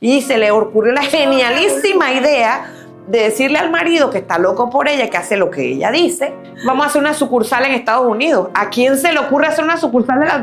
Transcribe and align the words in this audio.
Y 0.00 0.22
se 0.22 0.38
le 0.38 0.52
ocurrió 0.52 0.92
la 0.92 1.02
genialísima 1.02 2.12
idea 2.12 2.72
de 3.08 3.24
decirle 3.24 3.58
al 3.58 3.70
marido 3.70 4.10
que 4.10 4.18
está 4.18 4.38
loco 4.38 4.70
por 4.70 4.88
ella, 4.88 5.10
que 5.10 5.16
hace 5.16 5.36
lo 5.36 5.50
que 5.50 5.72
ella 5.72 5.90
dice. 5.90 6.34
Vamos 6.64 6.84
a 6.84 6.88
hacer 6.88 7.00
una 7.00 7.14
sucursal 7.14 7.64
en 7.64 7.72
Estados 7.72 8.06
Unidos. 8.06 8.50
¿A 8.54 8.70
quién 8.70 8.96
se 8.96 9.12
le 9.12 9.18
ocurre 9.18 9.48
hacer 9.48 9.64
una 9.64 9.76
sucursal 9.76 10.20
de 10.20 10.26
la, 10.26 10.38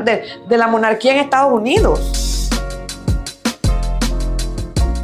de 0.46 0.56
la 0.58 0.66
monarquía 0.66 1.12
en 1.12 1.20
Estados 1.20 1.52
Unidos? 1.52 2.45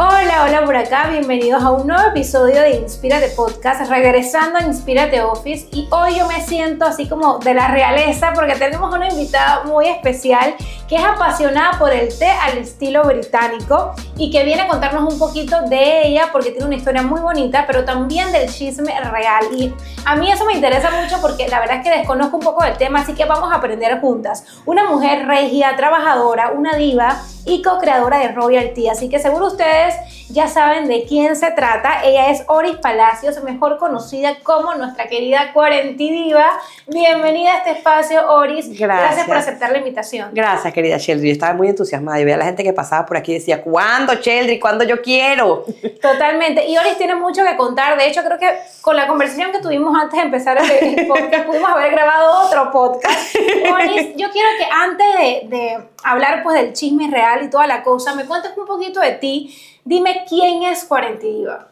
Hola, 0.04 0.42
hola 0.42 0.64
por 0.64 0.74
acá, 0.74 1.06
bienvenidos 1.10 1.62
a 1.62 1.70
un 1.70 1.86
nuevo 1.86 2.08
episodio 2.08 2.60
de 2.60 2.72
Inspírate 2.72 3.28
Podcast, 3.36 3.88
regresando 3.88 4.58
a 4.58 4.62
Inspírate 4.62 5.22
Office 5.22 5.68
y 5.70 5.86
hoy 5.92 6.18
yo 6.18 6.26
me 6.26 6.44
siento 6.44 6.84
así 6.84 7.08
como 7.08 7.38
de 7.38 7.54
la 7.54 7.68
realeza 7.68 8.32
porque 8.34 8.56
tenemos 8.56 8.92
una 8.92 9.08
invitada 9.08 9.62
muy 9.62 9.86
especial 9.86 10.56
que 10.88 10.96
es 10.96 11.04
apasionada 11.04 11.78
por 11.78 11.92
el 11.92 12.08
té 12.18 12.28
al 12.28 12.58
estilo 12.58 13.04
británico 13.04 13.94
y 14.16 14.32
que 14.32 14.42
viene 14.42 14.62
a 14.62 14.66
contarnos 14.66 15.12
un 15.12 15.20
poquito 15.20 15.62
de 15.68 16.08
ella 16.08 16.30
porque 16.32 16.50
tiene 16.50 16.66
una 16.66 16.74
historia 16.74 17.02
muy 17.02 17.20
bonita, 17.20 17.64
pero 17.68 17.84
también 17.84 18.32
del 18.32 18.52
chisme 18.52 18.92
real 19.08 19.44
y 19.56 19.72
a 20.04 20.16
mí 20.16 20.32
eso 20.32 20.44
me 20.46 20.54
interesa 20.54 20.90
mucho 20.90 21.20
porque 21.20 21.46
la 21.46 21.60
verdad 21.60 21.76
es 21.76 21.84
que 21.84 21.96
desconozco 21.96 22.38
un 22.38 22.42
poco 22.42 22.64
del 22.64 22.76
tema, 22.76 23.02
así 23.02 23.14
que 23.14 23.24
vamos 23.24 23.52
a 23.52 23.56
aprender 23.56 24.00
juntas. 24.00 24.44
Una 24.66 24.84
mujer 24.90 25.28
regia, 25.28 25.76
trabajadora, 25.76 26.50
una 26.50 26.74
diva 26.74 27.22
y 27.44 27.62
co-creadora 27.62 28.18
de 28.18 28.28
Royalty. 28.28 28.88
Así 28.88 29.08
que 29.08 29.18
seguro 29.18 29.46
ustedes 29.46 29.91
ya 30.32 30.48
saben 30.48 30.88
de 30.88 31.04
quién 31.04 31.36
se 31.36 31.50
trata. 31.50 32.02
Ella 32.04 32.30
es 32.30 32.44
Oris 32.46 32.76
Palacios, 32.76 33.42
mejor 33.42 33.78
conocida 33.78 34.36
como 34.42 34.74
nuestra 34.74 35.06
querida 35.06 35.52
Cuarentidiva. 35.52 36.58
Bienvenida 36.86 37.52
a 37.52 37.56
este 37.58 37.70
espacio, 37.72 38.30
Oris. 38.30 38.68
Gracias. 38.68 38.86
Gracias 38.86 39.26
por 39.26 39.36
aceptar 39.36 39.72
la 39.72 39.78
invitación. 39.78 40.30
Gracias, 40.32 40.72
querida 40.72 40.96
Sheldry. 40.96 41.30
estaba 41.30 41.52
muy 41.54 41.68
entusiasmada. 41.68 42.20
y 42.20 42.24
veía 42.24 42.36
a 42.36 42.38
la 42.38 42.44
gente 42.46 42.64
que 42.64 42.72
pasaba 42.72 43.04
por 43.04 43.16
aquí 43.16 43.32
y 43.32 43.34
decía, 43.34 43.62
¿cuándo, 43.62 44.14
Sheldry? 44.14 44.58
¿Cuándo 44.58 44.84
yo 44.84 45.02
quiero? 45.02 45.64
Totalmente. 46.00 46.66
Y 46.66 46.78
Oris 46.78 46.96
tiene 46.96 47.14
mucho 47.14 47.44
que 47.44 47.56
contar. 47.56 47.98
De 47.98 48.06
hecho, 48.06 48.22
creo 48.22 48.38
que 48.38 48.50
con 48.80 48.96
la 48.96 49.06
conversación 49.06 49.52
que 49.52 49.58
tuvimos 49.58 49.94
antes 50.00 50.18
de 50.18 50.24
empezar 50.24 50.58
el 50.58 51.06
podcast, 51.06 51.44
pudimos 51.44 51.70
haber 51.70 51.90
grabado 51.90 52.46
otro 52.46 52.70
podcast. 52.70 53.36
Oris, 53.72 54.16
yo 54.16 54.30
quiero 54.30 54.48
que 54.58 54.64
antes 54.70 55.06
de, 55.18 55.56
de 55.56 55.78
hablar 56.04 56.42
pues 56.42 56.60
del 56.60 56.72
chisme 56.72 57.08
real, 57.10 57.44
y 57.44 57.50
toda 57.50 57.66
la 57.66 57.82
cosa, 57.82 58.14
me 58.14 58.24
cuentes 58.24 58.52
un 58.56 58.66
poquito 58.66 59.00
de 59.00 59.12
ti. 59.12 59.54
Dime 59.84 60.24
quién 60.28 60.62
es 60.62 60.84
Cuarentidiva. 60.84 61.68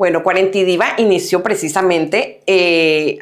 Bueno, 0.00 0.22
Cuarentidiva 0.22 0.94
inició 0.96 1.42
precisamente 1.42 2.40
eh, 2.46 3.18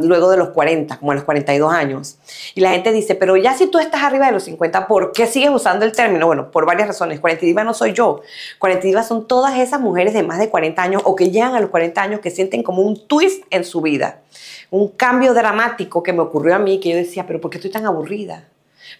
luego 0.00 0.30
de 0.30 0.38
los 0.38 0.48
40, 0.48 0.98
como 0.98 1.12
a 1.12 1.14
los 1.14 1.24
42 1.24 1.70
años. 1.70 2.16
Y 2.54 2.62
la 2.62 2.70
gente 2.70 2.90
dice, 2.90 3.14
pero 3.14 3.36
ya 3.36 3.52
si 3.52 3.66
tú 3.66 3.78
estás 3.78 4.02
arriba 4.02 4.24
de 4.24 4.32
los 4.32 4.44
50, 4.44 4.86
¿por 4.86 5.12
qué 5.12 5.26
sigues 5.26 5.50
usando 5.50 5.84
el 5.84 5.92
término? 5.92 6.26
Bueno, 6.26 6.50
por 6.50 6.64
varias 6.64 6.88
razones. 6.88 7.20
Cuarentidiva 7.20 7.64
no 7.64 7.74
soy 7.74 7.92
yo. 7.92 8.22
Cuarentidiva 8.58 9.02
son 9.02 9.28
todas 9.28 9.58
esas 9.58 9.78
mujeres 9.78 10.14
de 10.14 10.22
más 10.22 10.38
de 10.38 10.48
40 10.48 10.82
años 10.82 11.02
o 11.04 11.14
que 11.14 11.30
llegan 11.30 11.54
a 11.54 11.60
los 11.60 11.68
40 11.68 12.00
años 12.00 12.20
que 12.20 12.30
sienten 12.30 12.62
como 12.62 12.80
un 12.80 13.06
twist 13.06 13.44
en 13.50 13.66
su 13.66 13.82
vida. 13.82 14.22
Un 14.70 14.88
cambio 14.88 15.34
dramático 15.34 16.02
que 16.02 16.14
me 16.14 16.20
ocurrió 16.20 16.54
a 16.54 16.58
mí, 16.58 16.80
que 16.80 16.88
yo 16.88 16.96
decía, 16.96 17.26
pero 17.26 17.42
¿por 17.42 17.50
qué 17.50 17.58
estoy 17.58 17.70
tan 17.70 17.84
aburrida? 17.84 18.48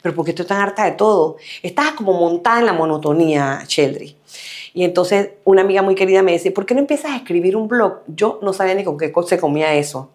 Pero 0.01 0.15
porque 0.15 0.31
estoy 0.31 0.47
tan 0.47 0.61
harta 0.61 0.85
de 0.85 0.93
todo. 0.93 1.37
Estás 1.63 1.93
como 1.93 2.13
montada 2.13 2.61
en 2.61 2.67
la 2.67 2.73
monotonía, 2.73 3.65
Sheldry. 3.67 4.17
Y 4.75 4.85
entonces 4.85 5.31
una 5.45 5.63
amiga 5.63 5.83
muy 5.83 5.95
querida 5.95 6.23
me 6.23 6.33
dice, 6.33 6.51
¿por 6.51 6.65
qué 6.65 6.75
no 6.75 6.81
empiezas 6.81 7.13
a 7.13 7.17
escribir 7.17 7.57
un 7.57 7.69
blog? 7.69 8.01
Yo 8.07 8.39
no 8.43 8.53
sabía 8.53 8.75
ni 8.75 8.85
con 8.85 8.97
qué 8.97 9.13
se 9.27 9.39
comía 9.39 9.75
eso. 9.75 10.11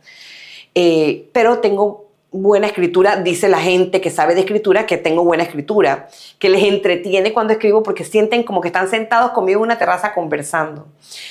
Eh, 0.73 1.29
pero 1.31 1.59
tengo 1.59 2.06
buena 2.31 2.67
escritura, 2.67 3.15
dice 3.17 3.47
la 3.47 3.59
gente 3.59 4.01
que 4.01 4.09
sabe 4.09 4.35
de 4.35 4.41
escritura 4.41 4.85
que 4.85 4.97
tengo 4.97 5.23
buena 5.23 5.43
escritura, 5.43 6.09
que 6.39 6.49
les 6.49 6.63
entretiene 6.63 7.31
cuando 7.31 7.53
escribo 7.53 7.83
porque 7.83 8.03
sienten 8.03 8.43
como 8.43 8.59
que 8.59 8.67
están 8.67 8.89
sentados 8.89 9.31
conmigo 9.31 9.59
en 9.59 9.63
una 9.63 9.77
terraza 9.77 10.13
conversando. 10.13 10.87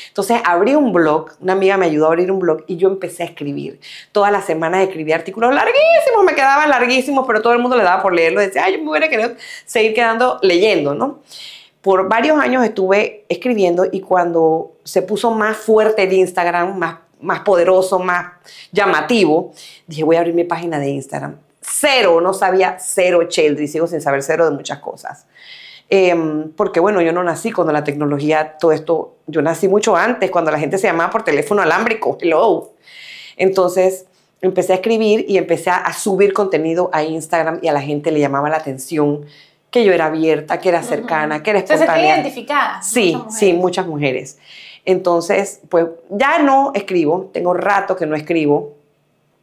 Entonces 0.08 0.41
abrí 0.44 0.74
un 0.74 0.92
blog, 0.92 1.33
una 1.41 1.52
amiga 1.52 1.77
me 1.77 1.86
ayudó 1.86 2.06
a 2.06 2.08
abrir 2.08 2.30
un 2.33 2.39
blog 2.39 2.64
y 2.67 2.77
yo 2.77 2.89
empecé 2.89 3.24
a 3.24 3.27
escribir. 3.27 3.78
Todas 4.11 4.33
las 4.33 4.47
semanas 4.47 4.83
escribí 4.83 5.12
artículos 5.12 5.55
larguísimos, 5.55 6.24
me 6.24 6.34
quedaban 6.34 6.70
larguísimos, 6.70 7.27
pero 7.27 7.42
todo 7.42 7.52
el 7.52 7.58
mundo 7.58 7.77
le 7.77 7.84
daba 7.84 8.02
por 8.02 8.14
leerlo. 8.14 8.40
Decía, 8.40 8.64
ay, 8.64 8.77
yo 8.77 8.83
me 8.83 8.90
hubiera 8.90 9.08
querido 9.11 9.34
seguir 9.67 9.92
quedando 9.92 10.39
leyendo, 10.40 10.95
¿no? 10.95 11.20
Por 11.83 12.08
varios 12.08 12.39
años 12.40 12.64
estuve 12.64 13.24
escribiendo 13.28 13.84
y 13.90 14.01
cuando 14.01 14.73
se 14.83 15.02
puso 15.02 15.30
más 15.30 15.58
fuerte 15.58 16.02
el 16.02 16.13
Instagram, 16.14 16.77
más 16.78 16.96
más 17.20 17.40
poderoso, 17.40 17.98
más 17.98 18.32
llamativo, 18.72 19.52
dije, 19.86 20.04
voy 20.04 20.16
a 20.16 20.20
abrir 20.20 20.34
mi 20.34 20.44
página 20.44 20.78
de 20.78 20.88
Instagram. 20.90 21.36
Cero, 21.60 22.20
no 22.20 22.32
sabía 22.32 22.77
cero 22.78 23.24
Cheldry, 23.28 23.66
sigo 23.66 23.86
sin 23.86 24.00
saber 24.00 24.22
cero 24.22 24.48
de 24.48 24.56
muchas 24.56 24.78
cosas. 24.78 25.27
Em, 25.88 26.50
porque 26.52 26.80
bueno, 26.80 27.00
yo 27.00 27.12
no 27.12 27.22
nací 27.22 27.52
cuando 27.52 27.72
la 27.72 27.84
tecnología, 27.84 28.56
todo 28.58 28.72
esto, 28.72 29.16
yo 29.27 29.42
nací 29.42 29.68
mucho 29.68 29.96
antes, 29.96 30.30
cuando 30.30 30.50
la 30.50 30.58
gente 30.58 30.78
se 30.78 30.86
llamaba 30.86 31.10
por 31.10 31.22
teléfono 31.22 31.62
alámbrico, 31.62 32.18
hello. 32.20 32.72
Entonces 33.36 34.06
empecé 34.40 34.72
a 34.72 34.77
escribir 34.77 35.24
y 35.28 35.38
empecé 35.38 35.70
a, 35.70 35.92
subir 35.92 36.33
contenido 36.33 36.90
a 36.92 37.02
Instagram 37.02 37.60
y 37.62 37.68
a 37.68 37.72
la 37.72 37.80
gente 37.80 38.10
le 38.10 38.20
llamaba 38.20 38.48
la 38.48 38.56
atención 38.56 39.24
que 39.70 39.84
yo 39.84 39.92
era 39.92 40.06
abierta, 40.06 40.60
que 40.60 40.68
era 40.68 40.83
cercana, 40.83 41.42
que 41.42 41.50
era 41.50 41.58
espontánea. 41.60 42.14
¿Se 42.14 42.20
identificada? 42.20 42.83
Sí, 42.83 43.16
sí, 43.28 43.52
muchas 43.52 43.86
mujeres. 43.86 44.38
Entonces, 44.86 45.61
pues 45.69 45.86
ya 46.11 46.39
no 46.39 46.70
escribo, 46.74 47.29
tengo 47.35 47.52
rato 47.52 47.97
que 47.97 48.07
no 48.07 48.14
escribo. 48.14 48.74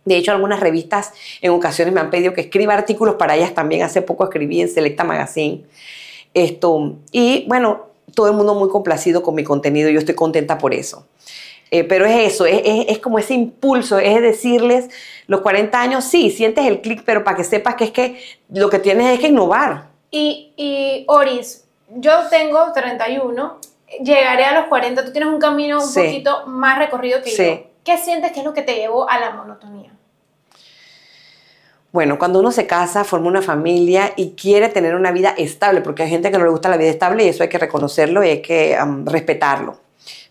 De 0.06 0.16
hecho, 0.16 0.32
algunas 0.32 0.62
revistas 0.62 1.12
en 1.42 1.52
ocasiones 1.52 1.94
me 1.94 2.00
han 2.00 2.10
pedido 2.10 2.34
que 2.34 2.42
escriba 2.42 2.74
artículos 2.74 3.16
para 3.16 3.36
ellas 3.36 3.54
también. 3.54 3.84
Hace 3.84 4.02
poco 4.02 4.24
escribí 4.24 4.62
en 4.62 4.70
Selecta 4.70 5.04
Magazine. 5.04 5.64
Esto, 6.34 6.96
y 7.12 7.46
bueno, 7.48 7.88
todo 8.16 8.28
el 8.28 8.34
mundo 8.34 8.56
muy 8.56 8.70
complacido 8.70 9.22
con 9.22 9.36
mi 9.36 9.44
contenido. 9.44 9.90
Yo 9.90 10.00
estoy 10.00 10.16
contenta 10.16 10.58
por 10.58 10.74
eso. 10.74 11.06
Eh, 11.72 11.84
pero 11.84 12.06
es 12.06 12.34
eso, 12.34 12.46
es, 12.46 13.00
como 13.00 13.18
ese 13.18 13.34
impulso, 13.34 13.98
es 13.98 14.22
decirles, 14.22 14.90
los 15.26 15.42
40 15.42 15.82
años, 15.82 16.04
sí, 16.04 16.30
sientes 16.30 16.68
el 16.68 16.82
clic, 16.82 17.02
pero 17.04 17.24
para 17.24 17.36
que 17.36 17.44
sepas 17.44 17.74
que 17.74 17.86
es 17.86 17.92
que 17.92 18.22
lo 18.50 18.70
que 18.70 18.78
tienes 18.78 19.12
es 19.12 19.20
que 19.20 19.30
innovar. 19.30 19.88
Y 20.12 21.04
Oris, 21.08 21.64
yo 21.96 22.12
tengo 22.30 22.72
31 22.74 23.58
llegaré 24.02 24.46
a 24.46 24.54
los 24.54 24.66
40, 24.66 25.06
tú 25.06 25.12
tienes 25.12 25.30
un 25.30 25.40
camino 25.40 25.84
un 25.84 25.94
poquito 25.94 26.46
más 26.48 26.78
recorrido 26.78 27.22
que 27.22 27.32
yo. 27.32 27.74
¿Qué 27.84 27.98
sientes 27.98 28.32
que 28.32 28.40
es 28.40 28.46
lo 28.46 28.54
que 28.54 28.62
te 28.62 28.76
llevó 28.76 29.10
a 29.10 29.20
la 29.20 29.32
monotonía? 29.32 29.92
Bueno, 31.92 32.18
cuando 32.18 32.40
uno 32.40 32.52
se 32.52 32.66
casa, 32.66 33.04
forma 33.04 33.28
una 33.28 33.44
familia 33.44 34.14
y 34.16 34.32
quiere 34.32 34.70
tener 34.70 34.96
una 34.96 35.12
vida 35.12 35.36
estable, 35.38 35.82
porque 35.82 36.04
hay 36.04 36.10
gente 36.10 36.32
que 36.32 36.38
no 36.40 36.44
le 36.44 36.50
gusta 36.50 36.70
la 36.70 36.78
vida 36.78 36.90
estable 36.90 37.24
y 37.24 37.28
eso 37.28 37.44
hay 37.44 37.50
que 37.50 37.60
reconocerlo 37.60 38.24
y 38.24 38.30
hay 38.30 38.42
que 38.42 38.78
respetarlo. 39.06 39.78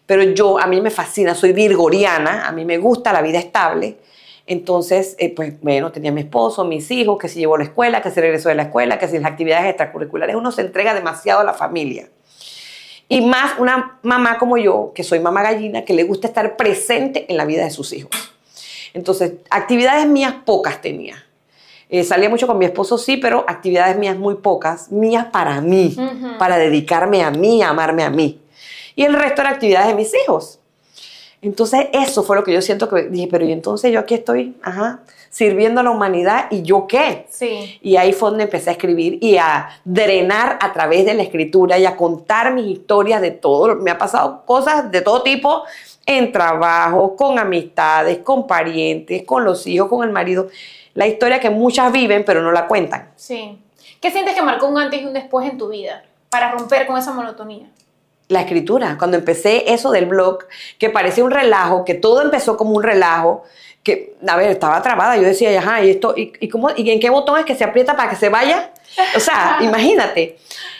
Pero 0.06 0.25
yo, 0.25 0.59
a 0.59 0.67
mí 0.67 0.81
me 0.81 0.91
fascina, 0.91 1.34
soy 1.34 1.53
virgoriana, 1.53 2.49
a 2.49 2.53
mí 2.53 2.65
me 2.65 2.78
gusta 2.78 3.12
la 3.12 3.22
vida 3.22 3.39
estable. 3.39 3.99
Entonces, 4.47 5.15
eh, 5.19 5.33
pues 5.33 5.61
bueno, 5.61 5.93
tenía 5.93 6.11
mi 6.11 6.22
esposo, 6.22 6.65
mis 6.65 6.91
hijos, 6.91 7.17
que 7.17 7.28
se 7.28 7.39
llevó 7.39 7.55
a 7.55 7.59
la 7.59 7.65
escuela, 7.65 8.03
que 8.03 8.11
se 8.11 8.21
regresó 8.21 8.49
de 8.49 8.56
la 8.56 8.65
escuela, 8.65 8.99
que 8.99 9.06
si 9.06 9.19
las 9.19 9.31
actividades 9.31 9.67
extracurriculares, 9.67 10.34
uno 10.34 10.51
se 10.51 10.62
entrega 10.62 10.95
demasiado 10.95 11.41
a 11.41 11.45
la 11.45 11.55
familia. 11.55 12.09
Y 13.09 13.21
más 13.21 13.59
una 13.59 13.99
mamá 14.03 14.39
como 14.39 14.57
yo, 14.57 14.93
que 14.95 15.05
soy 15.05 15.21
mamá 15.21 15.43
gallina, 15.43 15.85
que 15.85 15.95
le 15.95 16.05
gusta 16.05 16.27
estar 16.27 16.57
presente 16.57 17.27
en 17.29 17.37
la 17.37 17.45
vida 17.45 17.65
de 17.65 17.71
sus 17.71 17.93
hijos. 17.93 18.11
Entonces, 18.95 19.35
actividades 19.51 20.07
mías 20.07 20.35
pocas 20.45 20.81
tenía. 20.81 21.25
Eh, 21.89 22.05
salía 22.05 22.31
mucho 22.31 22.47
con 22.47 22.57
mi 22.57 22.65
esposo, 22.65 22.97
sí, 22.97 23.19
pero 23.19 23.45
actividades 23.47 23.99
mías 23.99 24.17
muy 24.17 24.37
pocas, 24.37 24.91
mías 24.91 25.27
para 25.27 25.61
mí, 25.61 25.95
para 26.39 26.57
dedicarme 26.57 27.23
a 27.23 27.31
mí, 27.31 27.63
amarme 27.63 28.03
a 28.03 28.11
mí. 28.11 28.41
Y 28.97 29.05
el 29.05 29.13
resto 29.13 29.43
eran 29.43 29.55
actividades 29.55 29.89
de 29.89 29.95
mis 29.95 30.11
hijos. 30.25 30.59
Entonces, 31.42 31.88
eso 31.92 32.22
fue 32.22 32.36
lo 32.36 32.44
que 32.44 32.53
yo 32.53 32.62
siento 32.62 32.88
que 32.88 33.03
dije, 33.03 33.28
pero 33.28 33.44
y 33.44 33.50
entonces 33.50 33.92
yo 33.92 33.98
aquí 33.98 34.14
estoy, 34.14 34.56
ajá, 34.62 35.00
sirviendo 35.28 35.80
a 35.80 35.82
la 35.82 35.91
humanidad 35.91 36.47
y 36.50 36.62
yo 36.62 36.86
qué. 36.86 37.26
Sí. 37.28 37.78
Y 37.82 37.97
ahí 37.97 38.12
fue 38.12 38.30
donde 38.30 38.44
empecé 38.44 38.70
a 38.70 38.75
escribir 38.75 39.19
y 39.20 39.38
a 39.38 39.69
drenar 39.84 40.58
a 40.60 40.72
través 40.72 41.04
de 41.04 41.14
la 41.14 41.22
escritura 41.25 41.78
y 41.78 41.84
a 41.84 41.97
contar 41.97 42.54
mis 42.54 42.66
historias 42.66 43.20
de 43.20 43.32
todo. 43.32 43.74
Me 43.74 43.91
ha 43.91 43.98
pasado 43.98 44.44
cosas 44.47 44.92
de 44.92 45.00
todo 45.00 45.22
tipo 45.22 45.65
en 46.06 46.30
trabajo, 46.30 47.16
con 47.16 47.39
amistades, 47.41 48.18
con 48.18 48.47
parientes, 48.47 49.24
con 49.24 49.45
los 49.45 49.66
hijos, 49.66 49.88
con 49.88 50.06
el 50.06 50.12
marido. 50.12 50.48
La 50.95 51.09
historia 51.09 51.41
que 51.41 51.50
muchas 51.50 51.91
viven 51.91 52.24
pero 52.24 52.41
no 52.41 52.53
la 52.53 52.68
cuentan. 52.68 53.10
Sí. 53.16 53.59
¿Qué 54.00 54.12
sientes 54.12 54.34
que 54.36 54.42
marcó 54.42 54.68
un 54.68 54.78
antes 54.78 55.03
y 55.03 55.06
un 55.06 55.12
después 55.12 55.50
en 55.50 55.59
tu 55.59 55.71
vida 55.71 56.04
para 56.28 56.53
romper 56.53 56.86
con 56.86 56.98
esa 56.98 57.12
monotonía? 57.12 57.68
La 58.33 58.41
escritura. 58.41 58.97
Cuando 58.99 59.19
empecé 59.19 59.73
eso 59.73 59.91
del 59.91 60.07
blog, 60.07 60.47
que 60.79 60.89
parecía 60.89 61.23
un 61.23 61.31
relajo, 61.31 61.84
que 61.84 61.93
todo 61.93 62.23
empezó 62.23 62.57
como 62.57 62.71
un 62.71 62.83
relajo, 62.83 63.45
que, 63.83 64.15
a 64.27 64.37
ver, 64.37 64.51
estaba 64.51 64.81
trabada. 64.81 65.17
Yo 65.17 65.25
decía, 65.25 65.57
ajá, 65.59 65.84
¿y 65.84 65.91
esto? 65.91 66.15
¿Y, 66.17 66.49
cómo, 66.49 66.71
¿Y 66.75 66.91
en 66.91 66.99
qué 66.99 67.11
botón 67.11 67.39
es 67.39 67.45
que 67.45 67.55
se 67.55 67.65
aprieta 67.65 67.95
para 67.95 68.09
que 68.09 68.17
se 68.17 68.31
vaya? 68.31 68.73
O 69.15 69.21
sea, 69.21 69.59
imagínate. 69.63 70.39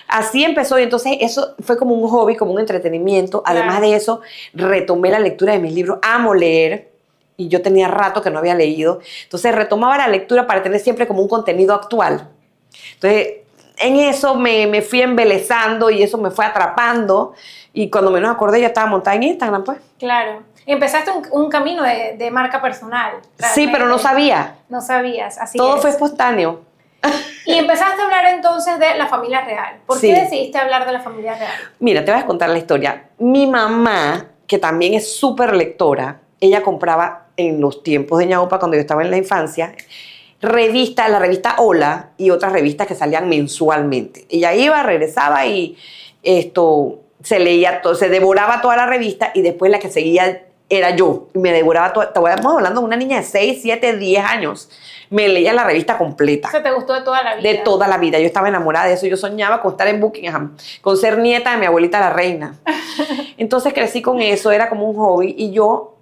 Así 0.09 0.45
empezó 0.45 0.79
y 0.79 0.85
entonces 0.85 1.19
eso 1.21 1.55
fue 1.61 1.77
como 1.77 1.95
un 1.95 2.09
hobby, 2.09 2.37
como 2.37 2.53
un 2.53 2.61
entretenimiento. 2.61 3.43
Además 3.45 3.83
de 3.83 3.97
eso, 3.97 4.23
retomé 4.55 5.11
la 5.11 5.19
lectura 5.19 5.53
de 5.53 5.59
mis 5.59 5.75
libros. 5.75 5.99
Amo 6.03 6.33
leer 6.33 6.91
y 7.37 7.49
yo 7.49 7.61
tenía 7.61 7.89
rato 7.89 8.23
que 8.23 8.31
no 8.31 8.39
había 8.39 8.55
leído. 8.55 9.01
Entonces 9.25 9.55
retomaba 9.55 9.99
la 9.99 10.09
lectura 10.09 10.47
para 10.47 10.63
tener 10.63 10.81
siempre 10.81 11.07
como 11.07 11.21
un 11.21 11.29
contenido 11.29 11.75
actual. 11.75 12.31
Entonces 12.95 13.42
en 13.83 13.97
eso 13.97 14.35
me, 14.35 14.67
me 14.67 14.83
fui 14.83 15.03
embelezando 15.03 15.91
y 15.91 16.03
eso 16.03 16.19
me 16.19 16.31
fue 16.31 16.45
atrapando. 16.45 17.35
Y 17.73 17.91
cuando 17.91 18.11
menos 18.11 18.31
acordé, 18.31 18.61
ya 18.61 18.69
estaba 18.69 18.87
montada 18.87 19.17
en 19.17 19.23
Instagram, 19.25 19.65
pues. 19.65 19.79
Claro. 19.99 20.43
Empezaste 20.67 21.11
un, 21.11 21.27
un 21.33 21.51
camino 21.51 21.83
de, 21.83 22.15
de 22.19 22.31
marca 22.31 22.61
personal. 22.63 23.15
Sí, 23.55 23.69
pero 23.73 23.87
no 23.87 23.99
sabía. 23.99 24.57
No 24.69 24.81
sabías, 24.81 25.39
así 25.39 25.59
Todo 25.59 25.77
es. 25.77 25.81
fue 25.83 25.91
espontáneo. 25.91 26.61
Y 27.47 27.55
empezaste 27.55 28.01
a 28.01 28.05
hablar 28.05 28.27
entonces 28.27 28.79
de 28.79 28.95
la 28.97 29.09
familia 29.09 29.41
real. 29.41 29.79
¿Por 29.87 29.99
Sí. 29.99 30.07
qué 30.13 30.21
decidiste 30.21 30.59
hablar 30.59 30.87
de 30.87 30.93
la 30.93 31.01
familia 31.01 31.35
real? 31.35 31.51
Mira, 31.81 32.05
te 32.05 32.13
voy 32.13 32.21
a 32.21 32.27
contar 32.27 32.49
la 32.51 32.59
historia. 32.59 33.09
Mi 33.19 33.49
mamá, 33.49 34.27
que 34.47 34.59
también 34.59 34.95
es 34.95 35.17
súper 35.17 35.57
lectora, 35.57 36.21
ella 36.41 36.63
compraba 36.63 37.27
en 37.37 37.61
los 37.61 37.83
tiempos 37.83 38.21
de 38.21 38.27
Ñaupa, 38.27 38.59
cuando 38.61 38.77
yo 38.77 38.81
estaba 38.83 39.03
en 39.03 39.11
la 39.11 39.17
infancia, 39.17 39.75
revistas, 40.43 41.09
la 41.09 41.19
revista 41.19 41.55
Hola 41.59 42.11
y 42.19 42.31
otras 42.31 42.53
revistas 42.53 42.87
que 42.87 42.95
salían 42.95 43.29
mensualmente. 43.29 44.27
Ella 44.29 44.55
iba, 44.55 44.83
regresaba 44.83 45.47
y 45.47 45.79
esto 46.23 46.99
se 47.23 47.39
leía, 47.39 47.81
todo, 47.81 47.95
se 47.95 48.09
devoraba 48.09 48.61
toda 48.61 48.77
la 48.77 48.87
revista 48.87 49.31
y 49.35 49.43
después 49.43 49.71
la 49.71 49.79
que 49.79 49.91
seguía 49.91 50.43
era 50.69 50.97
yo. 50.97 51.29
Y 51.35 51.39
Me 51.39 51.53
devoraba 51.53 51.93
toda, 51.93 52.07
estamos 52.07 52.55
hablando 52.55 52.81
de 52.81 52.87
una 52.87 52.97
niña 52.97 53.19
de 53.19 53.23
6, 53.23 53.61
7, 53.63 53.97
10 53.97 54.25
años. 54.25 54.71
Me 55.11 55.29
leía 55.29 55.53
la 55.53 55.65
revista 55.65 55.99
completa. 55.99 56.51
¿Se 56.51 56.61
te 56.61 56.73
gustó 56.73 56.95
de 56.95 57.03
toda 57.03 57.23
la 57.23 57.37
vida? 57.37 57.49
De 57.49 57.59
toda 57.59 57.87
la 57.87 57.99
vida. 57.99 58.19
Yo 58.19 58.27
estaba 58.27 58.49
enamorada 58.49 58.87
de 58.87 58.95
eso. 58.95 59.07
Yo 59.07 59.19
soñaba 59.19 59.61
con 59.61 59.73
estar 59.73 59.87
en 59.87 60.01
Buckingham, 60.01 60.57
con 60.81 60.97
ser 60.97 61.19
nieta 61.19 61.53
de 61.53 61.59
mi 61.59 61.67
abuelita 61.67 62.01
la 62.01 62.11
reina. 62.11 62.55
Entonces 63.37 63.75
crecí 63.75 64.01
con 64.01 64.21
eso, 64.23 64.51
era 64.51 64.71
como 64.71 64.89
un 64.89 64.97
hobby. 64.97 65.35
Y 65.37 65.53
yo, 65.53 65.99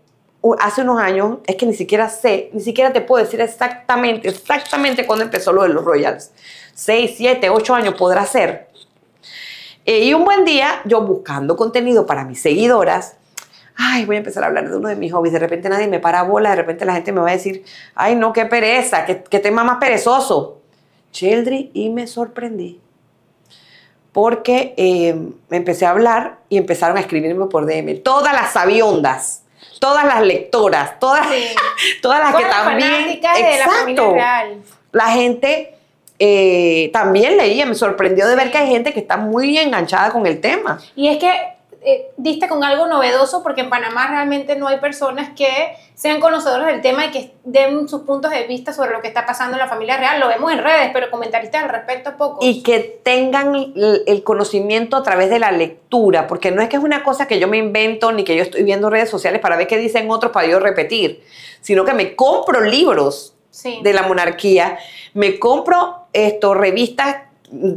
hace 0.59 0.83
unos 0.83 1.01
años, 1.01 1.39
es 1.47 1.57
que 1.57 1.67
ni 1.67 1.75
siquiera 1.75 2.09
sé, 2.09 2.51
ni 2.53 2.61
siquiera 2.61 2.93
te 2.93 3.01
puedo 3.01 3.25
decir 3.25 3.41
exactamente, 3.41 4.29
exactamente 4.29 5.07
cuándo 5.07 5.25
empezó 5.25 5.53
lo 5.53 5.63
de 5.63 5.69
los 5.69 5.85
Royals. 5.85 6.31
Seis, 6.75 7.15
siete, 7.17 7.51
ocho 7.51 7.75
años 7.75 7.95
podrá 7.95 8.25
ser. 8.25 8.69
Eh, 9.85 10.05
y 10.05 10.15
un 10.15 10.25
buen 10.25 10.45
día, 10.45 10.83
yo 10.85 11.03
buscando 11.03 11.57
contenido 11.57 12.07
para 12.07 12.25
mis 12.25 12.41
seguidoras, 12.41 13.17
ay, 13.77 14.05
voy 14.05 14.17
a 14.17 14.19
empezar 14.19 14.45
a 14.45 14.47
hablar 14.47 14.69
de 14.69 14.77
uno 14.77 14.89
de 14.89 14.97
mis 14.97 15.13
hobbies. 15.13 15.33
De 15.33 15.39
repente 15.39 15.69
nadie 15.69 15.89
me 15.89 16.01
para 16.01 16.23
bola, 16.23 16.51
de 16.51 16.57
repente 16.57 16.85
la 16.85 16.95
gente 16.95 17.13
me 17.13 17.21
va 17.21 17.31
a 17.31 17.33
decir, 17.33 17.65
ay, 17.95 18.15
no, 18.15 18.33
qué 18.33 18.47
pereza, 18.47 19.05
qué, 19.05 19.23
qué 19.29 19.41
tema 19.41 19.65
más 19.65 19.79
perezoso. 19.79 20.61
Childry, 21.13 21.71
y 21.75 21.91
me 21.91 22.07
sorprendí. 22.07 22.81
Porque 24.13 24.75
eh, 24.77 25.15
me 25.49 25.57
empecé 25.57 25.87
a 25.87 25.91
hablar 25.91 26.39
y 26.49 26.57
empezaron 26.57 26.97
a 26.97 27.01
escribirme 27.01 27.47
por 27.47 27.67
DM. 27.67 28.03
Todas 28.03 28.33
las 28.33 28.53
sabiondas, 28.53 29.45
todas 29.81 30.05
las 30.05 30.23
lectoras, 30.23 31.01
todas, 31.01 31.27
Sí. 31.27 31.47
todas 32.03 32.21
las 32.21 32.37
que 32.37 32.45
también. 32.45 33.07
de 33.07 33.15
Exacto. 33.15 34.15
La 34.93 35.07
gente 35.09 35.75
eh, 36.21 36.91
también 36.93 37.37
leía, 37.37 37.67
me 37.67 37.75
sorprendió 37.75 38.29
de 38.29 38.37
ver 38.37 38.53
que 38.53 38.59
hay 38.59 38.69
gente 38.69 38.93
que 38.93 39.01
está 39.01 39.17
muy 39.17 39.59
enganchada 39.59 40.11
con 40.11 40.27
el 40.27 40.41
tema. 40.41 40.79
Y 40.95 41.09
es 41.09 41.17
que 41.19 41.33
eh, 41.83 42.11
diste 42.19 42.47
con 42.47 42.63
algo 42.63 42.87
novedoso 42.87 43.43
porque 43.43 43.63
en 43.63 43.71
Panamá 43.71 44.07
realmente 44.09 44.55
no 44.55 44.69
hay 44.69 44.79
personas 44.81 45.31
que 45.35 45.49
sean 45.95 46.21
conocedores 46.21 46.67
del 46.67 46.83
tema 46.83 47.07
y 47.07 47.11
que 47.11 47.33
den 47.45 47.89
sus 47.89 48.03
puntos 48.03 48.31
de 48.31 48.47
vista 48.47 48.73
sobre 48.75 48.91
lo 48.93 49.01
que 49.01 49.09
está 49.09 49.25
pasando 49.25 49.55
en 49.55 49.61
la 49.61 49.69
familia 49.69 49.97
real. 49.97 50.21
Lo 50.21 50.29
vemos 50.29 50.53
en 50.53 50.59
redes, 50.59 50.91
pero 50.93 51.11
comentaristas 51.11 51.63
al 51.63 51.71
respecto 51.71 52.17
pocos. 52.19 52.45
y 52.45 52.63
que 52.63 53.01
tengan 53.03 53.55
el, 53.55 54.03
el 54.07 54.23
conocimiento 54.23 54.97
a 54.97 55.03
través 55.03 55.31
de 55.31 55.39
la 55.39 55.53
lectura, 55.53 56.27
porque 56.27 56.51
no 56.51 56.61
es 56.61 56.69
que 56.69 56.77
es 56.77 56.83
una 56.83 57.03
cosa 57.03 57.27
que 57.27 57.39
yo 57.39 57.49
me 57.49 57.57
invento 57.57 58.13
ni 58.13 58.25
que 58.25 58.37
yo 58.37 58.43
estoy 58.43 58.63
viendo 58.63 58.91
redes 58.91 59.09
sociales 59.09 59.41
para 59.41 59.57
ver 59.57 59.67
qué 59.67 59.79
dicen 59.79 60.11
otros 60.11 60.33
para 60.33 60.47
yo 60.47 60.61
repetir, 60.61 61.25
sino 61.63 61.85
que 61.85 61.95
me 61.95 62.15
compro 62.15 62.61
libros 62.61 63.35
sí. 63.51 63.81
de 63.83 63.93
la 63.95 64.03
monarquía, 64.03 64.79
me 65.15 65.39
compro 65.39 66.07
esto, 66.13 66.53
revistas 66.53 67.30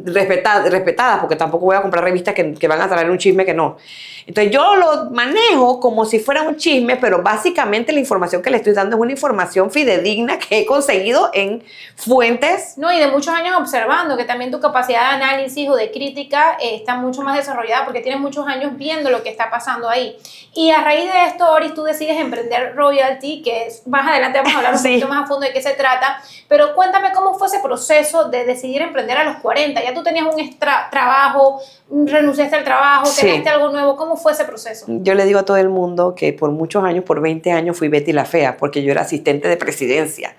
respetadas, 0.06 0.70
respetadas 0.72 1.20
porque 1.20 1.36
tampoco 1.36 1.66
voy 1.66 1.75
a 1.75 1.81
comprar 1.81 2.04
revistas 2.04 2.34
que, 2.34 2.54
que 2.54 2.68
van 2.68 2.81
a 2.81 2.88
traer 2.88 3.10
un 3.10 3.18
chisme 3.18 3.46
que 3.46 3.54
no. 3.54 3.78
Entonces 4.25 4.54
yo 4.54 4.75
lo 4.75 5.10
manejo 5.12 5.80
como 5.81 6.06
si 6.06 6.20
fuera 6.20 6.44
un 6.44 6.56
chisme, 6.56 6.96
pero 6.96 7.22
básicamente 7.22 7.92
la 7.92 8.00
información 8.00 8.42
que 8.42 8.50
le 8.50 8.58
estoy 8.58 8.74
dando 8.74 8.96
es 8.96 9.02
una 9.02 9.12
información 9.12 9.70
fidedigna 9.70 10.40
que 10.40 10.60
he 10.60 10.66
conseguido 10.66 11.30
en 11.34 11.62
fuentes 11.98 12.78
No, 12.78 12.92
y 12.94 13.00
de 13.00 13.08
muchos 13.08 13.34
años 13.34 13.58
observando 13.58 14.16
que 14.16 14.24
también 14.24 14.52
tu 14.52 14.60
capacidad 14.62 15.10
de 15.10 15.24
análisis 15.24 15.68
o 15.70 15.75
de 15.75 15.92
crítica 15.92 16.58
eh, 16.62 16.75
está 16.75 16.96
mucho 16.96 17.22
más 17.22 17.36
desarrollada 17.36 17.84
porque 17.84 18.00
tienes 18.00 18.22
muchos 18.22 18.48
años 18.48 18.78
viendo 18.78 19.10
lo 19.10 19.24
que 19.24 19.30
está 19.30 19.50
pasando 19.50 19.90
ahí. 19.90 20.16
Y 20.54 20.72
a 20.72 20.81
raíz 20.81 21.12
de 21.12 21.25
esto, 21.25 21.52
Oris, 21.52 21.74
tú 21.74 21.84
decides 21.84 22.18
emprender 22.18 22.75
Royalty, 22.75 23.42
que 23.42 23.66
es, 23.68 23.86
más 23.88 24.08
adelante 24.08 24.38
vamos 24.38 24.54
a 24.54 24.58
hablar 24.58 24.74
un 24.74 24.80
Sí. 24.84 24.90
poquito 24.90 25.08
más 25.08 25.24
a 25.24 25.28
fondo 25.28 25.46
de 25.46 25.54
qué 25.54 25.62
se 25.62 25.74
trata, 25.74 26.22
pero 26.48 26.75
cuéntame 26.75 27.12
cómo 27.14 27.34
fue 27.34 27.48
ese 27.48 27.60
proceso 27.60 28.30
de 28.30 28.46
decidir 28.46 28.81
emprender 28.81 29.18
a 29.18 29.24
los 29.24 29.38
40. 29.38 29.62
Ya 29.71 29.94
tú 29.94 30.04
tenías 30.04 30.25
un 30.33 30.39
extra 30.39 30.88
trabajo, 30.92 31.60
renunciaste 31.89 32.56
al 32.56 32.63
trabajo, 32.63 33.06
Sí. 33.06 33.21
tenías 33.25 33.48
algo 33.48 33.69
nuevo, 33.69 33.95
¿cómo 33.95 34.15
fue 34.18 34.31
ese 34.33 34.45
proceso? 34.45 34.86
Yo 34.88 35.13
le 35.15 35.25
digo 35.25 35.39
a 35.39 35.44
todo 35.45 35.57
el 35.57 35.69
mundo 35.69 36.15
que 36.15 36.33
por 36.33 36.51
muchos 36.51 36.83
años, 36.83 37.04
por 37.04 37.21
20 37.21 37.51
años, 37.51 37.77
fui 37.77 37.88
Betty 37.88 38.12
la 38.13 38.25
Fea, 38.25 38.57
porque 38.57 38.83
yo 38.83 38.92
era 38.92 39.01
asistente 39.01 39.48
de 39.48 39.57
presidencia 39.57 40.36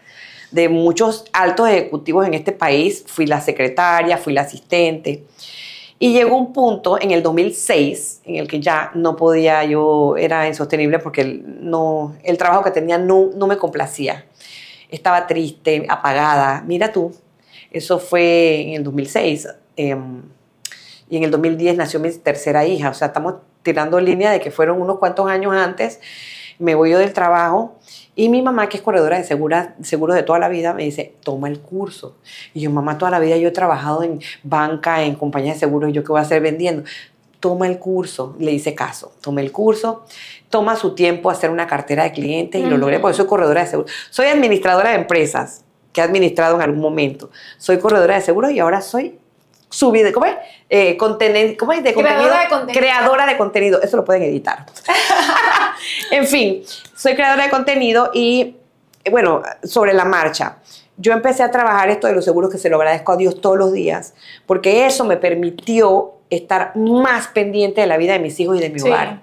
de 0.50 0.68
muchos 0.68 1.24
altos 1.32 1.68
ejecutivos 1.68 2.26
en 2.26 2.34
este 2.34 2.52
país. 2.52 3.04
Fui 3.08 3.26
la 3.26 3.40
secretaria, 3.40 4.16
fui 4.18 4.32
la 4.32 4.42
asistente. 4.42 5.24
Y 5.98 6.12
llegó 6.12 6.36
un 6.36 6.52
punto 6.52 7.00
en 7.00 7.10
el 7.10 7.22
2006 7.22 8.20
en 8.24 8.36
el 8.36 8.46
que 8.46 8.60
ya 8.60 8.90
no 8.94 9.16
podía, 9.16 9.64
yo 9.64 10.16
era 10.16 10.46
insostenible 10.46 10.98
porque 11.00 11.22
el, 11.22 11.42
no, 11.68 12.14
el 12.22 12.36
trabajo 12.38 12.62
que 12.62 12.70
tenía 12.70 12.98
no, 12.98 13.30
no 13.34 13.46
me 13.46 13.56
complacía. 13.56 14.26
Estaba 14.90 15.26
triste, 15.26 15.86
apagada. 15.88 16.62
Mira 16.66 16.92
tú, 16.92 17.12
eso 17.74 17.98
fue 17.98 18.62
en 18.62 18.74
el 18.74 18.84
2006. 18.84 19.48
em, 19.76 20.22
y 21.10 21.16
en 21.16 21.24
el 21.24 21.30
2010 21.32 21.76
nació 21.76 22.00
mi 22.00 22.10
tercera 22.12 22.64
hija. 22.64 22.90
O 22.90 22.94
sea, 22.94 23.08
estamos 23.08 23.34
tirando 23.62 24.00
línea 24.00 24.30
de 24.30 24.40
que 24.40 24.50
fueron 24.50 24.80
unos 24.80 24.98
cuantos 24.98 25.28
años 25.28 25.52
antes. 25.52 26.00
Me 26.60 26.76
voy 26.76 26.92
yo 26.92 26.98
del 26.98 27.12
trabajo 27.12 27.76
y 28.14 28.28
mi 28.28 28.42
mamá, 28.42 28.68
que 28.68 28.76
es 28.76 28.82
corredora 28.82 29.18
de 29.18 29.24
seguros 29.24 30.16
de 30.16 30.22
toda 30.22 30.38
la 30.38 30.48
vida, 30.48 30.72
me 30.72 30.84
dice, 30.84 31.16
toma 31.24 31.48
el 31.48 31.60
curso. 31.60 32.16
Y 32.54 32.60
yo, 32.60 32.70
mamá, 32.70 32.96
toda 32.96 33.10
la 33.10 33.18
vida 33.18 33.36
yo 33.36 33.48
he 33.48 33.52
trabajado 33.52 34.04
en 34.04 34.20
banca, 34.44 35.02
en 35.02 35.16
compañías 35.16 35.56
de 35.56 35.60
seguros, 35.60 35.90
¿y 35.90 35.92
yo 35.92 36.04
qué 36.04 36.08
voy 36.08 36.20
a 36.20 36.22
hacer 36.22 36.40
vendiendo? 36.40 36.84
Toma 37.40 37.66
el 37.66 37.80
curso. 37.80 38.36
Le 38.38 38.52
hice 38.52 38.76
caso. 38.76 39.12
Toma 39.20 39.40
el 39.40 39.50
curso. 39.50 40.04
Toma 40.48 40.76
su 40.76 40.94
tiempo 40.94 41.28
a 41.28 41.32
hacer 41.32 41.50
una 41.50 41.66
cartera 41.66 42.04
de 42.04 42.12
clientes 42.12 42.62
y 42.62 42.64
lo 42.64 42.78
logré 42.78 43.00
porque 43.00 43.16
soy 43.16 43.26
corredora 43.26 43.62
de 43.62 43.66
seguros. 43.66 43.90
Soy 44.10 44.28
administradora 44.28 44.90
de 44.90 44.96
empresas 44.96 45.63
que 45.94 46.00
he 46.00 46.04
administrado 46.04 46.56
en 46.56 46.62
algún 46.62 46.80
momento. 46.80 47.30
Soy 47.56 47.78
corredora 47.78 48.16
de 48.16 48.20
seguros 48.20 48.50
y 48.50 48.58
ahora 48.58 48.82
soy 48.82 49.16
subida, 49.70 50.12
¿cómo 50.12 50.26
es? 50.26 50.34
Eh, 50.68 50.96
¿Cómo 50.96 51.16
es? 51.72 51.82
De 51.82 51.94
Creadora 51.94 52.40
de 52.40 52.48
contenido. 52.48 52.80
Creadora 52.80 53.26
de 53.26 53.36
contenido. 53.38 53.80
Eso 53.80 53.96
lo 53.96 54.04
pueden 54.04 54.24
editar. 54.24 54.66
en 56.10 56.26
fin, 56.26 56.62
soy 56.96 57.14
creadora 57.14 57.44
de 57.44 57.50
contenido 57.50 58.10
y, 58.12 58.56
bueno, 59.10 59.42
sobre 59.62 59.94
la 59.94 60.04
marcha. 60.04 60.56
Yo 60.96 61.12
empecé 61.12 61.42
a 61.42 61.50
trabajar 61.50 61.88
esto 61.90 62.06
de 62.08 62.12
los 62.12 62.24
seguros 62.24 62.50
que 62.50 62.58
se 62.58 62.68
lo 62.68 62.76
agradezco 62.76 63.12
a 63.12 63.16
Dios 63.16 63.40
todos 63.40 63.56
los 63.56 63.72
días, 63.72 64.14
porque 64.46 64.86
eso 64.86 65.04
me 65.04 65.16
permitió 65.16 66.14
estar 66.30 66.74
más 66.76 67.28
pendiente 67.28 67.80
de 67.80 67.86
la 67.86 67.96
vida 67.96 68.12
de 68.14 68.18
mis 68.18 68.38
hijos 68.40 68.56
y 68.58 68.60
de 68.60 68.70
mi 68.70 68.80
Sí. 68.80 68.88
hogar. 68.88 69.22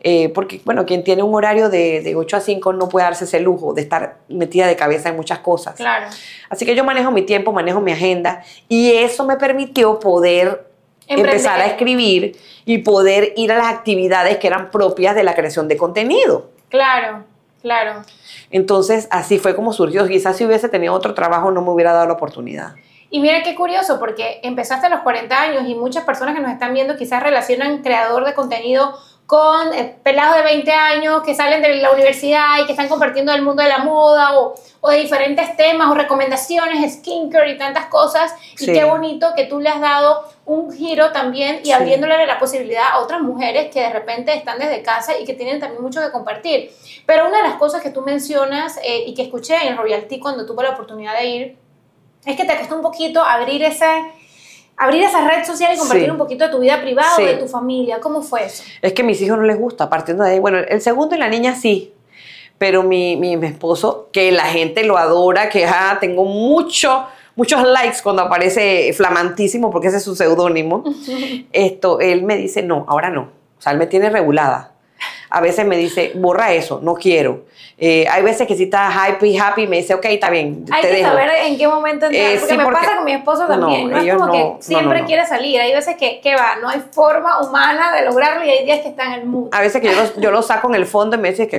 Eh, 0.00 0.28
porque, 0.28 0.60
bueno, 0.64 0.86
quien 0.86 1.02
tiene 1.02 1.22
un 1.22 1.34
horario 1.34 1.68
de, 1.68 2.02
de 2.02 2.14
8 2.14 2.36
a 2.36 2.40
5 2.40 2.72
no 2.72 2.88
puede 2.88 3.04
darse 3.04 3.24
ese 3.24 3.40
lujo 3.40 3.74
de 3.74 3.82
estar 3.82 4.18
metida 4.28 4.66
de 4.66 4.76
cabeza 4.76 5.08
en 5.08 5.16
muchas 5.16 5.40
cosas. 5.40 5.74
Claro. 5.74 6.06
Así 6.48 6.64
que 6.64 6.76
yo 6.76 6.84
manejo 6.84 7.10
mi 7.10 7.22
tiempo, 7.22 7.52
manejo 7.52 7.80
mi 7.80 7.92
agenda 7.92 8.42
y 8.68 8.92
eso 8.92 9.24
me 9.24 9.36
permitió 9.36 9.98
poder 9.98 10.68
Emprender. 11.08 11.34
empezar 11.34 11.60
a 11.60 11.66
escribir 11.66 12.36
y 12.64 12.78
poder 12.78 13.32
ir 13.36 13.50
a 13.50 13.58
las 13.58 13.68
actividades 13.68 14.36
que 14.36 14.46
eran 14.46 14.70
propias 14.70 15.16
de 15.16 15.24
la 15.24 15.34
creación 15.34 15.66
de 15.66 15.76
contenido. 15.76 16.50
Claro, 16.68 17.24
claro. 17.60 18.02
Entonces, 18.50 19.08
así 19.10 19.38
fue 19.38 19.56
como 19.56 19.72
surgió. 19.72 20.06
Quizás 20.06 20.36
si 20.36 20.44
hubiese 20.44 20.68
tenido 20.68 20.94
otro 20.94 21.14
trabajo 21.14 21.50
no 21.50 21.62
me 21.62 21.70
hubiera 21.70 21.92
dado 21.92 22.06
la 22.06 22.12
oportunidad. 22.12 22.74
Y 23.10 23.20
mira 23.20 23.42
qué 23.42 23.54
curioso, 23.54 23.98
porque 23.98 24.40
empezaste 24.42 24.86
a 24.86 24.90
los 24.90 25.00
40 25.00 25.40
años 25.40 25.62
y 25.66 25.74
muchas 25.74 26.04
personas 26.04 26.34
que 26.34 26.42
nos 26.42 26.52
están 26.52 26.74
viendo 26.74 26.96
quizás 26.96 27.22
relacionan 27.22 27.82
creador 27.82 28.26
de 28.26 28.34
contenido 28.34 28.98
con 29.28 29.74
eh, 29.74 29.94
pelados 30.02 30.36
de 30.38 30.42
20 30.42 30.72
años 30.72 31.22
que 31.22 31.34
salen 31.34 31.60
de 31.60 31.74
la 31.76 31.90
universidad 31.90 32.60
y 32.62 32.64
que 32.64 32.72
están 32.72 32.88
compartiendo 32.88 33.30
el 33.34 33.42
mundo 33.42 33.62
de 33.62 33.68
la 33.68 33.76
moda 33.76 34.38
o, 34.38 34.54
o 34.80 34.88
de 34.88 34.96
diferentes 34.96 35.54
temas 35.54 35.90
o 35.90 35.94
recomendaciones, 35.94 36.94
skincare 36.94 37.50
y 37.50 37.58
tantas 37.58 37.86
cosas. 37.88 38.34
Sí. 38.56 38.70
Y 38.70 38.72
qué 38.72 38.84
bonito 38.84 39.34
que 39.36 39.44
tú 39.44 39.60
le 39.60 39.68
has 39.68 39.82
dado 39.82 40.24
un 40.46 40.72
giro 40.72 41.12
también 41.12 41.60
y 41.62 41.66
Sí. 41.66 41.72
abriéndole 41.72 42.24
la 42.26 42.38
posibilidad 42.38 42.84
a 42.90 43.00
otras 43.00 43.20
mujeres 43.20 43.70
que 43.70 43.80
de 43.82 43.90
repente 43.90 44.32
están 44.34 44.58
desde 44.58 44.82
casa 44.82 45.12
y 45.18 45.26
que 45.26 45.34
tienen 45.34 45.60
también 45.60 45.82
mucho 45.82 46.00
que 46.00 46.10
compartir. 46.10 46.70
Pero 47.04 47.28
una 47.28 47.42
de 47.42 47.48
las 47.50 47.58
cosas 47.58 47.82
que 47.82 47.90
tú 47.90 48.00
mencionas 48.00 48.78
eh, 48.82 49.04
y 49.06 49.12
que 49.14 49.20
escuché 49.24 49.56
en 49.68 49.76
Royalty 49.76 50.20
cuando 50.20 50.46
tuve 50.46 50.62
la 50.62 50.70
oportunidad 50.70 51.12
de 51.18 51.26
ir 51.26 51.58
es 52.24 52.34
que 52.34 52.46
te 52.46 52.56
costó 52.56 52.76
un 52.76 52.82
poquito 52.82 53.22
abrir 53.22 53.62
esa, 53.62 53.94
abrir 54.78 55.02
esa 55.02 55.26
red 55.28 55.44
social 55.44 55.74
y 55.74 55.78
compartir 55.78 56.04
Sí. 56.06 56.10
un 56.10 56.18
poquito 56.18 56.44
de 56.46 56.50
tu 56.50 56.58
vida 56.60 56.80
privada 56.80 57.10
Sí. 57.16 57.22
o 57.22 57.26
de 57.26 57.34
tu 57.36 57.48
familia. 57.48 58.00
¿Cómo 58.00 58.22
fue 58.22 58.44
eso? 58.44 58.62
Es 58.80 58.92
que 58.92 59.02
a 59.02 59.04
mis 59.04 59.20
hijos 59.20 59.36
no 59.38 59.44
les 59.44 59.58
gusta, 59.58 59.90
partiendo 59.90 60.24
de 60.24 60.30
ahí. 60.32 60.38
Bueno, 60.38 60.58
el 60.58 60.80
segundo 60.80 61.14
y 61.14 61.18
la 61.18 61.28
niña 61.28 61.54
sí, 61.54 61.92
pero 62.58 62.82
mi, 62.82 63.16
mi, 63.16 63.36
mi 63.36 63.46
esposo, 63.48 64.08
que 64.12 64.32
la 64.32 64.44
gente 64.46 64.84
lo 64.84 64.96
adora, 64.98 65.48
que 65.48 65.64
ah, 65.66 65.98
tengo 66.00 66.24
mucho, 66.24 67.04
muchos 67.36 67.62
likes 67.66 67.98
cuando 68.02 68.22
aparece 68.22 68.92
flamantísimo, 68.94 69.70
porque 69.70 69.88
ese 69.88 69.98
es 69.98 70.02
su 70.04 70.14
seudónimo, 70.16 70.82
esto, 71.52 72.00
él 72.00 72.22
me 72.22 72.36
dice, 72.36 72.62
no, 72.62 72.84
ahora 72.88 73.10
no. 73.10 73.22
O 73.58 73.60
sea, 73.60 73.72
él 73.72 73.78
me 73.78 73.86
tiene 73.86 74.10
regulada. 74.10 74.72
A 75.30 75.40
veces 75.40 75.66
me 75.66 75.76
dice, 75.76 76.12
borra 76.14 76.52
eso, 76.52 76.80
no 76.82 76.94
quiero. 76.94 77.44
Eh, 77.76 78.06
hay 78.10 78.22
veces 78.22 78.46
que 78.48 78.56
si 78.56 78.64
está 78.64 78.88
happy, 78.88 79.36
happy, 79.38 79.66
me 79.66 79.76
dice, 79.76 79.94
ok, 79.94 80.04
está 80.06 80.30
bien. 80.30 80.64
Hay 80.70 80.82
te 80.82 80.88
que 80.88 80.94
dejo. 80.96 81.10
saber 81.10 81.30
en 81.46 81.58
qué 81.58 81.68
momento 81.68 82.06
entrar. 82.06 82.24
Eh, 82.32 82.36
porque 82.40 82.52
sí, 82.52 82.58
me 82.58 82.64
porque- 82.64 82.80
pasa 82.80 82.96
con 82.96 83.04
mi 83.04 83.12
esposo 83.12 83.46
también. 83.46 83.90
No, 83.90 83.96
No, 83.96 84.02
es 84.02 84.14
como 84.14 84.32
que 84.32 84.38
no- 84.38 84.44
no, 84.54 84.56
siempre 84.62 85.00
no, 85.00 85.06
quiere 85.06 85.26
salir. 85.26 85.60
Hay 85.60 85.72
veces 85.72 85.96
que, 85.96 86.20
que 86.20 86.34
va, 86.34 86.56
no 86.60 86.68
hay 86.68 86.82
forma 86.92 87.40
humana 87.40 87.94
de 87.94 88.04
lograrlo 88.04 88.44
y 88.44 88.50
hay 88.50 88.64
días 88.64 88.80
que 88.80 88.88
está 88.88 89.04
en 89.06 89.12
el 89.20 89.26
mood. 89.26 89.48
A 89.52 89.60
veces 89.60 89.80
que 89.80 89.88
yo 89.88 90.02
lo, 90.02 90.20
yo 90.20 90.30
lo 90.30 90.42
saco 90.42 90.68
en 90.68 90.74
el 90.74 90.86
fondo 90.86 91.16
y 91.16 91.20
me 91.20 91.30
dice 91.30 91.46
que... 91.46 91.56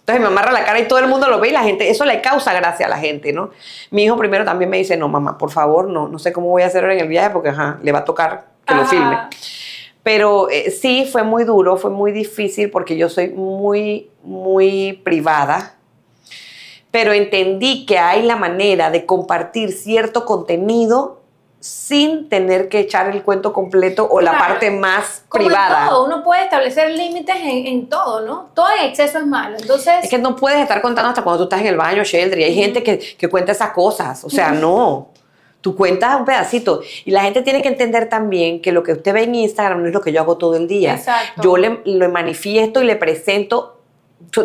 Entonces 0.00 0.22
me 0.22 0.28
amarra 0.28 0.52
la 0.52 0.64
cara 0.64 0.78
y 0.80 0.88
todo 0.88 1.00
el 1.00 1.06
mundo 1.06 1.28
lo 1.28 1.38
ve 1.38 1.48
y 1.48 1.52
la 1.52 1.62
gente, 1.62 1.90
eso 1.90 2.06
le 2.06 2.22
causa 2.22 2.54
gracia 2.54 2.86
a 2.86 2.88
la 2.88 2.96
gente, 2.96 3.30
¿no? 3.34 3.50
Mi 3.90 4.04
hijo 4.04 4.16
primero 4.16 4.42
también 4.42 4.70
me 4.70 4.78
dice, 4.78 4.96
no, 4.96 5.06
mamá, 5.06 5.36
por 5.36 5.50
favor, 5.50 5.86
no, 5.86 6.08
no 6.08 6.18
sé 6.18 6.32
cómo 6.32 6.48
voy 6.48 6.62
a 6.62 6.66
hacer 6.68 6.82
en 6.84 6.98
el 7.00 7.08
viaje 7.08 7.28
porque, 7.28 7.50
ajá, 7.50 7.78
le 7.82 7.92
va 7.92 7.98
a 7.98 8.04
tocar 8.06 8.46
que 8.66 8.74
lo 8.74 8.86
filme. 8.86 9.18
Pero 10.08 10.48
eh, 10.48 10.70
sí, 10.70 11.04
fue 11.04 11.22
muy 11.22 11.44
duro, 11.44 11.76
fue 11.76 11.90
muy 11.90 12.12
difícil 12.12 12.70
porque 12.70 12.96
yo 12.96 13.10
soy 13.10 13.28
muy, 13.28 14.10
muy 14.22 14.94
privada. 15.04 15.74
Pero 16.90 17.12
entendí 17.12 17.84
que 17.84 17.98
hay 17.98 18.22
la 18.22 18.36
manera 18.36 18.90
de 18.90 19.04
compartir 19.04 19.70
cierto 19.70 20.24
contenido 20.24 21.20
sin 21.60 22.30
tener 22.30 22.70
que 22.70 22.78
echar 22.78 23.10
el 23.10 23.22
cuento 23.22 23.52
completo 23.52 24.08
o 24.10 24.22
la 24.22 24.38
parte 24.38 24.70
más 24.70 25.24
Como 25.28 25.44
privada. 25.44 25.82
en 25.82 25.88
todo, 25.90 26.06
uno 26.06 26.24
puede 26.24 26.44
establecer 26.44 26.90
límites 26.92 27.36
en, 27.36 27.66
en 27.66 27.88
todo, 27.90 28.22
¿no? 28.22 28.48
Todo 28.54 28.68
en 28.80 28.86
exceso 28.86 29.18
es 29.18 29.26
malo. 29.26 29.58
Entonces, 29.60 30.04
Es 30.04 30.08
que 30.08 30.16
no 30.16 30.36
puedes 30.36 30.60
estar 30.60 30.80
contando 30.80 31.10
hasta 31.10 31.22
cuando 31.22 31.40
tú 31.40 31.44
estás 31.44 31.60
en 31.60 31.66
el 31.66 31.76
baño, 31.76 32.02
Sheldry. 32.02 32.44
Hay 32.44 32.54
gente 32.54 32.82
que, 32.82 32.98
que 32.98 33.28
cuenta 33.28 33.52
esas 33.52 33.72
cosas. 33.72 34.24
O 34.24 34.30
sea, 34.30 34.52
no. 34.52 35.08
Tú 35.60 35.74
cuentas 35.74 36.18
un 36.18 36.24
pedacito. 36.24 36.82
Y 37.04 37.10
la 37.10 37.22
gente 37.22 37.42
tiene 37.42 37.62
que 37.62 37.68
entender 37.68 38.08
también 38.08 38.62
que 38.62 38.70
lo 38.72 38.82
que 38.82 38.92
usted 38.92 39.12
ve 39.12 39.24
en 39.24 39.34
Instagram 39.34 39.82
no 39.82 39.88
es 39.88 39.92
lo 39.94 40.00
que 40.00 40.12
yo 40.12 40.20
hago 40.20 40.38
todo 40.38 40.56
el 40.56 40.68
día. 40.68 40.94
Exacto. 40.94 41.42
Yo 41.42 41.56
le, 41.56 41.80
le 41.84 42.08
manifiesto 42.08 42.80
y 42.80 42.86
le 42.86 42.96
presento. 42.96 43.74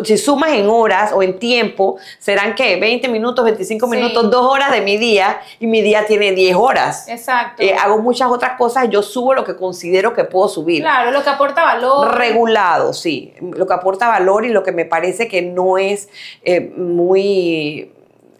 Si 0.04 0.16
sumas 0.18 0.50
en 0.52 0.68
horas 0.68 1.12
o 1.12 1.20
en 1.22 1.38
tiempo, 1.40 1.96
serán 2.20 2.54
que 2.54 2.76
20 2.76 3.08
minutos, 3.08 3.44
25 3.44 3.86
Sí. 3.86 3.96
minutos, 3.96 4.30
dos 4.30 4.46
horas 4.46 4.70
de 4.70 4.80
mi 4.80 4.96
día 4.98 5.40
y 5.58 5.66
mi 5.66 5.82
día 5.82 6.06
tiene 6.06 6.30
10 6.32 6.54
horas. 6.56 7.08
exacto. 7.08 7.60
Eh, 7.62 7.74
hago 7.74 7.98
muchas 7.98 8.28
otras 8.30 8.56
cosas, 8.56 8.88
yo 8.88 9.02
subo 9.02 9.34
lo 9.34 9.42
que 9.44 9.56
considero 9.56 10.14
que 10.14 10.22
puedo 10.24 10.48
subir 10.48 10.80
claro, 10.82 11.10
lo 11.10 11.24
que 11.24 11.28
aporta 11.30 11.64
valor. 11.64 12.16
regulado, 12.16 12.92
sí. 12.92 13.34
Lo 13.40 13.66
que 13.66 13.74
aporta 13.74 14.06
valor 14.08 14.44
y 14.44 14.50
lo 14.50 14.62
que 14.62 14.70
me 14.70 14.84
parece 14.84 15.26
que 15.26 15.42
no 15.42 15.76
es 15.76 16.08
eh, 16.44 16.72
muy, 16.76 17.90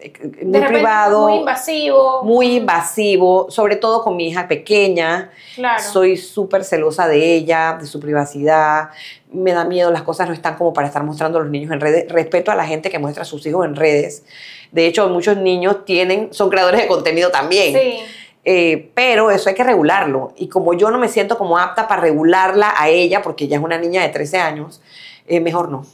eh, 0.05 0.45
de 0.45 0.59
muy 0.59 0.67
privado, 0.67 1.27
Muy 1.27 1.37
invasivo. 1.39 2.23
muy 2.23 2.55
invasivo, 2.57 3.47
sobre 3.49 3.75
todo 3.75 4.03
con 4.03 4.15
mi 4.15 4.27
hija 4.27 4.47
pequeña. 4.47 5.31
Claro. 5.55 5.83
Soy 5.83 6.17
súper 6.17 6.63
celosa 6.63 7.07
de 7.07 7.35
ella, 7.35 7.77
de 7.79 7.85
su 7.85 7.99
privacidad. 7.99 8.89
Me 9.31 9.51
da 9.53 9.65
miedo, 9.65 9.91
las 9.91 10.03
cosas 10.03 10.27
no 10.27 10.33
están 10.33 10.55
como 10.55 10.73
para 10.73 10.87
estar 10.87 11.03
mostrando 11.03 11.39
a 11.39 11.41
los 11.41 11.51
niños 11.51 11.71
en 11.71 11.79
redes. 11.81 12.11
Respeto 12.11 12.51
a 12.51 12.55
la 12.55 12.65
gente 12.65 12.89
que 12.89 12.99
muestra 12.99 13.23
a 13.23 13.25
sus 13.25 13.45
hijos 13.45 13.65
en 13.65 13.75
redes. 13.75 14.23
De 14.71 14.85
hecho, 14.85 15.07
muchos 15.09 15.37
niños 15.37 15.85
tienen, 15.85 16.29
son 16.31 16.49
creadores 16.49 16.81
de 16.81 16.87
contenido 16.87 17.31
también. 17.31 17.73
Sí. 17.73 17.99
Eh, 18.47 18.91
pero 18.93 19.31
eso 19.31 19.49
hay 19.49 19.55
que 19.55 19.63
regularlo. 19.63 20.33
Y 20.37 20.49
como 20.49 20.73
yo 20.75 20.91
no 20.91 20.99
me 20.99 21.07
siento 21.07 21.37
como 21.37 21.57
apta 21.57 21.87
para 21.87 22.01
regularla 22.01 22.75
a 22.77 22.89
ella, 22.89 23.21
porque 23.23 23.45
ella 23.45 23.57
es 23.57 23.63
una 23.63 23.77
niña 23.79 24.03
de 24.03 24.09
13 24.09 24.37
años, 24.37 24.81
eh, 25.27 25.39
mejor 25.39 25.69
no. 25.69 25.85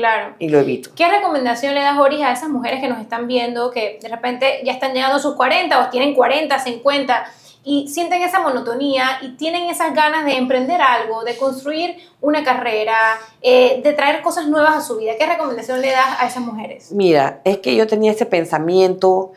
Claro. 0.00 0.34
Y 0.38 0.48
lo 0.48 0.60
evito. 0.60 0.90
¿Qué 0.96 1.06
recomendación 1.10 1.74
le 1.74 1.82
das, 1.82 1.94
Boris, 1.94 2.22
a 2.22 2.32
esas 2.32 2.48
mujeres 2.48 2.80
que 2.80 2.88
nos 2.88 3.00
están 3.00 3.26
viendo, 3.26 3.70
que 3.70 3.98
de 4.00 4.08
repente 4.08 4.62
ya 4.64 4.72
están 4.72 4.94
llegando 4.94 5.16
a 5.16 5.18
sus 5.18 5.34
40 5.34 5.78
o 5.78 5.90
tienen 5.90 6.14
40, 6.14 6.58
50 6.58 7.24
y 7.64 7.86
sienten 7.88 8.22
esa 8.22 8.40
monotonía 8.40 9.18
y 9.20 9.36
tienen 9.36 9.68
esas 9.68 9.94
ganas 9.94 10.24
de 10.24 10.38
emprender 10.38 10.80
algo, 10.80 11.22
de 11.22 11.36
construir 11.36 11.96
una 12.22 12.42
carrera, 12.42 12.96
eh, 13.42 13.82
de 13.84 13.92
traer 13.92 14.22
cosas 14.22 14.48
nuevas 14.48 14.74
a 14.74 14.80
su 14.80 14.96
vida? 14.96 15.12
¿Qué 15.18 15.26
recomendación 15.26 15.82
le 15.82 15.90
das 15.90 16.18
a 16.18 16.26
esas 16.26 16.42
mujeres? 16.42 16.92
Mira, 16.92 17.42
es 17.44 17.58
que 17.58 17.76
yo 17.76 17.86
tenía 17.86 18.12
ese 18.12 18.24
pensamiento 18.24 19.32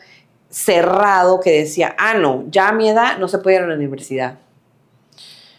cerrado 0.48 1.40
que 1.40 1.50
decía, 1.50 1.94
ah, 1.98 2.14
no, 2.14 2.44
ya 2.48 2.68
a 2.68 2.72
mi 2.72 2.88
edad 2.88 3.18
no 3.18 3.28
se 3.28 3.36
puede 3.36 3.56
ir 3.56 3.62
a 3.64 3.66
la 3.66 3.74
universidad. 3.74 4.38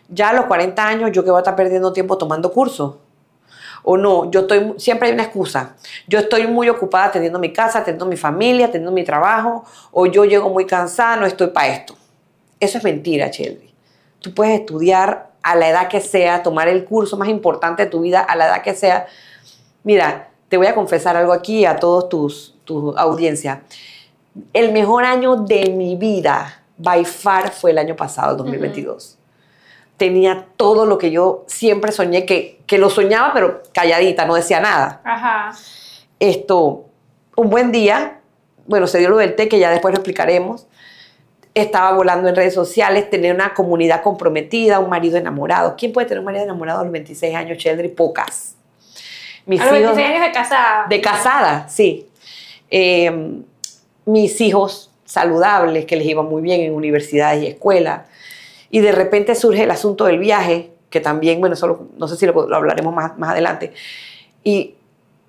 Ya 0.09 0.29
a 0.29 0.33
los 0.33 0.45
40 0.45 0.83
años 0.83 1.11
yo 1.13 1.23
que 1.23 1.29
voy 1.29 1.37
a 1.37 1.41
estar 1.41 1.55
perdiendo 1.55 1.93
tiempo 1.93 2.17
tomando 2.17 2.51
cursos. 2.51 2.95
O 3.85 3.97
no, 3.97 4.31
yo 4.31 4.41
estoy, 4.41 4.73
siempre 4.77 5.07
hay 5.07 5.13
una 5.13 5.23
excusa. 5.23 5.75
Yo 6.07 6.19
estoy 6.19 6.47
muy 6.47 6.67
ocupada 6.69 7.05
atendiendo 7.05 7.37
mi 7.39 7.53
casa, 7.53 7.79
atendiendo 7.79 8.07
mi 8.07 8.17
familia, 8.17 8.65
atendiendo 8.65 8.91
mi 8.91 9.03
trabajo, 9.03 9.63
o 9.91 10.07
yo 10.07 10.25
llego 10.25 10.49
muy 10.49 10.65
cansada, 10.65 11.15
no 11.17 11.25
estoy 11.25 11.47
para 11.47 11.67
esto. 11.67 11.95
Eso 12.59 12.79
es 12.79 12.83
mentira, 12.83 13.27
Shelby. 13.27 13.71
Tú 14.19 14.33
puedes 14.33 14.59
estudiar 14.59 15.29
a 15.43 15.55
la 15.55 15.69
edad 15.69 15.87
que 15.87 16.01
sea, 16.01 16.41
tomar 16.41 16.67
el 16.67 16.83
curso 16.85 17.15
más 17.15 17.29
importante 17.29 17.83
de 17.83 17.89
tu 17.91 18.01
vida 18.01 18.21
a 18.21 18.35
la 18.35 18.47
edad 18.47 18.63
que 18.63 18.73
sea. 18.73 19.05
Mira, 19.83 20.29
te 20.49 20.57
voy 20.57 20.65
a 20.65 20.73
confesar 20.73 21.15
algo 21.15 21.33
aquí 21.33 21.65
a 21.65 21.75
todos 21.75 22.09
tus, 22.09 22.55
tu 22.65 22.97
audiencia. 22.97 23.61
El 24.51 24.71
mejor 24.71 25.03
año 25.03 25.35
de 25.35 25.69
mi 25.69 25.95
vida, 25.95 26.63
by 26.77 27.05
far, 27.05 27.51
fue 27.51 27.69
el 27.69 27.77
año 27.77 27.95
pasado, 27.95 28.31
el 28.31 28.37
2022. 28.37 29.19
Tenía 29.97 30.45
todo 30.57 30.85
lo 30.85 30.97
que 30.97 31.11
yo 31.11 31.45
siempre 31.47 31.91
soñé, 31.91 32.25
que, 32.25 32.59
que 32.67 32.77
lo 32.77 32.89
soñaba, 32.89 33.31
pero 33.33 33.63
calladita, 33.73 34.25
no 34.25 34.35
decía 34.35 34.59
nada. 34.59 35.01
Ajá. 35.05 35.51
Esto, 36.19 36.85
un 37.37 37.49
buen 37.49 37.71
día, 37.71 38.19
bueno, 38.67 38.87
se 38.87 38.99
dio 38.99 39.09
lo 39.09 39.17
del 39.17 39.35
té, 39.35 39.47
que 39.47 39.59
ya 39.59 39.69
después 39.69 39.93
lo 39.93 39.99
explicaremos. 39.99 40.67
Estaba 41.53 41.93
volando 41.93 42.27
en 42.27 42.35
redes 42.35 42.53
sociales, 42.53 43.09
tenía 43.09 43.33
una 43.33 43.53
comunidad 43.53 44.01
comprometida, 44.01 44.79
un 44.79 44.89
marido 44.89 45.17
enamorado. 45.17 45.75
¿Quién 45.77 45.93
puede 45.93 46.07
tener 46.07 46.19
un 46.19 46.25
marido 46.25 46.43
enamorado 46.43 46.81
a 46.81 46.83
los 46.83 46.91
26 46.91 47.33
años, 47.33 47.57
Sheldry? 47.57 47.87
Pocas. 47.89 48.55
Mis 49.45 49.61
A 49.61 49.65
los 49.71 49.79
hijos- 49.79 49.95
26 49.95 50.09
años 50.09 50.25
de 50.27 50.31
casada. 50.33 50.85
de 50.89 51.01
casada, 51.01 51.69
sí. 51.69 52.09
Eh, 52.69 53.39
mis 54.05 54.41
hijos 54.41 54.91
saludables, 55.05 55.85
que 55.85 55.95
les 55.95 56.07
iba 56.07 56.23
muy 56.23 56.41
bien 56.41 56.59
en 56.61 56.73
universidades 56.73 57.41
y 57.43 57.47
escuelas. 57.47 58.01
Y 58.75 58.81
de 58.81 58.91
repente 58.91 59.35
surge 59.35 59.63
el 59.63 59.71
asunto 59.71 60.03
del 60.03 60.19
viaje, 60.19 60.69
que 60.89 60.99
también, 60.99 61.39
bueno, 61.39 61.55
solo, 61.55 61.87
no 61.97 62.09
sé 62.09 62.17
si 62.17 62.25
lo, 62.25 62.45
lo 62.45 62.57
hablaremos 62.57 62.93
más, 62.93 63.17
más 63.17 63.29
adelante. 63.29 63.71
Y 64.43 64.75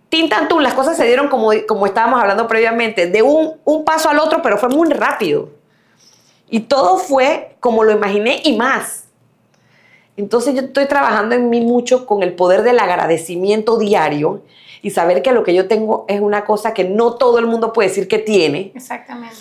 tin 0.08 0.28
tan 0.28 0.48
tun, 0.48 0.64
las 0.64 0.74
cosas 0.74 0.96
se 0.96 1.06
dieron 1.06 1.28
como, 1.28 1.50
como 1.68 1.86
estábamos 1.86 2.20
hablando 2.20 2.48
previamente, 2.48 3.06
de 3.06 3.22
un, 3.22 3.52
un 3.64 3.84
paso 3.84 4.08
al 4.08 4.18
otro, 4.18 4.42
pero 4.42 4.58
fue 4.58 4.68
muy 4.68 4.90
rápido. 4.90 5.50
Y 6.50 6.58
todo 6.58 6.98
fue 6.98 7.54
como 7.60 7.84
lo 7.84 7.92
imaginé 7.92 8.42
y 8.42 8.56
más. 8.56 9.04
Entonces 10.16 10.52
yo 10.56 10.62
estoy 10.62 10.86
trabajando 10.86 11.36
en 11.36 11.48
mí 11.48 11.60
mucho 11.60 12.04
con 12.04 12.24
el 12.24 12.32
poder 12.32 12.64
del 12.64 12.80
agradecimiento 12.80 13.78
diario 13.78 14.42
y 14.82 14.90
saber 14.90 15.22
que 15.22 15.30
lo 15.30 15.44
que 15.44 15.54
yo 15.54 15.68
tengo 15.68 16.04
es 16.08 16.20
una 16.20 16.44
cosa 16.44 16.74
que 16.74 16.82
no 16.82 17.14
todo 17.14 17.38
el 17.38 17.46
mundo 17.46 17.72
puede 17.72 17.90
decir 17.90 18.08
que 18.08 18.18
tiene. 18.18 18.72
Exactamente. 18.74 19.36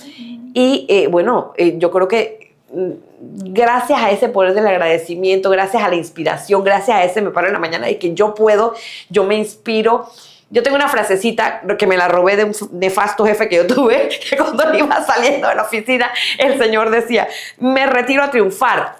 Y 0.53 0.85
eh, 0.89 1.07
bueno, 1.07 1.53
eh, 1.57 1.79
yo 1.79 1.89
creo 1.89 2.07
que 2.07 2.44
gracias 2.75 3.99
a 4.01 4.11
ese 4.11 4.29
poder 4.29 4.53
del 4.53 4.67
agradecimiento, 4.67 5.49
gracias 5.49 5.81
a 5.83 5.89
la 5.89 5.95
inspiración, 5.95 6.63
gracias 6.63 6.97
a 6.97 7.03
ese 7.03 7.21
me 7.21 7.31
paro 7.31 7.47
en 7.47 7.53
la 7.53 7.59
mañana 7.59 7.89
y 7.89 7.95
que 7.97 8.13
yo 8.13 8.35
puedo, 8.35 8.73
yo 9.09 9.23
me 9.23 9.35
inspiro. 9.35 10.07
Yo 10.51 10.61
tengo 10.61 10.75
una 10.75 10.87
frasecita 10.87 11.61
que 11.77 11.87
me 11.87 11.97
la 11.97 12.07
robé 12.07 12.35
de 12.35 12.43
un 12.43 12.53
nefasto 12.73 13.25
jefe 13.25 13.49
que 13.49 13.55
yo 13.55 13.67
tuve, 13.67 14.09
que 14.29 14.37
cuando 14.37 14.73
iba 14.77 15.01
saliendo 15.03 15.47
de 15.47 15.55
la 15.55 15.63
oficina, 15.63 16.11
el 16.37 16.59
señor 16.59 16.91
decía, 16.91 17.27
me 17.59 17.87
retiro 17.87 18.23
a 18.23 18.29
triunfar. 18.29 18.95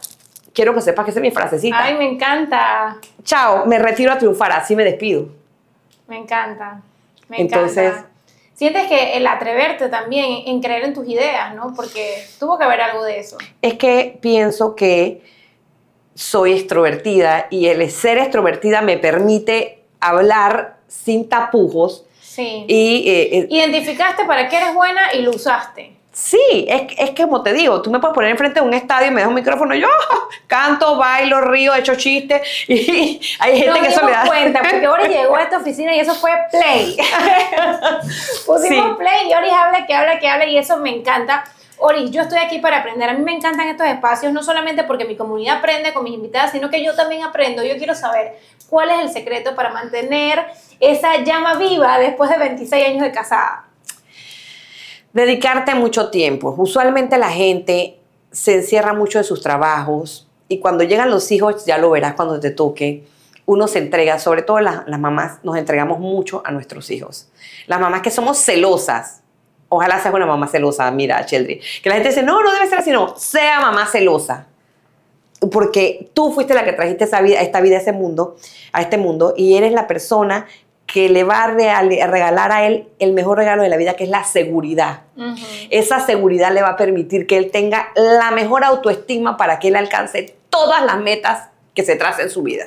Quiero 0.53 0.73
que 0.73 0.81
sepas 0.81 1.05
que 1.05 1.11
esa 1.11 1.19
es 1.19 1.23
mi 1.23 1.31
frasecita. 1.31 1.83
Ay, 1.83 1.95
me 1.95 2.05
encanta. 2.09 2.97
Chao, 3.23 3.65
me 3.65 3.77
retiro 3.77 4.11
a 4.11 4.17
triunfar, 4.17 4.53
así 4.53 4.75
me 4.75 4.83
despido. 4.85 5.27
Me 6.07 6.17
encanta. 6.17 6.81
Me 7.27 7.41
Entonces- 7.41 7.77
encanta. 7.93 8.09
Sientes 8.55 8.87
que 8.87 9.17
el 9.17 9.27
atreverte 9.27 9.89
también 9.89 10.43
en 10.47 10.61
creer 10.61 10.85
en 10.85 10.93
tus 10.93 11.07
ideas, 11.07 11.53
¿no? 11.53 11.73
Porque 11.75 12.23
tuvo 12.39 12.57
que 12.57 12.63
haber 12.63 12.79
algo 12.81 13.03
de 13.03 13.19
eso. 13.19 13.37
Es 13.61 13.73
que 13.73 14.17
pienso 14.21 14.75
que 14.75 15.21
soy 16.13 16.53
extrovertida 16.53 17.47
y 17.49 17.67
el 17.67 17.91
ser 17.91 18.17
extrovertida 18.17 18.81
me 18.81 18.97
permite 18.97 19.83
hablar 19.99 20.77
sin 20.87 21.27
tapujos 21.27 22.05
Sí. 22.21 22.65
y 22.67 23.09
eh, 23.09 23.37
eh, 23.39 23.47
Identificaste 23.49 24.25
para 24.25 24.49
qué 24.49 24.57
eres 24.57 24.73
buena 24.73 25.13
y 25.13 25.21
lo 25.21 25.31
usaste. 25.31 25.94
Sí, 26.17 26.65
es, 26.69 26.83
es 26.97 27.09
que 27.11 27.23
como 27.23 27.43
te 27.43 27.51
digo, 27.53 27.81
tú 27.81 27.91
me 27.91 27.99
puedes 27.99 28.15
poner 28.15 28.31
enfrente 28.31 28.61
de 28.61 28.65
un 28.65 28.73
estadio 28.73 29.09
y 29.09 29.11
me 29.11 29.19
das 29.21 29.27
un 29.27 29.35
micrófono 29.35 29.75
y 29.75 29.81
yo 29.81 29.87
canto, 30.47 30.95
bailo, 30.95 31.41
río, 31.41 31.75
echo 31.75 31.95
chistes 31.95 32.41
y 32.69 33.19
hay 33.39 33.57
gente 33.59 33.69
Nos 33.71 33.79
que 33.79 33.87
eso 33.93 34.05
le 34.05 34.11
da... 34.13 34.25
cuenta, 34.25 34.59
porque 34.61 34.87
Ori 34.87 35.07
llegó 35.09 35.35
a 35.35 35.43
esta 35.43 35.57
oficina 35.57 35.93
y 35.93 35.99
eso 35.99 36.15
fue 36.15 36.31
play. 36.51 36.97
Pusimos 38.45 38.89
Sí. 38.89 38.95
play 38.97 39.29
y 39.29 39.33
Ori 39.33 39.49
habla, 39.49 39.85
que 39.85 39.93
habla, 39.93 40.19
que 40.19 40.27
habla 40.27 40.45
y 40.45 40.57
eso 40.57 40.77
me 40.77 40.89
encanta. 40.95 41.43
Ori, 41.77 42.09
yo 42.09 42.21
estoy 42.21 42.39
aquí 42.39 42.59
para 42.59 42.77
aprender. 42.77 43.09
A 43.09 43.13
mí 43.13 43.21
me 43.21 43.33
encantan 43.33 43.67
estos 43.67 43.85
espacios, 43.87 44.31
no 44.31 44.41
solamente 44.41 44.85
porque 44.85 45.03
mi 45.05 45.17
comunidad 45.17 45.57
aprende 45.57 45.93
con 45.93 46.05
mis 46.05 46.13
invitadas, 46.13 46.51
sino 46.51 46.69
que 46.69 46.81
yo 46.83 46.95
también 46.95 47.23
aprendo. 47.23 47.63
Yo 47.63 47.75
quiero 47.77 47.93
saber 47.95 48.39
cuál 48.69 48.89
es 48.91 48.99
el 49.01 49.09
secreto 49.09 49.55
para 49.55 49.69
mantener 49.71 50.45
esa 50.79 51.17
llama 51.17 51.55
viva 51.55 51.99
después 51.99 52.29
de 52.29 52.37
26 52.37 52.87
años 52.87 53.01
de 53.01 53.11
casada. 53.11 53.65
Dedicarte 55.15 55.73
mucho 55.75 56.09
tiempo. 56.09 56.53
Usualmente 56.57 57.17
la 57.17 57.29
gente 57.29 57.97
se 58.31 58.55
encierra 58.55 58.93
mucho 58.93 59.17
de 59.17 59.23
sus 59.23 59.41
trabajos 59.41 60.27
y 60.49 60.59
cuando 60.59 60.83
llegan 60.83 61.09
los 61.09 61.31
hijos, 61.31 61.65
ya 61.65 61.77
lo 61.77 61.89
verás 61.89 62.15
cuando 62.15 62.37
te 62.41 62.51
toque, 62.51 63.07
uno 63.45 63.69
se 63.69 63.79
entrega, 63.79 64.19
sobre 64.19 64.41
todo 64.41 64.59
las, 64.59 64.85
las 64.89 64.99
mamás, 64.99 65.39
nos 65.41 65.55
entregamos 65.55 65.99
mucho 65.99 66.41
a 66.45 66.51
nuestros 66.51 66.91
hijos. 66.91 67.29
Las 67.65 67.79
mamás 67.79 68.01
que 68.01 68.11
somos 68.11 68.37
celosas, 68.39 69.21
ojalá 69.69 70.01
seas 70.01 70.13
una 70.13 70.25
mamá 70.25 70.47
celosa, 70.49 70.91
mira, 70.91 71.25
Cheldry, 71.25 71.61
que 71.81 71.87
la 71.87 71.95
gente 71.95 72.09
dice, 72.09 72.21
no, 72.21 72.43
no 72.43 72.51
debe 72.51 72.67
ser 72.67 72.79
así, 72.79 72.91
no, 72.91 73.15
sea 73.15 73.61
mamá 73.61 73.85
celosa. 73.85 74.47
Porque 75.49 76.09
tú 76.13 76.33
fuiste 76.33 76.53
la 76.53 76.65
que 76.65 76.73
trajiste 76.73 77.05
esa 77.05 77.21
vida, 77.21 77.39
esta 77.39 77.61
vida 77.61 77.77
a 77.77 77.79
ese 77.79 77.93
mundo, 77.93 78.35
a 78.73 78.81
este 78.81 78.97
mundo, 78.97 79.33
y 79.37 79.55
eres 79.55 79.71
la 79.71 79.87
persona 79.87 80.45
que 80.85 81.09
le 81.09 81.23
va 81.23 81.43
a 81.43 81.47
regalar 81.47 82.51
a 82.51 82.65
él 82.67 82.87
el 82.99 83.13
mejor 83.13 83.37
regalo 83.37 83.63
de 83.63 83.69
la 83.69 83.77
vida, 83.77 83.95
que 83.95 84.03
es 84.03 84.09
la 84.09 84.23
seguridad. 84.23 85.01
Esa 85.69 85.99
seguridad 85.99 86.51
le 86.51 86.61
va 86.61 86.69
a 86.69 86.77
permitir 86.77 87.27
que 87.27 87.37
él 87.37 87.51
tenga 87.51 87.89
la 87.95 88.31
mejor 88.31 88.63
autoestima 88.63 89.37
para 89.37 89.59
que 89.59 89.69
él 89.69 89.75
alcance 89.75 90.35
todas 90.49 90.85
las 90.85 90.97
metas 90.99 91.49
que 91.73 91.83
se 91.83 91.95
trace 91.95 92.23
en 92.23 92.29
su 92.29 92.43
vida. 92.43 92.65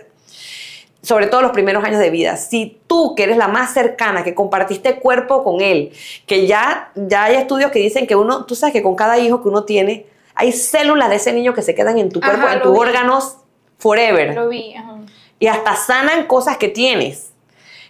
Sobre 1.00 1.28
todo 1.28 1.42
los 1.42 1.52
primeros 1.52 1.84
años 1.84 2.00
de 2.00 2.10
vida. 2.10 2.36
Si 2.36 2.80
tú, 2.86 3.14
que 3.14 3.22
eres 3.22 3.36
la 3.36 3.48
más 3.48 3.72
cercana, 3.72 4.24
que 4.24 4.34
compartiste 4.34 4.96
cuerpo 4.96 5.44
con 5.44 5.60
él, 5.60 5.92
que 6.26 6.46
ya, 6.46 6.90
ya 6.96 7.24
hay 7.24 7.36
estudios 7.36 7.70
que 7.70 7.78
dicen 7.78 8.06
que 8.06 8.16
uno, 8.16 8.44
tú 8.44 8.56
sabes 8.56 8.72
que 8.72 8.82
con 8.82 8.96
cada 8.96 9.16
hijo 9.18 9.42
que 9.42 9.48
uno 9.48 9.64
tiene, 9.64 10.06
hay 10.34 10.52
células 10.52 11.08
de 11.08 11.16
ese 11.16 11.32
niño 11.32 11.54
que 11.54 11.62
se 11.62 11.74
quedan 11.74 11.98
en 11.98 12.10
tu 12.10 12.20
cuerpo, 12.20 12.48
en 12.48 12.62
tus 12.62 12.76
órganos, 12.76 13.38
forever. 13.78 14.34
Lo 14.34 14.48
vi. 14.48 14.74
Y 15.38 15.46
hasta 15.46 15.76
sanan 15.76 16.26
cosas 16.26 16.58
que 16.58 16.68
tienes. 16.68 17.32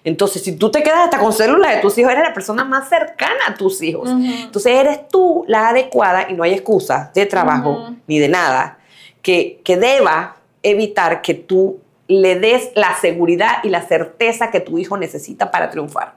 Entonces, 0.09 0.43
si 0.43 0.57
tú 0.57 0.71
te 0.71 0.83
quedas 0.83 1.01
hasta 1.01 1.19
con 1.19 1.33
células 1.33 1.77
de 1.77 1.81
tus 1.81 1.97
hijos, 1.99 2.11
eres 2.13 2.25
la 2.25 2.33
persona 2.33 2.65
más 2.65 2.89
cercana 2.89 3.41
a 3.49 3.55
tus 3.55 3.83
hijos. 3.83 4.09
Entonces, 4.11 4.73
eres 4.73 5.09
tú 5.09 5.45
la 5.47 5.69
adecuada 5.69 6.27
y 6.31 6.35
no 6.35 6.43
hay 6.43 6.53
excusa 6.53 7.11
de 7.15 7.27
trabajo 7.27 7.91
ni 8.07 8.19
de 8.19 8.29
nada 8.29 8.79
que, 9.23 9.61
que 9.65 9.77
deba 9.77 10.37
evitar 10.63 11.21
que 11.23 11.35
tú 11.35 11.81
le 12.09 12.41
des 12.41 12.71
la 12.75 12.97
seguridad 12.99 13.59
y 13.63 13.69
la 13.69 13.83
certeza 13.83 14.51
que 14.51 14.61
tu 14.61 14.79
hijo 14.79 14.97
necesita 14.97 15.51
para 15.51 15.69
triunfar. 15.69 16.15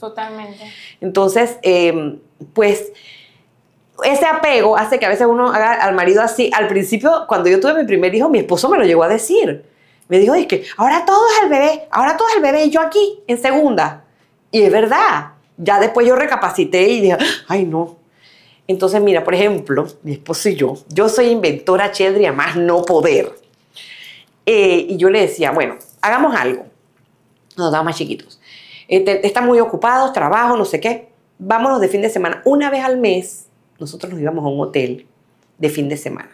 Totalmente. 0.00 0.64
Entonces, 1.02 1.58
em, 1.62 2.18
pues 2.54 2.92
ese 4.02 4.26
apego 4.26 4.76
hace 4.76 4.98
que 4.98 5.06
a 5.06 5.10
veces 5.10 5.26
uno 5.26 5.52
haga 5.52 5.74
al 5.74 5.94
marido 5.94 6.22
así. 6.22 6.50
Al 6.54 6.66
principio, 6.66 7.26
cuando 7.28 7.48
yo 7.50 7.60
tuve 7.60 7.74
mi 7.74 7.84
primer 7.84 8.14
hijo, 8.14 8.28
mi 8.28 8.38
esposo 8.38 8.68
me 8.70 8.78
lo 8.78 8.84
llegó 8.84 9.02
a 9.02 9.08
decir. 9.08 9.64
Me 10.08 10.18
dijo, 10.18 10.34
es 10.34 10.46
que 10.46 10.64
ahora 10.76 11.04
todo 11.04 11.24
es 11.36 11.44
el 11.44 11.48
bebé, 11.48 11.88
ahora 11.90 12.16
todo 12.16 12.28
es 12.28 12.36
el 12.36 12.42
bebé 12.42 12.64
y 12.64 12.70
yo 12.70 12.80
aquí 12.80 13.20
en 13.26 13.40
segunda. 13.40 14.04
Y 14.50 14.62
es 14.62 14.70
verdad. 14.70 15.32
Ya 15.56 15.78
después 15.80 16.06
yo 16.06 16.16
recapacité 16.16 16.88
y 16.88 17.00
dije, 17.00 17.16
ay 17.48 17.64
no. 17.64 17.96
Entonces, 18.66 19.00
mira, 19.02 19.24
por 19.24 19.34
ejemplo, 19.34 19.86
mi 20.02 20.12
esposo 20.12 20.48
y 20.48 20.56
yo, 20.56 20.76
yo 20.88 21.08
soy 21.08 21.26
inventora 21.26 21.92
Cheldry 21.92 22.26
a 22.26 22.32
más 22.32 22.56
no 22.56 22.82
poder. 22.82 23.34
Eh, 24.46 24.86
y 24.90 24.96
yo 24.96 25.10
le 25.10 25.20
decía, 25.20 25.50
bueno, 25.50 25.76
hagamos 26.00 26.34
algo. 26.34 26.66
Nos 27.56 27.70
damos 27.70 27.86
más 27.86 27.96
chiquitos. 27.96 28.40
Este, 28.88 29.26
están 29.26 29.46
muy 29.46 29.60
ocupados, 29.60 30.12
trabajo, 30.12 30.56
no 30.56 30.64
sé 30.64 30.80
qué. 30.80 31.08
Vámonos 31.38 31.80
de 31.80 31.88
fin 31.88 32.02
de 32.02 32.10
semana. 32.10 32.42
Una 32.44 32.70
vez 32.70 32.84
al 32.84 32.98
mes, 32.98 33.46
nosotros 33.78 34.12
nos 34.12 34.20
íbamos 34.20 34.44
a 34.44 34.48
un 34.48 34.60
hotel 34.60 35.06
de 35.58 35.68
fin 35.68 35.88
de 35.88 35.96
semana. 35.96 36.30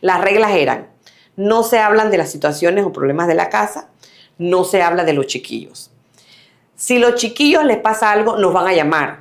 Las 0.00 0.20
reglas 0.20 0.52
eran, 0.52 0.88
no 1.38 1.62
se 1.62 1.78
hablan 1.78 2.10
de 2.10 2.18
las 2.18 2.32
situaciones 2.32 2.84
o 2.84 2.92
problemas 2.92 3.28
de 3.28 3.36
la 3.36 3.48
casa, 3.48 3.86
no 4.38 4.64
se 4.64 4.82
habla 4.82 5.04
de 5.04 5.12
los 5.12 5.26
chiquillos. 5.26 5.92
Si 6.74 6.98
los 6.98 7.14
chiquillos 7.14 7.64
les 7.64 7.78
pasa 7.78 8.10
algo, 8.10 8.36
nos 8.36 8.52
van 8.52 8.66
a 8.66 8.72
llamar. 8.72 9.20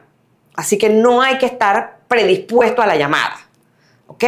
Así 0.55 0.79
que 0.79 0.89
no 0.89 1.21
hay 1.21 1.37
que 1.37 1.45
estar 1.45 1.99
predispuesto 2.07 2.81
a 2.81 2.87
la 2.87 2.95
llamada. 2.95 3.37
¿Ok? 4.07 4.23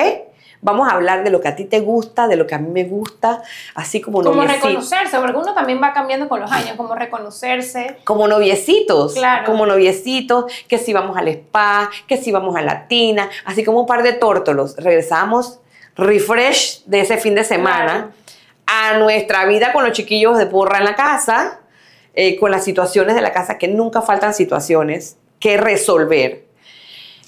Vamos 0.62 0.88
a 0.88 0.91
hablar 0.91 1.24
de 1.24 1.31
lo 1.31 1.41
que 1.41 1.48
a 1.48 1.55
ti 1.55 1.65
te 1.65 1.79
gusta, 1.79 2.27
de 2.27 2.36
lo 2.36 2.46
que 2.46 2.53
a 2.53 2.60
mí 2.60 2.69
me 2.69 2.84
gusta, 2.84 3.41
así 3.74 4.01
como 4.01 4.22
Como 4.22 4.43
reconocerse, 4.43 5.17
porque 5.17 5.38
uno 5.38 5.53
también 5.55 5.81
va 5.81 5.91
cambiando 5.91 6.29
con 6.29 6.41
los 6.41 6.51
años, 6.51 6.74
como 6.75 6.93
reconocerse. 6.93 7.98
Como 8.03 8.27
noviecitos. 8.27 9.13
Claro. 9.13 9.46
Como 9.48 9.66
noviecitos, 9.66 10.51
que 10.68 10.77
si 10.77 10.94
vamos 10.94 11.18
al 11.18 11.29
spa, 11.29 11.90
que 12.07 12.18
si 12.18 12.31
vamos 12.31 12.55
a 12.55 12.61
la 12.61 12.87
tina, 12.87 13.29
así 13.46 13.63
como 13.63 13.79
un 13.79 13.87
par 13.87 14.03
de 14.03 14.13
tórtolos. 14.13 14.75
Regresamos 14.77 15.59
refresh 16.00 16.83
de 16.85 17.01
ese 17.01 17.18
fin 17.18 17.35
de 17.35 17.44
semana 17.44 18.12
a 18.66 18.98
nuestra 18.98 19.46
vida 19.46 19.74
con 19.74 19.83
los 19.83 19.94
chiquillos 19.94 20.38
de 20.38 20.46
porra 20.46 20.77
en 20.77 20.85
la 20.85 20.96
casa, 20.96 21.59
eh, 22.14 22.38
con 22.38 22.51
las 22.51 22.64
situaciones 22.64 23.16
de 23.16 23.22
la 23.22 23.31
casa, 23.31 23.57
que 23.57 23.68
nunca 23.68 24.01
faltan 24.01 24.33
situaciones 24.33 25.18
que 25.40 25.57
resolver. 25.57 26.46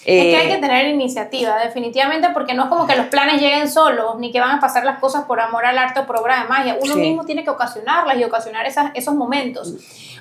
es 0.05 0.23
que 0.23 0.35
hay 0.35 0.47
que 0.47 0.53
eh, 0.55 0.61
tener 0.61 0.87
iniciativa, 0.87 1.57
definitivamente, 1.59 2.29
porque 2.33 2.53
no 2.53 2.63
es 2.63 2.69
como 2.69 2.85
que 2.85 2.95
los 2.95 3.07
planes 3.07 3.41
lleguen 3.41 3.69
solos, 3.69 4.17
ni 4.19 4.31
que 4.31 4.39
van 4.39 4.57
a 4.57 4.59
pasar 4.59 4.83
las 4.83 4.99
cosas 4.99 5.23
por 5.23 5.39
amor 5.39 5.65
al 5.65 5.77
arte 5.77 6.01
o 6.01 6.05
por 6.05 6.17
obra 6.17 6.41
de 6.41 6.49
magia. 6.49 6.77
Uno 6.79 6.95
mismo 6.95 7.25
tiene 7.25 7.43
que 7.43 7.49
ocasionarlas 7.49 8.17
y 8.17 8.23
ocasionar 8.23 8.65
esas, 8.65 8.91
esos 8.93 9.15
momentos. 9.15 9.73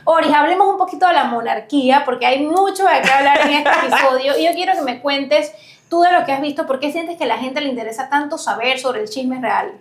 Oris, 0.05 0.33
hablemos 0.33 0.69
un 0.69 0.79
poquito 0.79 1.07
de 1.07 1.13
la 1.13 1.25
monarquía, 1.25 2.03
porque 2.05 2.27
hay 2.27 2.47
mucho 2.47 2.85
de 2.85 3.03
qué 3.03 3.11
hablar 3.11 3.41
en 3.43 3.51
este 3.51 3.71
episodio, 3.87 4.39
y 4.39 4.45
yo 4.45 4.53
quiero 4.53 4.73
que 4.75 4.83
me 4.83 5.01
cuentes 5.01 5.53
tú 5.91 6.01
de 6.01 6.13
lo 6.13 6.25
que 6.25 6.33
has 6.33 6.41
visto, 6.41 6.67
¿por 6.67 6.81
qué 6.81 6.91
sientes 6.91 7.19
que 7.19 7.25
a 7.25 7.27
la 7.27 7.37
gente 7.37 7.61
le 7.61 7.69
interesa 7.69 8.09
tanto 8.09 8.39
saber 8.39 8.79
sobre 8.79 9.03
el 9.03 9.11
chisme 9.11 9.41
real? 9.41 9.73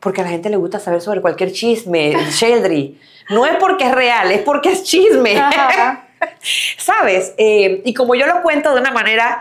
Porque 0.00 0.22
a 0.22 0.24
la 0.24 0.30
gente 0.30 0.50
le 0.50 0.56
gusta 0.56 0.80
saber 0.80 1.00
sobre 1.00 1.20
cualquier 1.20 1.52
chisme, 1.52 2.16
Sheldry. 2.30 2.98
No 3.30 3.46
es 3.46 3.56
porque 3.56 3.84
es 3.84 3.94
real, 3.94 4.32
es 4.32 4.42
porque 4.42 4.72
es 4.72 4.82
chisme. 4.82 5.40
¿Sabes? 6.78 7.34
Eh, 7.36 7.82
y 7.84 7.94
como 7.94 8.14
yo 8.14 8.26
lo 8.26 8.42
cuento 8.42 8.74
de 8.74 8.80
una 8.80 8.90
manera 8.90 9.40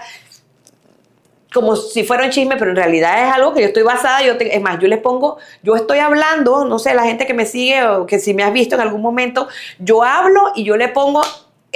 como 1.53 1.77
si 1.77 2.03
fuera 2.03 2.25
un 2.25 2.31
chisme, 2.31 2.57
pero 2.57 2.71
en 2.71 2.75
realidad 2.75 3.25
es 3.25 3.33
algo 3.33 3.53
que 3.53 3.61
yo 3.61 3.67
estoy 3.67 3.83
basada, 3.83 4.21
yo 4.21 4.33
es 4.37 4.61
más, 4.61 4.77
yo 4.77 4.89
le 4.89 4.97
pongo, 4.97 5.37
yo 5.63 5.77
estoy 5.77 5.99
hablando, 5.99 6.65
no 6.65 6.79
sé, 6.79 6.93
la 6.93 7.03
gente 7.03 7.25
que 7.25 7.33
me 7.33 7.45
sigue 7.45 7.81
o 7.85 8.05
que 8.05 8.19
si 8.19 8.33
me 8.33 8.43
has 8.43 8.51
visto 8.51 8.75
en 8.75 8.81
algún 8.81 9.01
momento, 9.01 9.47
yo 9.79 10.03
hablo 10.03 10.51
y 10.53 10.65
yo 10.65 10.75
le 10.75 10.89
pongo 10.89 11.21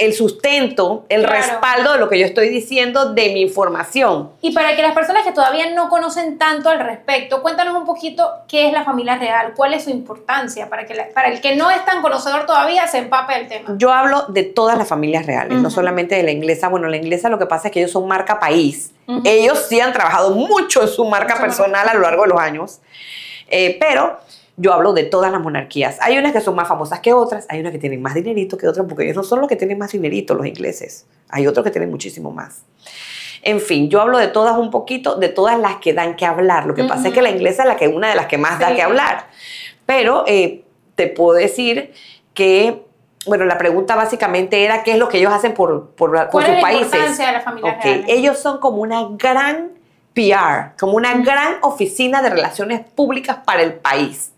el 0.00 0.14
sustento, 0.14 1.04
el 1.10 1.24
respaldo 1.24 1.92
de 1.92 1.98
lo 1.98 2.08
que 2.08 2.18
yo 2.18 2.24
estoy 2.24 2.48
diciendo 2.48 3.12
de 3.12 3.34
mi 3.34 3.42
información. 3.42 4.30
Y 4.40 4.52
para 4.52 4.74
que 4.74 4.82
las 4.82 4.94
personas 4.94 5.24
que 5.24 5.32
todavía 5.32 5.70
no 5.74 5.90
conocen 5.90 6.38
tanto 6.38 6.70
al 6.70 6.80
respecto, 6.80 7.42
cuéntanos 7.42 7.76
un 7.76 7.84
poquito 7.84 8.26
qué 8.48 8.66
es 8.66 8.72
la 8.72 8.82
familia 8.84 9.18
real, 9.18 9.52
cuál 9.54 9.74
es 9.74 9.84
su 9.84 9.90
importancia, 9.90 10.70
para 10.70 10.86
que 10.86 10.94
para 11.14 11.28
el 11.28 11.40
que 11.42 11.54
no 11.54 11.70
es 11.70 11.84
tan 11.84 12.00
conocedor 12.00 12.46
todavía 12.46 12.86
se 12.86 12.98
empape 12.98 13.40
el 13.40 13.48
tema. 13.48 13.74
Yo 13.76 13.92
hablo 13.92 14.24
de 14.28 14.42
todas 14.42 14.78
las 14.78 14.88
familias 14.88 15.26
reales, 15.26 15.58
no 15.58 15.70
solamente 15.70 16.14
de 16.14 16.22
la 16.22 16.30
inglesa. 16.30 16.68
Bueno, 16.68 16.88
la 16.88 16.96
inglesa 16.96 17.28
lo 17.28 17.38
que 17.38 17.46
pasa 17.46 17.68
es 17.68 17.72
que 17.72 17.80
ellos 17.80 17.92
son 17.92 18.08
marca 18.08 18.40
país. 18.40 18.92
Ellos 19.24 19.66
sí 19.68 19.80
han 19.80 19.92
trabajado 19.92 20.30
mucho 20.30 20.82
en 20.82 20.88
su 20.88 21.04
marca 21.04 21.38
personal 21.40 21.88
a 21.88 21.94
lo 21.94 22.00
largo 22.00 22.22
de 22.22 22.28
los 22.28 22.40
años, 22.40 22.78
eh, 23.48 23.76
pero 23.80 24.20
yo 24.60 24.74
hablo 24.74 24.92
de 24.92 25.04
todas 25.04 25.32
las 25.32 25.40
monarquías. 25.40 25.96
Hay 26.02 26.18
unas 26.18 26.32
que 26.32 26.40
son 26.42 26.54
más 26.54 26.68
famosas 26.68 27.00
que 27.00 27.14
otras, 27.14 27.46
hay 27.48 27.60
unas 27.60 27.72
que 27.72 27.78
tienen 27.78 28.02
más 28.02 28.14
dinerito 28.14 28.58
que 28.58 28.68
otras, 28.68 28.86
porque 28.86 29.04
ellos 29.04 29.16
no 29.16 29.22
son 29.22 29.40
los 29.40 29.48
que 29.48 29.56
tienen 29.56 29.78
más 29.78 29.92
dinerito, 29.92 30.34
los 30.34 30.46
ingleses. 30.46 31.06
Hay 31.30 31.46
otros 31.46 31.64
que 31.64 31.70
tienen 31.70 31.90
muchísimo 31.90 32.30
más. 32.30 32.62
En 33.42 33.58
fin, 33.58 33.88
yo 33.88 34.02
hablo 34.02 34.18
de 34.18 34.28
todas 34.28 34.58
un 34.58 34.70
poquito, 34.70 35.16
de 35.16 35.30
todas 35.30 35.58
las 35.58 35.76
que 35.76 35.94
dan 35.94 36.14
que 36.14 36.26
hablar. 36.26 36.66
Lo 36.66 36.74
que 36.74 36.84
pasa 36.84 37.08
es 37.08 37.14
que 37.14 37.22
la 37.22 37.30
inglesa 37.30 37.62
es 37.62 37.68
la 37.68 37.76
que, 37.76 37.88
una 37.88 38.10
de 38.10 38.14
las 38.14 38.26
que 38.26 38.36
más 38.36 38.58
da 38.58 38.74
que 38.74 38.82
hablar. 38.82 39.28
Pero 39.86 40.24
eh, 40.26 40.62
te 40.94 41.06
puedo 41.06 41.38
decir 41.38 41.94
que, 42.34 42.82
bueno, 43.24 43.46
la 43.46 43.56
pregunta 43.56 43.96
básicamente 43.96 44.62
era 44.62 44.82
qué 44.82 44.92
es 44.92 44.98
lo 44.98 45.08
que 45.08 45.16
ellos 45.16 45.32
hacen 45.32 45.54
por, 45.54 45.92
por, 45.92 46.28
por 46.28 46.44
sus 46.44 46.56
países. 46.56 47.16
de 47.16 47.32
la 47.32 47.40
familia 47.40 47.78
okay. 47.78 48.04
Ellos 48.08 48.38
son 48.38 48.58
como 48.58 48.82
una 48.82 49.06
gran 49.12 49.70
PR, 50.12 50.76
como 50.78 50.96
una 50.96 51.14
gran 51.14 51.54
oficina 51.62 52.20
de 52.20 52.28
relaciones 52.28 52.80
públicas 52.80 53.38
para 53.46 53.62
el 53.62 53.72
país. 53.72 54.32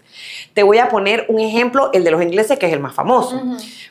Te 0.54 0.62
voy 0.62 0.78
a 0.78 0.88
poner 0.88 1.26
un 1.28 1.40
ejemplo, 1.40 1.90
el 1.92 2.04
de 2.04 2.10
los 2.10 2.22
ingleses, 2.22 2.58
que 2.58 2.66
es 2.66 2.72
el 2.72 2.80
más 2.80 2.94
famoso. 2.94 3.40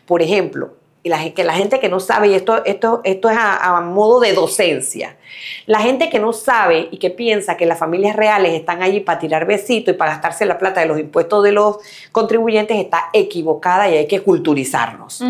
Por 0.06 0.22
ejemplo, 0.22 0.74
y 1.04 1.10
la, 1.10 1.34
que 1.34 1.44
la 1.44 1.54
gente 1.54 1.80
que 1.80 1.90
no 1.90 2.00
sabe, 2.00 2.28
y 2.28 2.36
esto, 2.36 2.64
esto, 2.64 3.02
esto 3.04 3.30
es 3.30 3.38
a, 3.40 3.82
modo 3.82 4.20
de 4.20 4.34
docencia, 4.34 5.18
la 5.66 5.80
gente 5.80 6.10
que 6.10 6.20
no 6.20 6.32
sabe 6.32 6.90
y 6.92 6.98
que 6.98 7.10
piensa 7.10 7.58
que 7.58 7.66
las 7.66 7.80
familias 7.80 8.16
reales 8.16 8.54
están 8.54 8.84
allí 8.84 9.00
para 9.00 9.18
tirar 9.18 9.48
besitos 9.48 9.96
y 9.96 9.98
para 9.98 10.12
gastarse 10.12 10.46
la 10.46 10.60
plata 10.60 10.82
de 10.82 10.86
los 10.86 11.00
impuestos 11.00 11.44
de 11.44 11.54
los 11.54 11.78
contribuyentes 12.12 12.78
está 12.78 13.10
equivocada 13.14 13.90
y 13.90 13.98
hay 13.98 14.08
que 14.08 14.22
culturizarnos. 14.22 15.24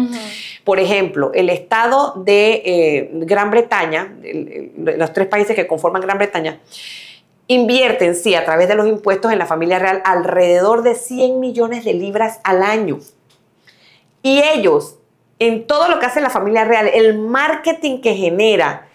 Por 0.66 0.80
ejemplo, 0.80 1.32
el 1.34 1.50
Estado 1.50 2.16
de 2.18 2.62
eh, 2.66 3.10
Gran 3.14 3.50
Bretaña, 3.50 4.14
los 4.76 5.14
tres 5.14 5.28
países 5.28 5.56
que 5.56 5.68
conforman 5.68 6.02
Gran 6.02 6.18
Bretaña, 6.18 6.60
invierten, 7.54 8.16
sí, 8.16 8.36
a 8.36 8.46
través 8.46 8.68
de 8.68 8.76
los 8.76 8.88
impuestos 8.88 9.32
en 9.32 9.40
la 9.40 9.46
familia 9.46 9.80
real 9.80 10.02
alrededor 10.06 10.84
de 10.84 10.96
100 10.96 11.40
millones 11.40 11.84
de 11.84 11.94
libras 11.94 12.40
al 12.44 12.64
año. 12.64 13.00
Y 14.24 14.42
ellos, 14.42 14.96
en 15.40 15.66
todo 15.68 15.88
lo 15.88 16.00
que 16.00 16.06
hace 16.06 16.22
la 16.22 16.30
familia 16.30 16.66
real, 16.66 16.88
el 16.94 17.18
marketing 17.18 18.02
que 18.02 18.16
genera, 18.16 18.88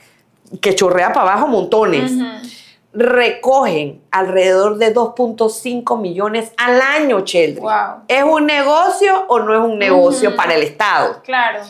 que 0.61 0.75
chorrea 0.75 1.13
para 1.13 1.33
abajo 1.33 1.49
montones, 1.49 2.13
recogen 2.93 4.01
alrededor 4.11 4.79
de 4.79 4.95
2.5 4.95 6.01
millones 6.01 6.53
al 6.57 6.81
año, 6.81 7.21
Cheldry. 7.21 7.61
Wow. 7.61 8.05
¿Es 8.09 8.25
un 8.25 8.47
negocio 8.47 9.27
o 9.29 9.39
no 9.41 9.55
es 9.55 9.61
un 9.61 9.79
negocio 9.79 10.35
para 10.35 10.55
el 10.55 10.63
Estado? 10.63 11.21
Claro. 11.23 11.61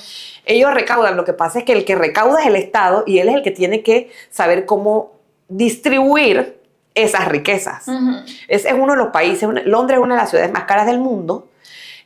Ellos 0.44 0.72
recaudan, 0.72 1.16
lo 1.16 1.24
que 1.24 1.32
pasa 1.32 1.58
es 1.58 1.64
que 1.64 1.72
el 1.72 1.84
que 1.84 1.96
recauda 1.96 2.40
es 2.42 2.46
el 2.46 2.54
Estado 2.54 3.02
y 3.06 3.18
él 3.18 3.28
es 3.28 3.34
el 3.34 3.42
que 3.42 3.50
tiene 3.50 3.82
que 3.82 4.12
saber 4.30 4.66
cómo 4.66 5.16
distribuir 5.48 6.60
esas 6.96 7.28
riquezas. 7.28 7.86
Ese 8.48 8.68
es 8.68 8.74
uno 8.74 8.94
de 8.94 8.98
los 8.98 9.08
países, 9.08 9.48
Londres 9.66 9.98
es 9.98 10.02
una 10.04 10.14
de 10.16 10.20
las 10.22 10.30
ciudades 10.30 10.50
más 10.52 10.64
caras 10.64 10.86
del 10.86 10.98
mundo. 10.98 11.48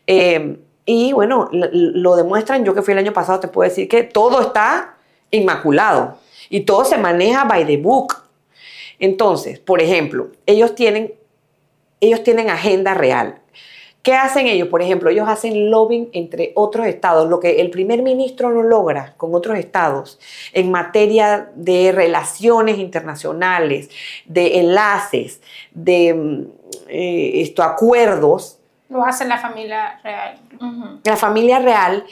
eh, 0.06 0.58
y 0.86 1.12
bueno, 1.12 1.48
l- 1.52 1.66
l- 1.72 1.92
lo 2.00 2.16
demuestran, 2.16 2.64
yo 2.64 2.74
que 2.74 2.82
fui 2.82 2.92
el 2.92 2.98
año 2.98 3.12
pasado, 3.12 3.38
te 3.38 3.46
puedo 3.48 3.68
decir 3.68 3.86
que 3.88 4.02
todo 4.02 4.40
está 4.40 4.96
inmaculado 5.30 6.18
y 6.48 6.60
todo 6.62 6.84
se 6.84 6.98
maneja 6.98 7.44
by 7.44 7.64
the 7.64 7.76
book. 7.76 8.16
Entonces, 8.98 9.58
por 9.60 9.80
ejemplo, 9.80 10.28
ellos 10.46 10.74
tienen, 10.74 11.14
ellos 12.00 12.22
tienen 12.24 12.50
agenda 12.50 12.94
real. 12.94 13.39
¿Qué 14.02 14.14
hacen 14.14 14.46
ellos? 14.46 14.68
Por 14.68 14.80
ejemplo, 14.80 15.10
ellos 15.10 15.28
hacen 15.28 15.70
lobbying 15.70 16.08
entre 16.12 16.52
otros 16.54 16.86
estados, 16.86 17.28
lo 17.28 17.38
que 17.38 17.60
el 17.60 17.70
primer 17.70 18.02
ministro 18.02 18.50
no 18.50 18.62
logra 18.62 19.14
con 19.18 19.34
otros 19.34 19.58
estados 19.58 20.18
en 20.54 20.70
materia 20.70 21.50
de 21.54 21.92
relaciones 21.92 22.78
internacionales, 22.78 23.90
de 24.24 24.60
enlaces, 24.60 25.42
de 25.72 26.14
mm, 26.14 26.46
eh, 26.88 27.42
esto, 27.42 27.62
acuerdos. 27.62 28.59
Lo 28.90 29.04
hace 29.04 29.24
la 29.24 29.38
familia 29.38 30.00
real. 30.02 30.38
La 31.04 31.16
familia 31.16 31.60
real 31.60 32.04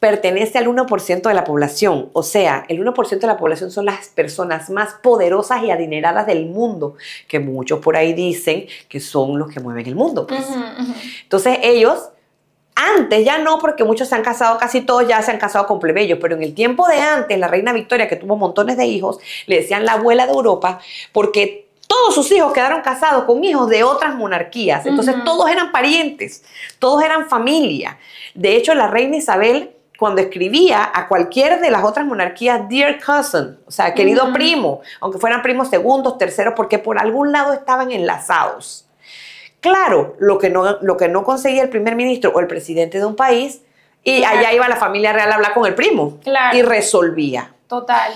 pertenece 0.00 0.58
al 0.58 0.66
1% 0.66 1.22
de 1.22 1.34
la 1.34 1.44
población, 1.44 2.08
o 2.12 2.22
sea, 2.22 2.64
el 2.68 2.82
1% 2.82 3.20
de 3.20 3.26
la 3.26 3.36
población 3.36 3.70
son 3.70 3.84
las 3.84 4.08
personas 4.08 4.70
más 4.70 4.94
poderosas 4.94 5.62
y 5.62 5.70
adineradas 5.70 6.26
del 6.26 6.46
mundo, 6.46 6.96
que 7.28 7.38
muchos 7.38 7.80
por 7.80 7.96
ahí 7.96 8.14
dicen 8.14 8.66
que 8.88 8.98
son 8.98 9.38
los 9.38 9.52
que 9.52 9.60
mueven 9.60 9.86
el 9.86 9.94
mundo. 9.94 10.26
pues. 10.26 10.44
Entonces 11.22 11.58
ellos, 11.62 12.08
antes 12.74 13.24
ya 13.24 13.38
no, 13.38 13.58
porque 13.58 13.84
muchos 13.84 14.08
se 14.08 14.14
han 14.14 14.22
casado, 14.22 14.58
casi 14.58 14.80
todos 14.80 15.06
ya 15.06 15.20
se 15.22 15.30
han 15.30 15.38
casado 15.38 15.66
con 15.66 15.78
plebeyos, 15.78 16.18
pero 16.20 16.34
en 16.34 16.42
el 16.42 16.54
tiempo 16.54 16.88
de 16.88 16.98
antes, 16.98 17.38
la 17.38 17.48
reina 17.48 17.72
Victoria, 17.72 18.08
que 18.08 18.16
tuvo 18.16 18.36
montones 18.36 18.76
de 18.78 18.86
hijos, 18.86 19.18
le 19.46 19.56
decían 19.56 19.84
la 19.84 19.92
abuela 19.92 20.26
de 20.26 20.32
Europa, 20.32 20.80
porque 21.12 21.68
todos 21.92 22.14
sus 22.14 22.32
hijos 22.32 22.54
quedaron 22.54 22.80
casados 22.80 23.24
con 23.24 23.44
hijos 23.44 23.68
de 23.68 23.84
otras 23.84 24.14
monarquías. 24.14 24.86
Entonces 24.86 25.14
todos 25.24 25.50
eran 25.50 25.70
parientes, 25.72 26.42
todos 26.78 27.02
eran 27.02 27.28
familia. 27.28 27.98
De 28.34 28.56
hecho, 28.56 28.72
la 28.74 28.86
reina 28.86 29.18
Isabel, 29.18 29.72
cuando 29.98 30.22
escribía 30.22 30.90
a 30.94 31.06
cualquier 31.06 31.60
de 31.60 31.70
las 31.70 31.84
otras 31.84 32.06
monarquías, 32.06 32.66
dear 32.70 32.98
cousin, 32.98 33.58
o 33.66 33.70
sea, 33.70 33.92
querido 33.92 34.32
primo, 34.32 34.80
aunque 35.00 35.18
fueran 35.18 35.42
primos 35.42 35.68
segundos, 35.68 36.16
terceros, 36.16 36.54
porque 36.56 36.78
por 36.78 36.98
algún 36.98 37.30
lado 37.30 37.52
estaban 37.52 37.92
enlazados. 37.92 38.86
Claro, 39.60 40.16
lo 40.18 40.38
que 40.38 40.48
no, 40.48 40.78
lo 40.80 40.96
que 40.96 41.08
no 41.08 41.24
conseguía 41.24 41.62
el 41.62 41.68
primer 41.68 41.94
ministro 41.94 42.32
o 42.34 42.40
el 42.40 42.46
presidente 42.46 42.98
de 42.98 43.04
un 43.04 43.16
país, 43.16 43.60
y 44.02 44.18
Claro. 44.20 44.38
allá 44.38 44.52
iba 44.54 44.66
la 44.68 44.76
familia 44.76 45.12
real 45.12 45.30
a 45.30 45.34
hablar 45.34 45.52
con 45.52 45.66
el 45.66 45.74
primo 45.74 46.18
Claro. 46.24 46.56
y 46.56 46.62
resolvía. 46.62 47.52
Total. 47.68 48.12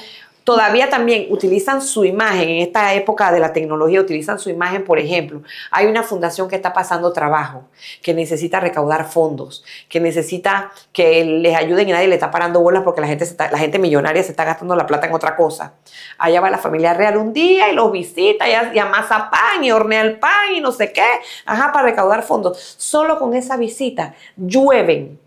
Todavía 0.47 0.89
también 0.89 1.27
utilizan 1.31 1.83
su 1.83 2.05
imagen 2.05 2.49
en 2.49 2.63
esta 2.63 2.95
época 2.95 3.33
de 3.33 3.41
la 3.41 3.53
tecnología, 3.53 4.01
utilizan 4.01 4.39
su 4.39 4.49
imagen, 4.49 4.85
por 4.85 5.01
ejemplo, 5.01 5.43
hay 5.73 5.87
una 5.87 6.05
fundación 6.05 6.49
que 6.49 6.55
está 6.55 6.73
pasando 6.73 7.13
trabajo, 7.13 7.65
que 8.01 8.15
necesita 8.15 8.61
recaudar 8.61 9.11
fondos, 9.11 9.65
que 9.89 9.99
necesita 9.99 10.71
que 10.93 11.25
les 11.25 11.57
ayuden 11.57 11.89
y 11.89 11.93
nadie 11.93 12.07
le 12.07 12.15
está 12.15 12.31
parando 12.31 12.61
bolas 12.61 12.85
porque 12.85 13.01
la 13.01 13.09
gente, 13.09 13.27
la 13.37 13.59
gente 13.59 13.81
millonaria 13.81 14.23
se 14.23 14.31
está 14.31 14.45
gastando 14.45 14.77
la 14.77 14.87
plata 14.87 15.09
en 15.09 15.15
otra 15.15 15.35
cosa. 15.35 15.75
Allá 16.17 16.41
va 16.41 16.49
la 16.49 16.59
familia 16.59 16.95
real 16.95 17.17
un 17.17 17.33
día 17.33 17.69
y 17.69 17.75
los 17.75 17.91
visita 17.91 18.49
y, 18.49 18.53
y 18.77 18.79
amasa 18.79 19.29
pan 19.29 19.65
y 19.65 19.73
hornea 19.73 20.03
el 20.03 20.21
pan 20.21 20.55
y 20.55 20.61
no 20.61 20.71
sé 20.71 20.93
qué, 20.93 21.09
ajá, 21.45 21.73
para 21.73 21.87
recaudar 21.87 22.23
fondos. 22.23 22.77
Solo 22.79 23.19
con 23.19 23.35
esa 23.35 23.57
visita 23.57 24.15
llueven 24.37 25.19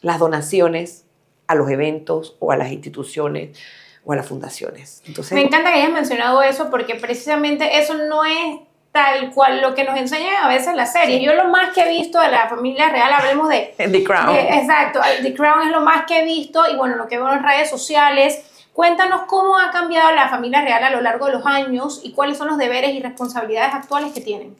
las 0.00 0.20
donaciones 0.20 1.06
a 1.48 1.56
los 1.56 1.68
eventos 1.68 2.36
o 2.38 2.52
a 2.52 2.56
las 2.56 2.70
instituciones 2.70 3.58
o 4.04 4.12
a 4.12 4.16
las 4.16 4.26
fundaciones. 4.26 5.02
Entonces, 5.06 5.32
Me 5.32 5.42
encanta 5.42 5.70
que 5.72 5.78
hayas 5.80 5.92
mencionado 5.92 6.42
eso 6.42 6.70
porque 6.70 6.94
precisamente 6.94 7.78
eso 7.78 7.94
no 7.94 8.24
es 8.24 8.60
tal 8.92 9.30
cual 9.32 9.60
lo 9.60 9.74
que 9.74 9.84
nos 9.84 9.96
enseñan 9.96 10.42
a 10.42 10.48
veces 10.48 10.68
en 10.68 10.76
las 10.76 10.92
series. 10.92 11.22
Yo 11.22 11.32
lo 11.34 11.44
más 11.48 11.72
que 11.72 11.82
he 11.82 11.88
visto 11.88 12.20
de 12.20 12.28
la 12.28 12.48
familia 12.48 12.88
real, 12.88 13.12
hablemos 13.12 13.48
de... 13.48 13.74
The 13.78 14.02
Crown. 14.04 14.34
de- 14.34 14.48
exacto, 14.58 15.00
The 15.22 15.34
Crown 15.34 15.62
es 15.66 15.70
lo 15.70 15.80
más 15.80 16.06
que 16.06 16.20
he 16.20 16.24
visto 16.24 16.62
y 16.68 16.76
bueno, 16.76 16.96
lo 16.96 17.06
que 17.06 17.16
veo 17.18 17.32
en 17.32 17.42
redes 17.44 17.70
sociales. 17.70 18.40
Cuéntanos 18.72 19.22
cómo 19.26 19.58
ha 19.58 19.70
cambiado 19.70 20.12
la 20.14 20.28
familia 20.28 20.62
real 20.62 20.82
a 20.82 20.90
lo 20.90 21.00
largo 21.02 21.26
de 21.26 21.32
los 21.32 21.46
años 21.46 22.00
y 22.02 22.12
cuáles 22.12 22.38
son 22.38 22.48
los 22.48 22.56
deberes 22.58 22.92
y 22.94 23.00
responsabilidades 23.00 23.74
actuales 23.74 24.12
que 24.12 24.20
tienen. 24.22 24.56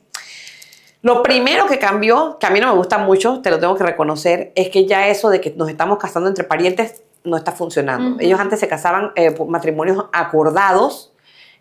Lo 1.03 1.22
primero 1.22 1.66
que 1.66 1.79
cambió, 1.79 2.37
que 2.38 2.46
a 2.46 2.50
mí 2.50 2.61
no 2.61 2.66
me 2.68 2.74
gusta 2.74 2.98
mucho, 2.98 3.40
te 3.40 3.50
lo 3.50 3.59
tengo 3.59 3.74
que 3.76 3.85
reconocer, 3.85 4.53
es 4.55 4.68
que 4.68 4.85
ya 4.87 5.09
eso 5.09 5.31
de 5.31 5.40
que 5.40 5.50
nos 5.57 5.70
estamos 5.70 5.98
casando 5.98 6.29
entre 6.29 6.44
parientes 6.44 7.03
no 7.24 7.37
está 7.37 7.52
funcionando. 7.52 8.16
Ellos 8.20 8.40
antes 8.40 8.61
se 8.61 8.68
casaban 8.68 9.12
eh, 9.14 9.30
por 9.30 9.48
matrimonios 9.48 10.06
acordados 10.12 11.12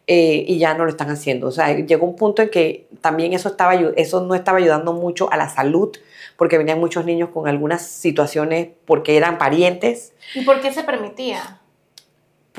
eh, 0.07 0.43
y 0.47 0.57
ya 0.57 0.73
no 0.73 0.85
lo 0.85 0.89
están 0.89 1.09
haciendo. 1.09 1.47
O 1.47 1.51
sea, 1.51 1.75
llegó 1.75 2.05
un 2.05 2.15
punto 2.15 2.41
en 2.41 2.49
que 2.49 2.87
también 3.01 3.33
eso, 3.33 3.49
estaba, 3.49 3.73
eso 3.73 4.21
no 4.21 4.35
estaba 4.35 4.57
ayudando 4.57 4.93
mucho 4.93 5.31
a 5.31 5.37
la 5.37 5.49
salud, 5.49 5.91
porque 6.37 6.57
venían 6.57 6.79
muchos 6.79 7.05
niños 7.05 7.29
con 7.29 7.47
algunas 7.47 7.85
situaciones 7.85 8.69
porque 8.85 9.17
eran 9.17 9.37
parientes, 9.37 10.13
¿Y 10.33 10.41
por 10.41 10.61
qué 10.61 10.71
se 10.71 10.83
permitía? 10.83 11.59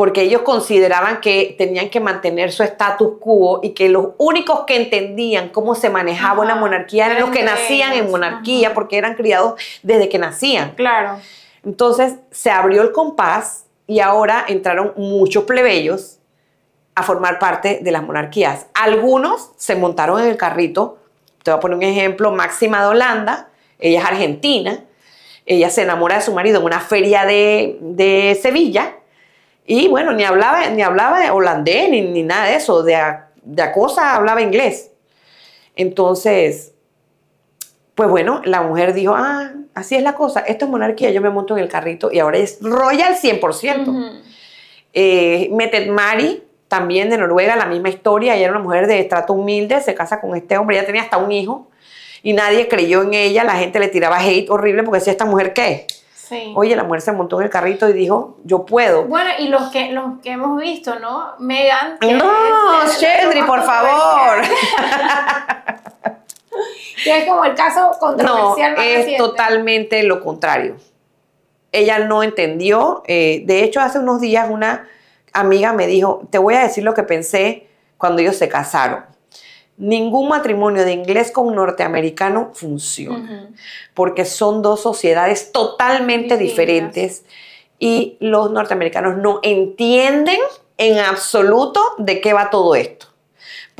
porque 0.01 0.23
ellos 0.23 0.41
consideraban 0.43 1.21
que 1.21 1.55
tenían 1.59 1.91
que 1.91 2.01
mantener 2.01 2.53
su 2.53 2.63
status 2.63 3.19
quo 3.21 3.61
y 3.63 3.71
que 3.71 3.91
los 3.91 4.11
únicos 4.17 4.61
que 4.67 4.77
entendían 4.77 5.51
cómo 5.51 5.75
se 5.75 5.91
manejaba 5.91 6.33
Ajá, 6.33 6.41
una 6.43 6.55
monarquía 6.55 7.05
eran 7.05 7.21
los 7.21 7.31
que 7.31 7.43
nacían 7.43 7.93
en 7.93 8.11
monarquía, 8.11 8.69
ajá. 8.69 8.75
porque 8.75 8.97
eran 8.97 9.15
criados 9.15 9.61
desde 9.83 10.09
que 10.09 10.19
nacían. 10.19 10.71
Claro. 10.75 11.19
Entonces 11.65 12.15
se 12.31 12.51
abrió 12.51 12.83
el 12.83 12.93
compás 12.93 13.67
y 13.87 14.01
ahora 14.01 14.45
entraron 14.49 14.93
muchos 14.97 15.45
plebeyos 15.45 16.19
a 16.95 17.03
formar 17.03 17.39
parte 17.39 17.81
de 17.83 17.91
las 17.93 18.03
monarquías. 18.03 18.67
Algunos 18.75 19.51
se 19.57 19.75
montaron 19.75 20.21
en 20.21 20.29
el 20.29 20.37
carrito. 20.37 20.99
Te 21.43 21.51
voy 21.51 21.59
a 21.59 21.61
poner 21.61 21.77
un 21.77 21.83
ejemplo, 21.83 22.31
Máxima 22.33 22.83
de 22.83 22.89
Holanda, 22.89 23.49
ella 23.79 24.01
es 24.01 24.05
argentina, 24.05 24.85
ella 25.47 25.71
se 25.71 25.83
enamora 25.83 26.17
de 26.17 26.23
su 26.23 26.33
marido 26.35 26.61
en 26.61 26.67
una 26.67 26.81
feria 26.81 27.25
de, 27.25 27.79
de 27.81 28.39
Sevilla 28.41 28.97
y 29.67 29.89
bueno, 29.89 30.13
ni 30.13 30.25
hablaba, 30.25 30.69
ni 30.69 30.83
hablaba 30.83 31.33
holandés 31.33 31.89
ni, 31.91 32.03
ni 32.03 32.23
nada 32.23 32.47
de 32.47 32.57
eso, 32.57 32.83
de, 32.83 32.99
de 33.43 33.63
a 33.63 33.73
cosa 33.73 34.17
hablaba 34.17 34.43
inglés. 34.43 34.91
Entonces, 35.77 36.75
pues 38.01 38.09
bueno, 38.09 38.41
la 38.47 38.63
mujer 38.63 38.95
dijo, 38.95 39.13
ah, 39.15 39.51
así 39.75 39.95
es 39.95 40.03
la 40.03 40.15
cosa, 40.15 40.41
esto 40.41 40.65
es 40.65 40.71
monarquía, 40.71 41.11
yo 41.11 41.21
me 41.21 41.29
monto 41.29 41.55
en 41.55 41.63
el 41.63 41.69
carrito 41.69 42.11
y 42.11 42.19
ahora 42.19 42.39
es 42.39 42.57
royal 42.63 43.15
100%. 43.15 43.89
Ujú. 43.89 44.05
Eh, 44.95 45.51
Mette 45.53 45.87
Mari, 45.91 46.43
también 46.67 47.11
de 47.11 47.19
Noruega, 47.19 47.57
la 47.57 47.67
misma 47.67 47.91
historia. 47.91 48.37
Ella 48.37 48.45
era 48.45 48.53
una 48.53 48.63
mujer 48.63 48.87
de 48.87 49.01
estrato 49.01 49.35
humilde, 49.35 49.83
se 49.83 49.95
casa 49.95 50.19
con 50.19 50.35
este 50.35 50.57
hombre, 50.57 50.79
ella 50.79 50.87
tenía 50.87 51.03
hasta 51.03 51.19
un 51.19 51.31
hijo 51.31 51.69
y 52.23 52.33
nadie 52.33 52.69
creyó 52.69 53.03
en 53.03 53.13
ella. 53.13 53.45
La 53.45 53.57
gente 53.57 53.79
le 53.79 53.89
tiraba 53.89 54.17
hate 54.19 54.49
horrible 54.49 54.83
porque 54.83 55.01
decía, 55.01 55.13
¿esta 55.13 55.27
mujer 55.27 55.53
qué? 55.53 55.87
Sí. 56.15 56.55
Oye, 56.57 56.75
la 56.77 56.85
mujer 56.85 57.03
se 57.03 57.13
montó 57.13 57.39
en 57.41 57.45
el 57.45 57.51
carrito 57.51 57.87
y 57.87 57.93
dijo, 57.93 58.39
yo 58.45 58.65
puedo. 58.65 59.05
Bueno, 59.05 59.29
y 59.39 59.49
los 59.49 59.71
que, 59.71 59.93
los 59.93 60.21
que 60.23 60.31
hemos 60.31 60.59
visto, 60.59 60.99
¿no? 60.99 61.35
Megan. 61.39 61.99
No, 62.01 62.09
lo 62.09 63.47
por 63.47 63.63
favor. 63.63 64.41
Que 67.05 67.19
es 67.19 67.25
como 67.25 67.45
el 67.45 67.55
caso 67.55 67.91
No, 67.93 67.99
controversial 67.99 68.77
más 68.77 68.87
es 68.87 68.97
reciente. 68.99 69.17
totalmente 69.19 70.03
lo 70.03 70.21
contrario. 70.23 70.77
Ella 71.73 71.99
no 72.01 72.23
entendió. 72.23 73.03
eh, 73.07 73.43
de 73.47 73.63
hecho, 73.65 73.81
hace 73.81 73.99
unos 73.99 74.21
días 74.21 74.49
una 74.51 74.89
amiga 75.33 75.73
me 75.73 75.87
dijo, 75.87 76.23
te 76.31 76.39
voy 76.39 76.55
a 76.55 76.63
decir 76.63 76.83
lo 76.85 76.95
que 76.95 77.03
pensé 77.05 77.69
cuando 77.97 78.21
ellos 78.23 78.37
se 78.37 78.49
casaron. 78.49 79.05
Ningún 79.77 80.29
matrimonio 80.29 80.85
de 80.85 80.93
inglés 80.93 81.31
con 81.31 81.55
norteamericano 81.55 82.51
funciona, 82.53 83.49
porque 83.95 84.25
son 84.27 84.61
dos 84.61 84.83
sociedades 84.83 85.53
totalmente 85.53 86.37
Distintas. 86.37 86.39
diferentes 86.41 87.25
y 87.79 88.17
los 88.21 88.51
norteamericanos 88.51 89.17
no 89.17 89.41
entienden 89.43 90.39
en 90.77 90.99
absoluto 90.99 91.81
de 91.99 92.21
qué 92.21 92.35
va 92.35 92.51
todo 92.51 92.75
esto 92.75 93.07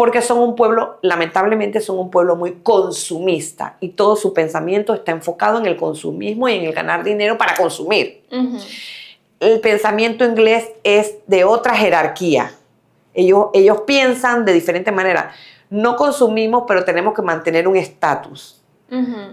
porque 0.01 0.23
son 0.23 0.39
un 0.39 0.57
pueblo, 0.57 0.97
lamentablemente 1.03 1.79
son 1.83 1.99
un 1.99 2.11
pueblo 2.11 2.35
muy 2.35 2.53
consumista 2.63 3.77
y 3.81 3.91
todo 3.91 4.17
su 4.17 4.33
pensamiento 4.33 4.95
está 4.95 5.13
enfocado 5.13 5.59
en 5.59 5.67
el 5.67 5.77
consumismo 5.77 6.49
y 6.49 6.55
en 6.55 6.65
el 6.65 6.73
ganar 6.73 7.05
dinero 7.05 7.37
para 7.37 7.55
consumir. 7.55 8.23
El 9.41 9.61
pensamiento 9.61 10.25
inglés 10.25 10.71
es 10.85 11.17
de 11.27 11.45
otra 11.45 11.75
jerarquía. 11.75 12.51
Ellos, 13.13 13.49
ellos 13.53 13.83
piensan 13.87 14.47
de 14.47 14.55
diferente 14.55 14.91
manera. 14.91 15.33
No 15.69 15.97
consumimos, 15.97 16.65
pero 16.67 16.83
tenemos 16.87 17.13
que 17.13 17.21
mantener 17.21 17.69
un 17.69 17.77
estatus. 17.77 18.59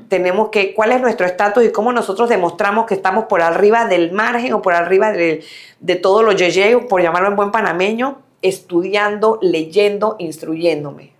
Tenemos 0.10 0.50
que, 0.50 0.74
¿cuál 0.74 0.92
es 0.92 1.00
nuestro 1.00 1.26
estatus 1.26 1.64
y 1.64 1.72
cómo 1.72 1.94
nosotros 1.94 2.28
demostramos 2.28 2.88
que 2.88 2.94
estamos 2.94 3.24
por 3.28 3.42
arriba 3.42 3.86
del 3.86 4.12
margen 4.12 4.52
o 4.52 4.62
por 4.62 4.74
arriba 4.74 5.14
de, 5.14 5.46
de 5.80 5.96
todo 5.96 6.24
lo 6.24 6.34
yeye, 6.34 6.78
por 6.78 7.02
llamarlo 7.02 7.30
en 7.30 7.38
buen 7.38 7.52
panameño? 7.52 8.27
Estudiando, 8.42 9.40
leyendo, 9.42 10.16
instruyéndome, 10.20 11.14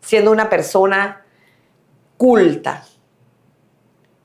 siendo 0.00 0.30
una 0.30 0.50
persona 0.50 1.24
culta. 2.16 2.84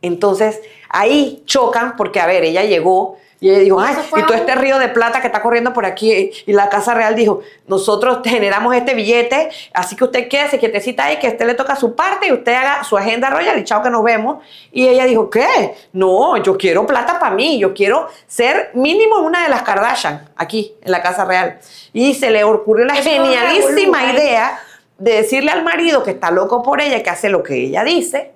Entonces, 0.01 0.61
ahí 0.89 1.43
chocan 1.45 1.95
porque, 1.95 2.19
a 2.19 2.27
ver, 2.27 2.43
ella 2.43 2.63
llegó 2.63 3.17
y 3.41 3.49
ella 3.49 3.59
dijo, 3.59 3.79
ay, 3.79 3.95
y 4.17 4.23
todo 4.23 4.33
este 4.33 4.53
río 4.55 4.77
de 4.79 4.89
plata 4.89 5.21
que 5.21 5.27
está 5.27 5.41
corriendo 5.41 5.71
por 5.71 5.85
aquí. 5.85 6.31
Y 6.45 6.51
la 6.51 6.67
Casa 6.67 6.93
Real 6.93 7.15
dijo, 7.15 7.39
nosotros 7.67 8.19
generamos 8.25 8.75
este 8.75 8.93
billete, 8.93 9.49
así 9.73 9.95
que 9.95 10.03
usted 10.03 10.27
quédese 10.27 10.59
quietecita 10.59 11.05
ahí, 11.05 11.19
que 11.19 11.27
a 11.27 11.31
usted 11.31 11.45
le 11.45 11.53
toca 11.53 11.77
su 11.77 11.95
parte 11.95 12.27
y 12.27 12.33
usted 12.33 12.53
haga 12.53 12.83
su 12.83 12.97
agenda 12.97 13.29
royal 13.29 13.57
y 13.57 13.63
chao 13.63 13.81
que 13.81 13.89
nos 13.89 14.03
vemos. 14.03 14.43
Y 14.73 14.87
ella 14.87 15.05
dijo, 15.05 15.29
¿qué? 15.29 15.73
No, 15.93 16.35
yo 16.37 16.57
quiero 16.57 16.85
plata 16.85 17.17
para 17.17 17.33
mí, 17.33 17.57
yo 17.59 17.73
quiero 17.73 18.09
ser 18.27 18.71
mínimo 18.73 19.19
una 19.19 19.43
de 19.43 19.49
las 19.49 19.63
Kardashian 19.63 20.29
aquí 20.35 20.73
en 20.81 20.91
la 20.91 21.01
Casa 21.01 21.23
Real. 21.23 21.59
Y 21.93 22.15
se 22.15 22.31
le 22.31 22.43
ocurrió 22.43 22.85
la 22.85 22.95
genialísima 22.95 24.11
idea 24.11 24.59
de 24.97 25.13
decirle 25.13 25.51
al 25.51 25.63
marido 25.63 26.03
que 26.03 26.11
está 26.11 26.29
loco 26.29 26.61
por 26.61 26.81
ella, 26.81 27.01
que 27.01 27.09
hace 27.09 27.29
lo 27.29 27.41
que 27.41 27.55
ella 27.55 27.85
dice. 27.85 28.33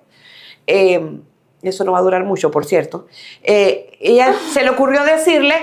Eh, 0.65 1.19
eso 1.69 1.83
no 1.83 1.93
va 1.93 1.99
a 1.99 2.01
durar 2.01 2.23
mucho, 2.23 2.51
por 2.51 2.65
cierto, 2.65 3.07
eh, 3.41 3.97
ella 3.99 4.33
se 4.51 4.63
le 4.63 4.69
ocurrió 4.69 5.03
decirle, 5.03 5.55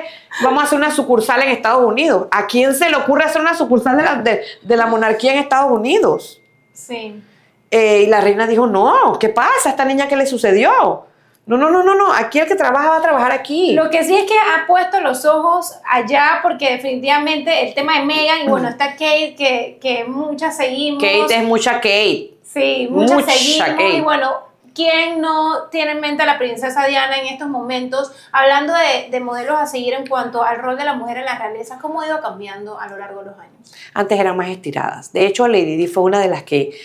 vamos 0.43 0.63
a 0.63 0.67
hacer 0.67 0.79
una 0.79 0.91
sucursal 0.91 1.43
en 1.43 1.51
Estados 1.51 1.85
Unidos. 1.85 2.27
¿A 2.31 2.47
quién 2.47 2.75
se 2.75 2.89
le 2.89 2.97
ocurre 2.97 3.25
hacer 3.25 3.41
una 3.41 3.55
sucursal 3.55 3.97
de 3.97 4.03
la, 4.03 4.17
de, 4.63 4.77
la 4.77 4.87
monarquía 4.87 5.33
en 5.33 5.39
Estados 5.41 5.71
Unidos? 5.71 6.41
Sí. 6.73 7.23
Eh, 7.71 8.05
y 8.05 8.07
la 8.07 8.21
reina 8.21 8.47
dijo, 8.47 8.67
no, 8.67 9.19
¿qué 9.19 9.29
pasa? 9.29 9.69
¿A 9.69 9.71
esta 9.71 9.85
niña 9.85 10.09
qué 10.09 10.17
le 10.17 10.27
sucedió? 10.27 11.05
No, 11.47 11.57
no, 11.57 11.69
no, 11.69 11.83
no, 11.83 11.97
no, 11.97 12.13
aquí 12.13 12.39
el 12.39 12.47
que 12.47 12.55
trabaja 12.55 12.91
va 12.91 12.97
a 12.99 13.03
trabajar 13.03 13.33
aquí. 13.33 13.73
Lo 13.73 13.91
que 13.91 14.05
sí 14.05 14.15
es 14.15 14.25
que 14.25 14.35
ha 14.35 14.67
puesto 14.67 15.01
los 15.01 15.25
ojos 15.25 15.75
allá 15.91 16.39
porque 16.43 16.71
definitivamente 16.71 17.67
el 17.67 17.75
tema 17.75 17.99
de 17.99 18.05
Megan 18.05 18.43
y 18.45 18.49
bueno, 18.49 18.69
está 18.69 18.93
Kate 18.93 19.35
que, 19.37 19.79
que 19.81 20.05
muchas 20.05 20.57
seguimos. 20.57 21.03
Kate 21.03 21.35
es 21.35 21.43
mucha 21.43 21.75
Kate. 21.75 22.35
Sí, 22.43 22.89
muchas 22.91 23.25
seguimos 23.25 23.95
y 23.95 24.01
bueno, 24.01 24.50
¿Quién 24.75 25.21
no 25.21 25.69
tiene 25.71 25.93
en 25.93 26.01
mente 26.01 26.23
a 26.23 26.27
la 26.27 26.39
princesa 26.39 26.87
Diana 26.87 27.19
en 27.19 27.27
estos 27.27 27.49
momentos? 27.49 28.13
Hablando 28.33 28.73
de, 29.11 29.21
modelos 29.21 29.59
a 29.59 29.67
seguir 29.67 29.95
en 29.95 30.07
cuanto 30.07 30.43
al 30.43 30.59
rol 30.59 30.77
de 30.79 30.85
la 30.85 30.95
mujer 30.95 31.19
en 31.19 31.25
la 31.25 31.39
realeza, 31.39 31.79
¿cómo 31.81 32.01
ha 32.01 32.07
ido 32.07 32.21
cambiando 32.21 32.79
a 32.79 32.89
lo 32.89 32.97
largo 32.97 33.21
de 33.21 33.31
los 33.31 33.39
años? 33.39 33.75
Antes 33.95 34.19
eran 34.19 34.37
más 34.37 34.49
estiradas. 34.49 35.13
De 35.13 35.27
hecho, 35.27 35.49
Lady 35.49 35.77
Di 35.77 35.87
fue 35.87 36.05
una 36.05 36.21
de 36.21 36.29
las 36.29 36.45
que 36.45 36.79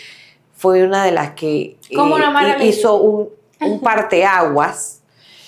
fue 0.56 0.84
una 0.84 1.04
de 1.04 1.12
las 1.12 1.32
que 1.32 1.78
eh, 1.89 2.58
hizo 2.62 2.95
un, 2.95 3.30
un 3.60 3.80
parteaguas. 3.82 5.02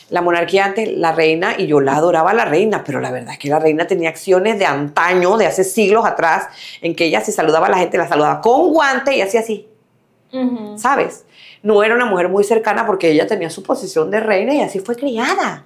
La 0.10 0.21
monarquía 0.21 0.65
antes, 0.65 0.89
la 0.89 1.12
reina, 1.12 1.56
y 1.58 1.67
yo 1.67 1.82
la 1.82 1.97
adoraba 1.97 2.32
a 2.32 2.34
la 2.34 2.45
reina, 2.45 2.84
pero 2.86 3.02
la 3.02 3.12
verdad 3.12 3.34
es 3.34 3.39
que 3.39 3.50
la 3.50 3.60
reina 3.60 3.88
tenía 3.88 4.08
acciones 4.08 4.58
de 4.58 4.65
antaño, 4.65 5.36
de 5.36 5.47
hace 5.47 5.65
siglos 5.65 6.06
atrás, 6.06 6.47
en 6.82 6.95
que 6.95 7.06
ella 7.06 7.19
si 7.19 7.34
saludaba 7.34 7.67
a 7.67 7.71
la 7.71 7.78
gente, 7.78 7.97
la 7.97 8.08
saludaba 8.08 8.39
con 8.39 8.71
guante 8.71 9.17
y 9.17 9.21
hacía 9.21 9.41
así. 9.41 9.67
¿Sabes? 10.78 11.26
No 11.67 11.84
era 11.84 11.95
una 11.95 12.06
mujer 12.06 12.30
muy 12.30 12.45
cercana 12.45 12.86
porque 12.86 13.12
ella 13.12 13.27
tenía 13.27 13.49
su 13.49 13.62
posición 13.62 14.10
de 14.10 14.21
reina 14.21 14.53
y 14.53 14.62
así 14.62 14.80
fue 14.80 14.95
criada. 14.95 15.65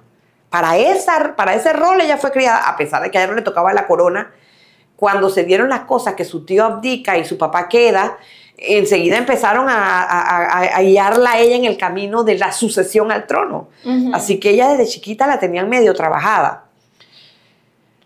Para, 0.50 0.76
esa, 0.76 1.36
para 1.36 1.54
ese 1.54 1.72
rol 1.72 2.00
ella 2.00 2.16
fue 2.16 2.32
criada, 2.32 2.68
a 2.68 2.76
pesar 2.76 3.02
de 3.02 3.10
que 3.12 3.18
a 3.18 3.22
ella 3.22 3.30
no 3.30 3.36
le 3.36 3.42
tocaba 3.42 3.72
la 3.72 3.86
corona. 3.86 4.32
Cuando 4.96 5.30
se 5.30 5.44
dieron 5.44 5.68
las 5.68 5.82
cosas 5.82 6.14
que 6.14 6.24
su 6.24 6.44
tío 6.44 6.64
abdica 6.64 7.16
y 7.18 7.24
su 7.24 7.38
papá 7.38 7.68
queda, 7.68 8.18
enseguida 8.56 9.16
empezaron 9.16 9.66
a, 9.68 10.76
guiarla 10.80 11.34
a 11.34 11.38
ella 11.38 11.54
en 11.54 11.66
el 11.66 11.78
camino 11.78 12.24
de 12.24 12.36
la 12.36 12.50
sucesión 12.50 13.12
al 13.12 13.28
trono. 13.28 13.68
Así 14.12 14.40
que 14.40 14.50
ella 14.50 14.70
desde 14.70 14.90
chiquita 14.90 15.28
la 15.28 15.38
tenían 15.38 15.68
medio 15.68 15.94
trabajada. 15.94 16.64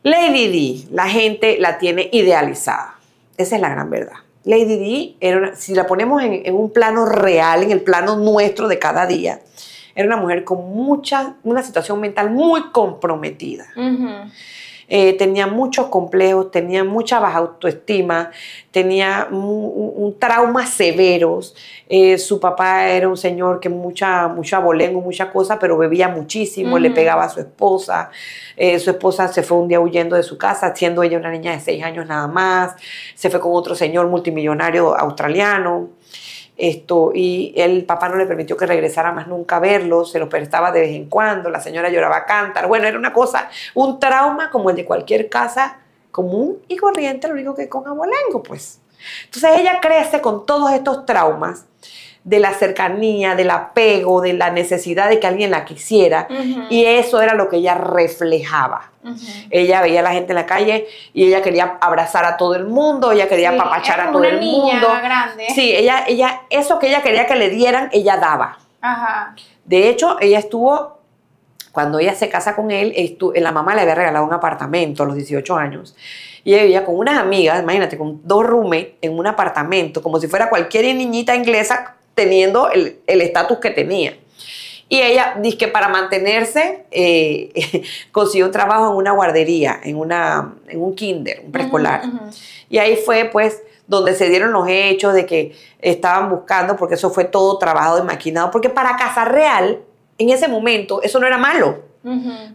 Lady 0.03 0.49
Di, 0.49 0.89
la 0.93 1.09
gente 1.09 1.57
la 1.59 1.79
tiene 1.79 2.11
idealizada. 2.13 2.97
Esa 3.39 3.57
es 3.57 3.63
la 3.63 3.71
gran 3.71 3.89
verdad. 3.89 4.26
Lady 4.47 4.79
Di, 4.79 5.17
era 5.21 5.55
si 5.57 5.75
la 5.75 5.87
ponemos 5.87 6.23
en, 6.23 6.55
un 6.55 6.73
plano 6.73 7.05
real, 7.05 7.65
en 7.65 7.73
el 7.73 7.83
plano 7.83 8.17
nuestro 8.17 8.69
de 8.69 8.79
cada 8.79 9.05
día, 9.05 9.41
era 9.95 10.07
una 10.07 10.17
mujer 10.17 10.45
con 10.45 10.71
mucha, 10.71 11.35
una 11.43 11.63
situación 11.63 12.01
mental 12.01 12.31
muy 12.31 12.71
comprometida. 12.71 13.67
Eh, 14.89 15.15
tenía 15.15 15.47
muchos 15.47 15.87
complejos, 15.87 16.51
tenía 16.51 16.85
mucha 16.85 17.19
baja 17.19 17.39
autoestima, 17.39 18.31
tenía 18.71 19.29
un, 19.31 20.17
traumas 20.19 20.71
severos. 20.71 21.55
Eh, 21.89 22.19
su 22.19 22.39
papá 22.39 22.89
era 22.89 23.09
un 23.09 23.17
señor 23.17 23.61
que 23.61 23.69
mucha, 23.69 24.29
mucha 24.29 24.59
abolengo, 24.59 25.01
mucha 25.01 25.31
cosa, 25.31 25.59
pero 25.59 25.77
bebía 25.77 26.09
muchísimo, 26.09 26.79
le 26.79 26.91
pegaba 26.91 27.25
a 27.25 27.29
su 27.29 27.41
esposa. 27.41 28.11
Eh, 28.57 28.79
su 28.79 28.91
esposa 28.91 29.29
se 29.29 29.43
fue 29.43 29.59
un 29.59 29.69
día 29.69 29.81
huyendo 29.81 30.17
de 30.17 30.23
su 30.23 30.39
casa, 30.39 30.75
siendo 30.75 31.03
ella 31.03 31.19
una 31.19 31.31
niña 31.31 31.53
de 31.53 31.61
seis 31.61 31.83
años 31.83 32.07
nada 32.07 32.29
más. 32.29 32.77
Se 33.15 33.31
fue 33.31 33.41
con 33.41 33.53
otro 33.55 33.75
señor 33.75 34.09
multimillonario 34.09 34.97
australiano. 34.97 35.91
Esto, 36.57 37.13
y 37.15 37.53
el 37.57 37.85
papá 37.85 38.09
no 38.09 38.17
le 38.17 38.27
permitió 38.27 38.57
que 38.57 38.65
regresara 38.65 39.13
más 39.13 39.29
nunca 39.29 39.57
a 39.57 39.61
verlo, 39.61 40.05
se 40.05 40.19
lo 40.19 40.29
prestaba 40.29 40.73
de 40.73 40.81
vez 40.81 40.91
en 40.91 41.09
cuando, 41.09 41.51
la 41.51 41.61
señora 41.61 41.91
lloraba 41.91 42.17
a 42.17 42.25
cantar. 42.25 42.67
Bueno, 42.67 42.87
era 42.87 42.99
una 42.99 43.13
cosa, 43.13 43.51
un 43.75 44.01
trauma 44.01 44.51
como 44.51 44.71
el 44.71 44.77
de 44.77 44.85
cualquier 44.85 45.29
casa 45.29 45.79
común 46.11 46.59
y 46.67 46.77
corriente, 46.77 47.29
lo 47.29 47.35
único 47.35 47.55
que 47.55 47.69
con 47.69 47.87
abolengo, 47.87 48.43
pues. 48.43 48.81
Entonces 49.25 49.61
ella 49.61 49.81
crece 49.81 50.23
con 50.23 50.47
todos 50.47 50.73
estos 50.73 51.05
traumas 51.05 51.67
de 52.27 52.41
la 52.41 52.53
cercanía, 52.53 53.37
del 53.37 53.51
apego, 53.51 54.21
de 54.21 54.33
la 54.33 54.51
necesidad 54.51 55.09
de 55.09 55.21
que 55.21 55.29
alguien 55.29 55.53
la 55.53 55.65
quisiera. 55.65 56.27
Y 56.71 56.85
eso 56.85 57.23
era 57.23 57.35
lo 57.35 57.49
que 57.49 57.59
ella 57.59 57.75
reflejaba. 57.75 58.91
Ella 59.49 59.81
veía 59.81 60.01
a 60.01 60.03
la 60.03 60.11
gente 60.11 60.33
en 60.33 60.35
la 60.35 60.45
calle 60.45 60.89
y 61.15 61.29
ella 61.29 61.41
quería 61.41 61.79
abrazar 61.81 62.25
a 62.25 62.37
todo 62.37 62.57
el 62.57 62.67
mundo, 62.67 63.13
ella 63.13 63.29
quería 63.29 63.51
apapachar 63.51 64.01
a 64.01 64.11
todo 64.11 64.25
el 64.25 64.41
mundo. 64.41 64.89
Grande. 65.01 65.47
Sí, 65.55 65.73
ella, 65.73 66.05
ella, 66.09 66.43
eso 66.51 66.81
que 66.81 66.89
ella 66.89 67.01
quería 67.01 67.27
que 67.27 67.37
le 67.37 67.49
dieran, 67.49 67.91
ella 67.93 68.17
daba. 68.17 68.59
De 69.65 69.89
hecho, 69.89 70.17
ella 70.21 70.41
estuvo, 70.41 70.99
cuando 71.71 72.01
ella 72.01 72.17
se 72.17 72.29
casa 72.29 72.57
con 72.57 72.73
él, 72.73 73.17
la 73.37 73.53
mamá 73.53 73.77
le 73.77 73.83
había 73.83 73.95
regalado 73.95 74.25
un 74.25 74.33
apartamento 74.33 75.05
a 75.05 75.07
los 75.07 75.15
18 75.15 75.57
años. 75.57 75.95
Y 76.43 76.55
ella 76.55 76.63
vivía 76.63 76.85
con 76.85 76.97
unas 76.97 77.19
amigas, 77.19 77.63
imagínate, 77.63 77.97
con 77.97 78.21
dos 78.25 78.45
roommates 78.45 78.95
en 79.01 79.17
un 79.17 79.29
apartamento, 79.29 80.03
como 80.03 80.19
si 80.19 80.27
fuera 80.27 80.49
cualquier 80.49 80.93
niñita 80.97 81.35
inglesa 81.37 81.96
teniendo 82.17 82.71
el 82.73 83.21
estatus 83.21 83.59
que 83.59 83.71
tenía. 83.71 84.17
Y 84.89 85.01
ella 85.01 85.37
dice 85.41 85.59
que 85.59 85.69
para 85.69 85.89
mantenerse 85.89 86.85
eh, 86.91 87.83
consiguió 88.13 88.47
un 88.47 88.53
trabajo 88.53 88.91
en 88.91 88.97
una 88.97 89.13
guardería, 89.13 89.81
en, 89.83 89.97
una, 89.97 90.55
en 90.69 90.81
un 90.81 90.95
kinder, 90.95 91.43
un 91.45 91.53
preescolar. 91.53 92.03
Y 92.69 92.79
ahí 92.79 92.97
fue 92.97 93.29
pues 93.33 93.63
donde 93.89 94.15
se 94.15 94.29
dieron 94.29 94.53
los 94.53 94.67
hechos 94.69 95.13
de 95.13 95.27
que 95.27 95.57
estaban 95.81 96.31
buscando, 96.31 96.77
porque 96.77 96.95
eso 96.95 97.11
fue 97.11 97.25
todo 97.25 97.59
trabajado 97.59 97.99
y 97.99 98.03
maquinado, 98.03 98.51
porque 98.51 98.69
para 98.69 98.97
Casa 98.97 99.25
Real, 99.25 99.81
en 100.19 100.31
ese 100.31 100.49
momento, 100.49 101.03
eso 101.03 101.19
no 101.19 101.27
era 101.27 101.39
malo. 101.39 101.85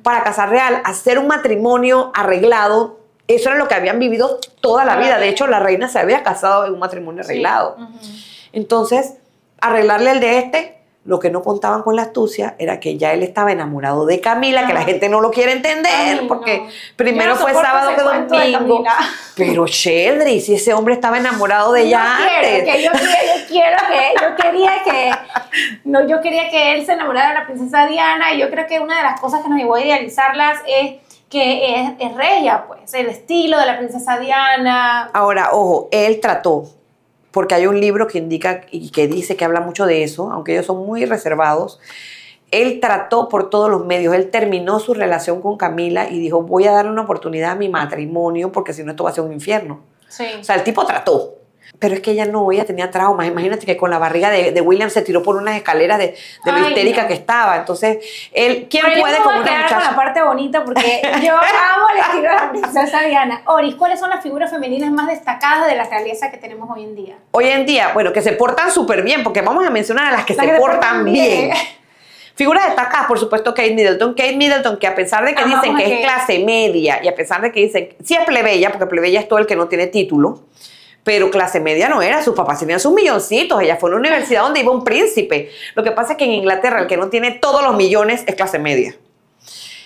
Para 0.02 0.24
Casa 0.24 0.46
Real, 0.46 0.82
hacer 0.86 1.20
un 1.20 1.28
matrimonio 1.28 2.12
arreglado, 2.14 3.00
eso 3.28 3.50
era 3.50 3.58
lo 3.58 3.68
que 3.68 3.76
habían 3.76 4.00
vivido 4.00 4.40
toda 4.62 4.86
la 4.86 4.96
vida. 4.96 5.20
De 5.20 5.28
hecho, 5.28 5.48
la 5.48 5.60
reina 5.60 5.90
se 5.90 6.00
había 6.00 6.24
casado 6.24 6.66
en 6.66 6.74
un 6.74 6.80
matrimonio 6.80 7.24
arreglado. 7.24 7.76
Entonces, 8.54 9.16
arreglarle 9.62 10.12
el 10.12 10.20
de 10.20 10.38
este, 10.40 10.82
lo 11.04 11.20
que 11.20 11.32
no 11.32 11.42
contaban 11.42 11.82
con 11.82 11.96
la 11.96 12.04
astucia 12.04 12.56
era 12.60 12.80
que 12.80 12.98
ya 12.98 13.14
él 13.14 13.24
estaba 13.24 13.52
enamorado 13.52 14.06
de 14.06 14.22
Camila, 14.22 14.68
que 14.68 14.74
la 14.74 14.84
gente 14.84 15.10
no 15.10 15.20
lo 15.20 15.32
quiere 15.32 15.54
entender, 15.54 16.28
porque 16.28 16.68
primero 16.96 17.36
fue 17.36 17.54
sábado 17.54 17.96
que 17.96 18.02
domingo. 18.02 18.84
Pero 19.36 19.66
Sheldry, 19.66 20.42
si 20.42 20.56
ese 20.56 20.74
hombre 20.74 20.94
estaba 20.94 21.18
enamorado 21.18 21.74
de 21.74 21.84
ella 21.84 22.18
antes. 22.18 22.64
Que 22.64 22.84
yo, 22.84 22.92
quiero 23.48 23.78
que, 23.88 24.22
yo 24.22 24.36
quería 24.36 24.84
que, 24.84 25.12
no, 25.86 26.08
yo 26.08 26.22
quería 26.22 26.50
que 26.50 26.76
él 26.76 26.86
se 26.86 26.94
enamorara 26.94 27.30
de 27.30 27.34
la 27.36 27.46
princesa 27.48 27.88
Diana, 27.88 28.34
y 28.36 28.40
yo 28.40 28.52
creo 28.52 28.68
que 28.68 28.80
una 28.80 28.98
de 28.98 29.04
las 29.04 29.20
cosas 29.20 29.42
que 29.42 29.50
nos 29.50 29.58
llevó 29.58 29.76
a 29.76 29.82
idealizarlas 29.82 30.60
es 30.68 30.98
que 31.32 31.82
es, 31.82 31.92
es 31.98 32.16
reya, 32.16 32.66
pues, 32.68 32.94
el 32.94 33.08
estilo 33.08 33.58
de 33.58 33.66
la 33.66 33.78
princesa 33.78 34.20
Diana. 34.20 35.10
Ahora, 35.14 35.50
ojo, 35.54 35.88
él 35.92 36.20
trató 36.20 36.66
porque 37.32 37.56
hay 37.56 37.68
un 37.68 37.80
libro 37.80 38.08
que 38.08 38.18
indica 38.18 38.62
y 38.72 38.90
que 38.92 39.08
dice 39.08 39.36
que 39.36 39.46
habla 39.46 39.62
mucho 39.62 39.86
de 39.86 40.04
eso, 40.04 40.32
aunque 40.32 40.54
ellos 40.54 40.66
son 40.66 40.86
muy 40.86 41.06
reservados. 41.06 41.80
Él 42.52 42.80
trató 42.82 43.30
por 43.30 43.50
todos 43.50 43.70
los 43.70 43.86
medios, 43.86 44.14
él 44.14 44.30
terminó 44.30 44.80
su 44.80 44.94
relación 44.94 45.42
con 45.42 45.58
Camila 45.58 46.10
y 46.10 46.20
dijo, 46.20 46.42
voy 46.42 46.68
a 46.68 46.72
darle 46.72 46.92
una 46.92 47.04
oportunidad 47.04 47.52
a 47.52 47.56
mi 47.56 47.70
matrimonio 47.70 48.52
porque 48.52 48.74
si 48.74 48.84
no 48.84 48.92
esto 48.92 49.06
va 49.06 49.12
a 49.12 49.14
ser 49.14 49.24
un 49.24 49.32
infierno. 49.32 49.80
Sí. 50.10 50.26
O 50.40 50.44
sea, 50.44 50.56
el 50.56 50.64
tipo 50.64 50.86
trató. 50.86 51.41
Pero 51.82 51.96
es 51.96 52.02
que 52.02 52.12
ella 52.12 52.28
no, 52.28 52.52
ella 52.52 52.64
tenía 52.64 52.92
traumas. 52.92 53.26
Imagínate 53.26 53.66
que 53.66 53.76
con 53.76 53.90
la 53.90 53.98
barriga 53.98 54.30
de, 54.30 54.62
William 54.62 54.92
se 54.92 55.02
tiró 55.02 55.24
por 55.24 55.36
unas 55.36 55.56
escaleras 55.56 55.98
de, 55.98 56.16
de 56.46 56.52
lo 56.52 56.60
histérica 56.60 57.08
que 57.08 57.16
estaba. 57.16 57.58
Entonces, 57.58 57.98
él, 58.32 58.68
¿quién 58.70 58.86
puede 59.00 59.18
con 59.18 59.34
una 59.34 59.42
muchacha? 59.42 59.76
con 59.78 59.84
la 59.86 59.96
parte 59.96 60.22
bonita 60.22 60.64
porque 60.64 61.02
yo 61.26 61.34
amo 61.34 61.90
el 61.92 62.00
estilo 62.00 62.30
de 62.30 62.36
la 62.36 62.50
princesa 62.52 63.02
Diana. 63.02 63.42
Oris, 63.46 63.74
¿cuáles 63.74 64.00
son 64.00 64.12
las 64.12 64.22
figuras 64.22 64.52
femeninas 64.52 64.92
más 64.92 65.08
destacadas 65.08 65.66
de 65.66 65.76
la 65.76 65.86
realeza 65.86 66.30
que 66.30 66.38
tenemos 66.38 66.70
hoy 66.70 66.84
en 66.84 66.96
día? 66.96 67.16
Hoy 67.32 67.48
en 67.48 67.66
día, 67.66 67.90
bueno, 67.96 68.14
que 68.14 68.22
se 68.22 68.34
portan 68.34 68.70
súper 68.70 69.02
bien, 69.02 69.24
porque 69.24 69.42
vamos 69.42 69.66
a 69.66 69.72
mencionar 69.72 70.06
a 70.06 70.12
las 70.12 70.26
que 70.26 70.36
se, 70.36 70.48
portan 70.60 71.04
bien. 71.04 71.52
Figuras 72.36 72.68
destacadas, 72.68 73.08
por 73.08 73.18
supuesto, 73.18 73.56
Kate 73.56 73.74
Middleton. 73.74 74.14
Kate 74.14 74.36
Middleton, 74.36 74.78
que 74.78 74.86
a 74.86 74.94
pesar 74.94 75.26
de 75.26 75.34
que 75.34 75.42
Amamos 75.42 75.64
dicen 75.64 75.78
que 75.78 75.96
es 75.96 76.02
clase 76.02 76.38
media 76.46 77.00
y 77.02 77.08
a 77.08 77.16
pesar 77.16 77.42
de 77.42 77.52
que 77.52 77.62
dicen, 77.62 77.90
sí 78.04 78.14
es 78.14 78.24
plebeya, 78.24 78.70
porque 78.70 78.86
plebeya 78.86 79.20
es 79.20 79.28
todo 79.28 79.40
el 79.40 79.48
que 79.48 79.56
no 79.56 79.68
tiene 79.68 79.88
título, 79.88 80.42
pero 81.04 81.32
clase 81.32 81.60
media 81.60 81.90
no 81.90 82.02
era, 82.02 82.22
sus 82.24 82.36
papás 82.36 82.60
tenían 82.60 82.80
sus 82.80 82.94
milloncitos, 82.94 83.62
ella 83.62 83.76
fue 83.78 83.90
a 83.90 83.94
una 83.96 84.00
universidad 84.00 84.44
donde 84.44 84.60
iba 84.60 84.72
un 84.72 84.84
príncipe. 84.84 85.50
Lo 85.76 85.84
que 85.84 85.92
pasa 85.92 86.14
es 86.14 86.18
que 86.18 86.26
en 86.26 86.32
Inglaterra 86.32 86.80
el 86.82 86.88
que 86.88 86.98
no 86.98 87.10
tiene 87.10 87.32
todos 87.32 87.64
los 87.64 87.76
millones 87.76 88.24
es 88.28 88.36
clase 88.36 88.60
media. 88.60 88.96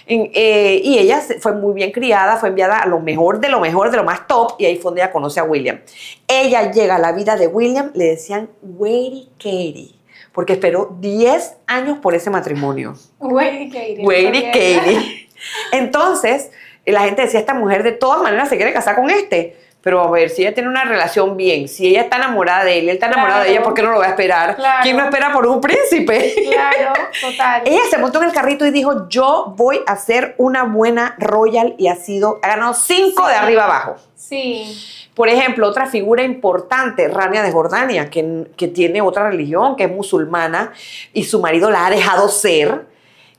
En- 0.08 0.30
eh, 0.36 0.82
y 0.84 1.00
ella 1.00 1.22
fue 1.40 1.54
muy 1.54 1.74
bien 1.74 1.92
criada, 1.92 2.38
fue 2.38 2.50
enviada 2.50 2.78
a 2.80 2.86
lo 2.86 3.00
mejor 3.00 3.40
de 3.40 3.50
lo 3.50 3.60
mejor, 3.60 3.90
de 3.90 3.98
lo 3.98 4.04
más 4.04 4.28
top, 4.28 4.54
y 4.60 4.66
ahí 4.66 4.76
fue 4.76 4.90
donde 4.92 5.02
ella 5.02 5.12
conoce 5.12 5.40
a 5.40 5.44
William. 5.44 5.80
Ella 6.28 6.72
llega 6.72 6.96
a 6.96 7.00
la 7.00 7.12
vida 7.12 7.36
de 7.38 7.48
William, 7.48 7.92
le 7.96 8.06
decían 8.06 8.50
Waity 8.62 9.30
Katie, 9.40 9.96
porque 10.32 10.54
esperó 10.54 10.96
10 11.00 11.56
años 11.66 11.98
por 12.00 12.14
ese 12.14 12.30
matrimonio. 12.30 12.94
Wait, 13.20 13.74
Katie. 13.74 14.06
Waity 14.06 14.38
Ok. 14.40 14.44
Katie. 14.54 15.30
Entonces, 15.72 16.52
la 16.86 17.02
gente 17.02 17.24
decía, 17.24 17.40
esta 17.40 17.54
mujer 17.56 17.82
de 17.84 17.92
todas 17.94 18.22
maneras 18.22 18.50
se 18.50 18.58
quiere 18.58 18.74
casar 18.74 18.96
con 18.96 19.10
este. 19.10 19.58
Pero 19.86 20.02
a 20.02 20.10
ver, 20.10 20.32
si 20.32 20.42
ella 20.42 20.52
tiene 20.52 20.68
una 20.68 20.84
relación 20.84 21.38
bien, 21.38 21.68
si 21.68 21.86
ella 21.86 22.02
está 22.02 22.16
enamorada 22.18 22.64
de 22.64 22.80
él, 22.80 22.90
él 22.90 22.96
está 22.96 23.06
enamorado 23.06 23.44
de 23.44 23.52
ella, 23.52 23.62
¿por 23.62 23.76
qué 23.76 23.84
no 23.84 23.92
lo 23.92 24.00
va 24.00 24.06
a 24.08 24.10
esperar? 24.10 24.56
Claro. 24.56 24.80
¿Quién 24.82 24.98
no 24.98 25.04
espera 25.04 25.32
por 25.32 25.46
un 25.46 25.62
príncipe? 25.62 26.34
Claro, 26.52 26.94
total. 27.22 27.62
Ella 27.66 27.82
se 27.88 28.00
montó 28.00 28.18
en 28.18 28.30
el 28.30 28.32
carrito 28.34 28.66
y 28.66 28.72
dijo, 28.72 29.08
yo 29.10 29.54
voy 29.56 29.82
a 29.86 29.96
ser 29.96 30.34
una 30.40 30.64
buena 30.64 31.14
royal 31.20 31.76
y 31.78 31.88
ha 31.88 31.96
sido, 31.98 32.40
ha 32.42 32.48
ganado 32.48 32.74
cinco 32.74 33.26
Sí. 33.28 33.30
de 33.30 33.36
arriba 33.36 33.66
abajo. 33.66 33.98
Sí. 34.16 34.76
Por 35.14 35.30
ejemplo, 35.30 35.68
otra 35.68 35.86
figura 35.86 36.24
importante, 36.24 37.08
Rania 37.08 37.44
de 37.44 37.52
Jordania, 37.52 38.10
que, 38.10 38.48
que 38.58 38.68
tiene 38.68 39.02
otra 39.02 39.30
religión, 39.30 39.76
que 39.76 39.84
es 39.84 39.92
musulmana, 39.92 40.74
y 41.14 41.26
su 41.26 41.40
marido 41.42 41.70
la 41.70 41.86
ha 41.86 41.90
dejado 41.92 42.28
ser, 42.28 42.88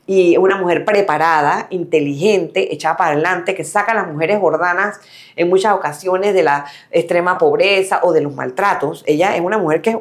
y 0.07 0.37
una 0.37 0.55
mujer 0.55 0.85
preparada, 0.85 1.67
inteligente, 1.69 2.73
echada 2.73 2.95
para 2.95 3.11
adelante, 3.11 3.53
que 3.53 3.65
saca 3.65 3.91
a 3.91 3.95
las 3.95 4.07
mujeres 4.07 4.39
jordanas 4.39 4.99
en 5.35 5.49
muchas 5.49 5.73
ocasiones 5.73 6.33
de 6.33 6.43
la 6.43 6.65
extrema 6.89 7.37
pobreza 7.37 7.99
o 8.01 8.13
de 8.13 8.21
los 8.21 8.33
maltratos. 8.33 9.03
Ella 9.05 9.35
es 9.35 9.41
una 9.41 9.57
mujer 9.57 9.81
que, 9.81 9.99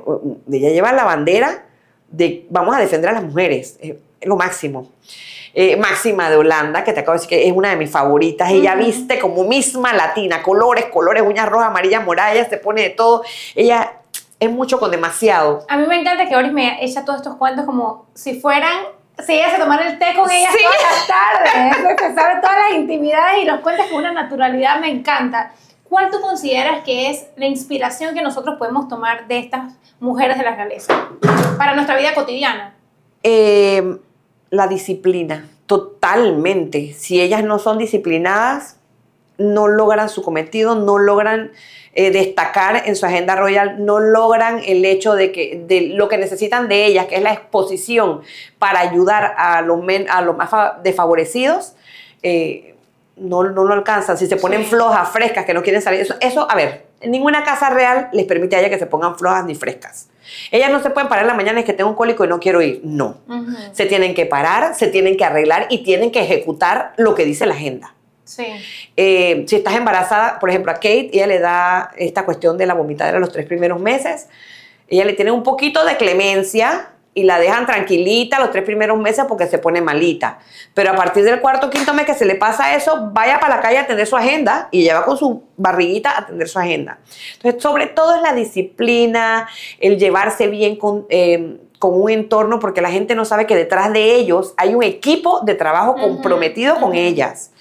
ella 0.50 0.70
lleva 0.70 0.92
la 0.92 1.04
bandera 1.04 1.64
de 2.08 2.46
vamos 2.48 2.74
a 2.76 2.78
defender 2.78 3.10
a 3.10 3.14
las 3.14 3.24
mujeres, 3.24 3.78
es 3.80 3.96
lo 4.22 4.36
máximo. 4.36 4.92
Eh, 5.58 5.74
Máxima 5.78 6.28
de 6.28 6.36
Holanda, 6.36 6.84
que 6.84 6.92
te 6.92 7.00
acabo 7.00 7.14
de 7.14 7.22
decir 7.22 7.30
que 7.30 7.48
es 7.48 7.56
una 7.56 7.70
de 7.70 7.76
mis 7.76 7.90
favoritas. 7.90 8.50
Ella 8.50 8.74
viste 8.74 9.18
como 9.18 9.44
misma 9.44 9.94
latina, 9.94 10.42
colores, 10.42 10.84
colores, 10.92 11.22
uñas 11.22 11.48
rojas, 11.48 11.68
amarillas, 11.68 12.04
moradas, 12.04 12.34
ella 12.34 12.46
se 12.46 12.58
pone 12.58 12.82
de 12.82 12.90
todo. 12.90 13.22
Ella 13.54 13.94
es 14.38 14.50
mucho 14.50 14.78
con 14.78 14.90
demasiado. 14.90 15.64
A 15.70 15.78
mí 15.78 15.86
me 15.86 15.98
encanta 15.98 16.28
que 16.28 16.36
Oris 16.36 16.52
me 16.52 16.84
echa 16.84 17.06
todos 17.06 17.20
estos 17.20 17.36
cuentos 17.36 17.64
como 17.64 18.04
si 18.12 18.38
fueran, 18.38 18.84
si 19.24 19.32
ella 19.32 19.50
se 19.50 19.56
el 19.88 19.98
té 19.98 20.14
con 20.14 20.30
ella 20.30 20.48
Sí. 20.50 20.58
todas 20.62 20.82
las 20.82 21.06
tardes, 21.06 21.98
se 21.98 22.14
sabe 22.14 22.40
todas 22.40 22.56
las 22.68 22.78
intimidades 22.78 23.42
y 23.42 23.46
los 23.46 23.60
cuentas 23.60 23.86
con 23.86 24.00
una 24.00 24.12
naturalidad, 24.12 24.80
me 24.80 24.90
encanta. 24.90 25.52
¿Cuál 25.88 26.10
tú 26.10 26.20
consideras 26.20 26.84
que 26.84 27.10
es 27.10 27.28
la 27.36 27.46
inspiración 27.46 28.14
que 28.14 28.22
nosotros 28.22 28.56
podemos 28.58 28.88
tomar 28.88 29.28
de 29.28 29.38
estas 29.38 29.74
mujeres 30.00 30.36
de 30.36 30.44
la 30.44 30.54
realeza 30.56 31.08
para 31.56 31.74
nuestra 31.74 31.96
vida 31.96 32.12
cotidiana? 32.14 32.74
Eh, 33.22 33.96
la 34.50 34.66
disciplina, 34.66 35.48
totalmente. 35.66 36.92
Si 36.92 37.20
ellas 37.20 37.44
no 37.44 37.58
son 37.58 37.78
disciplinadas, 37.78 38.75
no 39.38 39.68
logran 39.68 40.08
su 40.08 40.22
cometido, 40.22 40.74
no 40.74 40.98
logran 40.98 41.52
eh, 41.94 42.10
destacar 42.10 42.82
en 42.86 42.94
su 42.96 43.06
agenda 43.06 43.36
royal, 43.36 43.84
no 43.84 44.00
logran 44.00 44.60
el 44.66 44.84
hecho 44.84 45.14
de 45.14 45.32
que 45.32 45.62
de 45.66 45.80
lo 45.94 46.08
que 46.08 46.18
necesitan 46.18 46.68
de 46.68 46.84
ellas, 46.84 47.06
que 47.06 47.16
es 47.16 47.22
la 47.22 47.32
exposición 47.32 48.20
para 48.58 48.80
ayudar 48.80 49.34
a 49.38 49.62
los, 49.62 49.82
men- 49.82 50.06
a 50.10 50.20
los 50.22 50.36
más 50.36 50.50
fa- 50.50 50.78
desfavorecidos. 50.82 51.74
eh, 52.22 52.74
no, 53.18 53.44
no 53.44 53.64
lo 53.64 53.72
alcanzan. 53.72 54.18
Si 54.18 54.26
se 54.26 54.36
ponen 54.36 54.62
Sí. 54.64 54.68
flojas, 54.70 55.08
frescas, 55.08 55.46
que 55.46 55.54
no 55.54 55.62
quieren 55.62 55.80
salir. 55.80 56.00
Eso, 56.00 56.16
eso, 56.20 56.46
a 56.50 56.54
ver, 56.54 56.84
ninguna 57.02 57.44
casa 57.44 57.70
real 57.70 58.10
les 58.12 58.26
permite 58.26 58.56
a 58.56 58.60
ella 58.60 58.68
que 58.68 58.78
se 58.78 58.84
pongan 58.84 59.16
flojas 59.16 59.46
ni 59.46 59.54
frescas. 59.54 60.08
Ellas 60.50 60.70
no 60.70 60.82
se 60.82 60.90
pueden 60.90 61.08
parar 61.08 61.24
en 61.24 61.28
la 61.28 61.34
mañana 61.34 61.60
y 61.60 61.64
que 61.64 61.72
tengo 61.72 61.88
un 61.88 61.96
cólico 61.96 62.26
y 62.26 62.28
no 62.28 62.38
quiero 62.40 62.60
ir. 62.60 62.82
No. 62.84 63.16
Se 63.72 63.86
tienen 63.86 64.12
que 64.14 64.26
parar, 64.26 64.74
se 64.74 64.88
tienen 64.88 65.16
que 65.16 65.24
arreglar 65.24 65.66
y 65.70 65.82
tienen 65.82 66.10
que 66.10 66.20
ejecutar 66.20 66.92
lo 66.98 67.14
que 67.14 67.24
dice 67.24 67.46
la 67.46 67.54
agenda. 67.54 67.94
Sí. 68.26 68.46
Eh, 68.96 69.44
si 69.46 69.56
estás 69.56 69.74
embarazada, 69.74 70.38
por 70.38 70.50
ejemplo, 70.50 70.72
a 70.72 70.74
Kate, 70.74 71.10
ella 71.12 71.26
le 71.26 71.38
da 71.38 71.92
esta 71.96 72.24
cuestión 72.24 72.58
de 72.58 72.66
la 72.66 72.74
vomitadera 72.74 73.18
los 73.18 73.32
tres 73.32 73.46
primeros 73.46 73.80
meses. 73.80 74.28
Ella 74.88 75.04
le 75.04 75.14
tiene 75.14 75.30
un 75.30 75.42
poquito 75.42 75.84
de 75.84 75.96
clemencia 75.96 76.90
y 77.14 77.22
la 77.22 77.38
dejan 77.38 77.64
tranquilita 77.64 78.38
los 78.38 78.50
tres 78.50 78.62
primeros 78.62 78.98
meses 78.98 79.24
porque 79.26 79.46
se 79.46 79.58
pone 79.58 79.80
malita. 79.80 80.38
Pero 80.74 80.90
a 80.90 80.96
partir 80.96 81.24
del 81.24 81.40
cuarto 81.40 81.68
o 81.68 81.70
quinto 81.70 81.94
mes 81.94 82.04
que 82.04 82.14
se 82.14 82.26
le 82.26 82.34
pasa 82.34 82.74
eso, 82.74 83.10
vaya 83.12 83.40
para 83.40 83.56
la 83.56 83.62
calle 83.62 83.78
a 83.78 83.82
atender 83.82 84.06
su 84.06 84.16
agenda 84.16 84.68
y 84.70 84.82
lleva 84.82 85.04
con 85.04 85.16
su 85.16 85.44
barriguita 85.56 86.10
a 86.10 86.18
atender 86.18 86.46
su 86.46 86.58
agenda. 86.58 86.98
Entonces, 87.36 87.62
sobre 87.62 87.86
todo 87.86 88.16
es 88.16 88.22
la 88.22 88.34
disciplina, 88.34 89.48
el 89.80 89.98
llevarse 89.98 90.48
bien 90.48 90.76
con, 90.76 91.06
eh, 91.08 91.56
con 91.78 91.98
un 91.98 92.10
entorno, 92.10 92.58
porque 92.58 92.82
la 92.82 92.90
gente 92.90 93.14
no 93.14 93.24
sabe 93.24 93.46
que 93.46 93.56
detrás 93.56 93.92
de 93.94 94.16
ellos 94.16 94.52
hay 94.58 94.74
un 94.74 94.82
equipo 94.82 95.40
de 95.40 95.54
trabajo 95.54 95.94
comprometido 95.94 96.76
con 96.80 96.94
ellas 96.94 97.52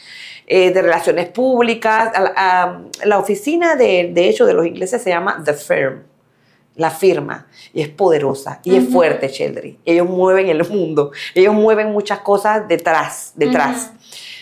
eh, 0.48 0.72
de 0.72 0.82
relaciones 0.82 1.28
públicas. 1.30 2.12
A 2.16 2.22
la, 2.22 2.34
a- 2.36 2.82
la 3.06 3.18
oficina, 3.20 3.76
de, 3.76 4.12
de 4.14 4.30
hecho, 4.30 4.46
de 4.46 4.54
los 4.54 4.66
ingleses 4.66 5.02
se 5.02 5.10
llama 5.10 5.42
The 5.44 5.54
Firm, 5.54 6.04
la 6.76 6.90
firma, 6.90 7.48
y 7.74 7.82
es 7.82 7.90
poderosa 7.90 8.60
y 8.64 8.76
es 8.76 8.84
fuerte, 8.92 9.28
Sheldry. 9.30 9.80
Ellos 9.86 10.08
mueven 10.10 10.48
el 10.50 10.68
mundo, 10.70 11.12
ellos 11.34 11.54
mueven 11.54 11.92
muchas 11.92 12.20
cosas 12.20 12.68
detrás, 12.68 13.32
detrás. 13.36 13.92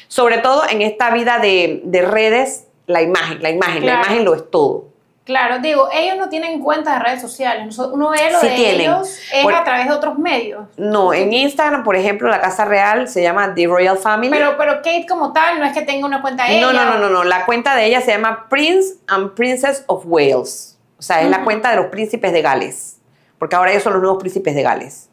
Sobre 0.08 0.40
todo 0.40 0.64
en 0.70 0.82
esta 0.82 1.12
vida 1.14 1.40
de, 1.40 1.82
de 1.86 2.02
redes, 2.02 2.66
la 2.88 3.02
imagen, 3.02 3.42
la 3.42 3.50
imagen, 3.50 3.86
la 3.86 3.94
imagen 3.94 4.26
lo 4.26 4.36
es 4.36 4.50
todo. 4.52 4.93
Claro, 5.26 5.60
digo, 5.60 5.88
ellos 5.94 6.18
no 6.18 6.28
tienen 6.28 6.60
cuentas 6.60 6.98
de 7.00 7.06
redes 7.06 7.22
sociales. 7.22 7.78
Uno 7.80 8.10
ve 8.10 8.30
lo 8.32 8.40
Sí 8.40 8.48
de 8.50 8.56
tienen. 8.56 8.82
ellos 8.82 9.08
es 9.32 9.44
Por- 9.44 9.54
a 9.54 9.64
través 9.64 9.88
de 9.88 9.94
otros 9.94 10.18
medios. 10.20 10.66
No, 10.76 11.14
en 11.14 11.32
Instagram, 11.32 11.86
por 11.86 11.96
ejemplo, 11.96 12.28
la 12.28 12.42
Casa 12.42 12.66
Real 12.66 13.08
se 13.08 13.22
llama 13.22 13.54
The 13.56 13.68
Royal 13.68 13.98
Family. 13.98 14.30
Pero, 14.32 14.58
pero 14.58 14.76
Kate 14.78 15.06
como 15.08 15.32
tal 15.32 15.60
no 15.60 15.66
es 15.66 15.72
que 15.74 15.82
tenga 15.84 16.06
una 16.06 16.22
cuenta 16.22 16.48
ella. 16.50 16.60
No, 16.60 16.74
no, 16.74 16.84
no, 16.86 16.98
no, 16.98 17.10
no. 17.10 17.24
La 17.24 17.46
cuenta 17.46 17.74
de 17.76 17.86
ella 17.86 18.02
se 18.02 18.12
llama 18.12 18.48
Prince 18.50 18.96
and 19.08 19.32
Princess 19.34 19.86
of 19.88 20.04
Wales. 20.06 20.78
O 21.00 21.02
sea, 21.02 21.22
es 21.22 21.30
la 21.30 21.44
cuenta 21.44 21.70
de 21.70 21.78
los 21.78 21.86
príncipes 21.86 22.34
de 22.34 22.42
Gales. 22.42 22.98
Porque 23.40 23.56
ahora 23.56 23.72
ellos 23.72 23.84
son 23.84 23.94
los 23.94 24.02
nuevos 24.02 24.20
príncipes 24.20 24.56
de 24.56 24.62
Gales. 24.64 25.10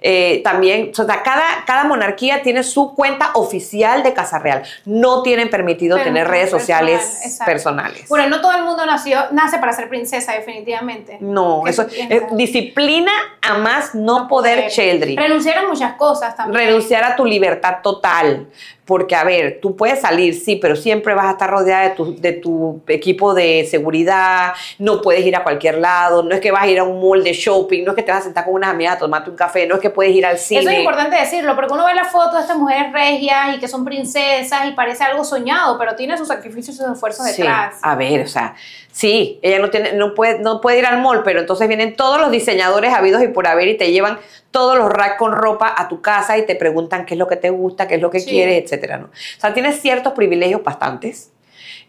Eh, 0.00 0.42
también, 0.44 0.92
o 0.92 1.04
sea, 1.04 1.22
cada, 1.22 1.64
cada 1.66 1.84
monarquía 1.84 2.42
tiene 2.42 2.62
su 2.62 2.94
cuenta 2.94 3.30
oficial 3.34 4.02
de 4.02 4.12
Casa 4.14 4.38
Real. 4.38 4.62
No 4.84 5.22
tienen 5.22 5.50
permitido 5.50 5.96
Pero 5.96 6.08
tener 6.08 6.28
redes 6.28 6.50
personal, 6.50 6.88
sociales 6.88 7.20
exacto. 7.24 7.50
personales. 7.50 8.08
Bueno, 8.08 8.28
no 8.28 8.40
todo 8.40 8.52
el 8.56 8.62
mundo 8.62 8.86
nació, 8.86 9.18
nace 9.32 9.58
para 9.58 9.72
ser 9.72 9.88
princesa, 9.88 10.32
definitivamente. 10.32 11.18
no, 11.20 11.62
¿Qué 11.64 11.70
eso 11.70 11.82
es 11.82 12.22
disciplina 12.32 13.10
a 13.42 13.58
más 13.58 13.94
no, 13.94 14.20
No 14.20 14.28
poder, 14.28 14.56
poder. 14.58 14.70
Sheldry. 14.70 15.16
Renunciar 15.16 15.58
a 15.58 15.66
muchas 15.66 15.94
cosas 15.94 16.36
también. 16.36 16.66
renunciar 16.66 17.02
a 17.04 17.16
tu 17.16 17.24
libertad 17.24 17.78
total. 17.82 18.46
Porque, 18.88 19.14
a 19.14 19.22
ver, 19.22 19.58
tú 19.60 19.76
puedes 19.76 20.00
salir, 20.00 20.32
sí, 20.32 20.56
pero 20.56 20.74
siempre 20.74 21.12
vas 21.12 21.26
a 21.26 21.32
estar 21.32 21.50
rodeada 21.50 21.90
de 21.90 21.90
tu, 21.90 22.16
de 22.18 22.32
tu 22.32 22.80
equipo 22.88 23.34
de 23.34 23.68
seguridad, 23.70 24.54
no 24.78 25.02
puedes 25.02 25.26
ir 25.26 25.36
a 25.36 25.42
cualquier 25.42 25.76
lado, 25.76 26.22
no 26.22 26.34
es 26.34 26.40
que 26.40 26.50
vas 26.50 26.62
a 26.62 26.68
ir 26.68 26.78
a 26.78 26.84
un 26.84 26.98
mall 26.98 27.22
de 27.22 27.34
shopping, 27.34 27.84
no 27.84 27.90
es 27.90 27.96
que 27.96 28.02
te 28.02 28.10
vas 28.12 28.22
a 28.22 28.24
sentar 28.24 28.46
con 28.46 28.54
unas 28.54 28.70
amigas 28.70 28.96
a 28.96 28.98
tomarte 29.00 29.28
un 29.28 29.36
café, 29.36 29.66
no 29.66 29.74
es 29.74 29.82
que 29.82 29.90
puedes 29.90 30.14
ir 30.16 30.24
al 30.24 30.38
cine. 30.38 30.62
Eso 30.62 30.70
es 30.70 30.78
importante 30.78 31.18
decirlo, 31.18 31.54
porque 31.54 31.74
uno 31.74 31.84
ve 31.84 31.94
la 31.94 32.06
foto 32.06 32.36
de 32.36 32.40
estas 32.40 32.56
mujeres 32.56 32.90
regias 32.90 33.56
y 33.56 33.58
que 33.60 33.68
son 33.68 33.84
princesas 33.84 34.66
y 34.66 34.70
parece 34.70 35.04
algo 35.04 35.22
soñado, 35.22 35.76
pero 35.76 35.94
tiene 35.94 36.16
sus 36.16 36.28
sacrificios 36.28 36.74
y 36.76 36.78
sus 36.78 36.90
esfuerzos 36.90 37.26
Sí, 37.26 37.42
detrás. 37.42 37.74
a 37.82 37.94
ver, 37.94 38.22
o 38.22 38.26
sea, 38.26 38.54
sí, 38.90 39.38
ella 39.42 39.58
no, 39.58 39.68
tiene, 39.68 39.92
no, 39.92 40.14
puede, 40.14 40.38
no 40.38 40.62
puede 40.62 40.78
ir 40.78 40.86
al 40.86 41.02
mall, 41.02 41.22
pero 41.24 41.40
entonces 41.40 41.68
vienen 41.68 41.94
todos 41.94 42.18
los 42.18 42.30
diseñadores 42.30 42.94
habidos 42.94 43.22
y 43.22 43.28
por 43.28 43.46
haber 43.46 43.68
y 43.68 43.76
te 43.76 43.92
llevan 43.92 44.18
todos 44.50 44.78
los 44.78 44.90
racks 44.90 45.16
con 45.18 45.32
ropa 45.32 45.74
a 45.76 45.88
tu 45.88 46.00
casa 46.00 46.38
y 46.38 46.46
te 46.46 46.54
preguntan 46.56 47.04
qué 47.06 47.14
es 47.14 47.18
lo 47.18 47.26
que 47.28 47.36
te 47.36 47.50
gusta, 47.50 47.86
qué 47.86 47.96
es 47.96 48.00
lo 48.00 48.10
que 48.10 48.20
Sí. 48.20 48.30
quieres, 48.30 48.64
etcétera, 48.64 48.98
¿no? 48.98 49.06
O 49.06 49.40
sea, 49.40 49.52
tienes 49.52 49.80
ciertos 49.80 50.12
privilegios 50.14 50.62
bastantes 50.62 51.30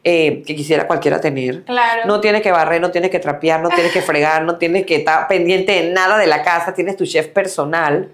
eh, 0.03 0.43
que 0.47 0.55
quisiera 0.55 0.87
cualquiera 0.87 1.19
tener. 1.19 1.63
Claro. 1.65 2.03
No 2.05 2.21
tienes 2.21 2.41
que 2.41 2.51
barrer, 2.51 2.79
no 2.79 2.89
tienes 2.89 3.11
que 3.11 3.19
trapear, 3.19 3.61
no 3.61 3.67
tienes 3.69 3.91
que 3.91 4.01
fregar, 4.01 4.43
no 4.43 4.57
tienes 4.57 4.85
que 4.85 4.95
estar 4.95 5.27
pendiente 5.27 5.73
de 5.73 5.91
nada 5.91 6.17
de 6.17 6.25
la 6.27 6.41
casa. 6.41 6.73
Tienes 6.73 6.95
tu 6.95 7.05
chef 7.05 7.27
personal 7.27 8.09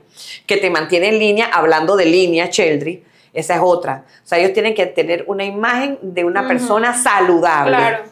que 0.47 0.57
te 0.57 0.69
mantiene 0.71 1.09
en 1.09 1.19
línea, 1.19 1.45
hablando 1.45 1.95
de 1.95 2.05
línea, 2.05 2.49
Cheldry. 2.49 3.03
Esa 3.33 3.55
es 3.55 3.61
otra. 3.63 4.03
O 4.23 4.27
sea, 4.27 4.39
ellos 4.39 4.53
tienen 4.53 4.73
que 4.73 4.85
tener 4.87 5.25
una 5.27 5.43
imagen 5.43 5.99
de 6.01 6.23
una 6.23 6.47
persona 6.47 6.93
saludable. 6.97 7.75
Claro. 7.75 8.03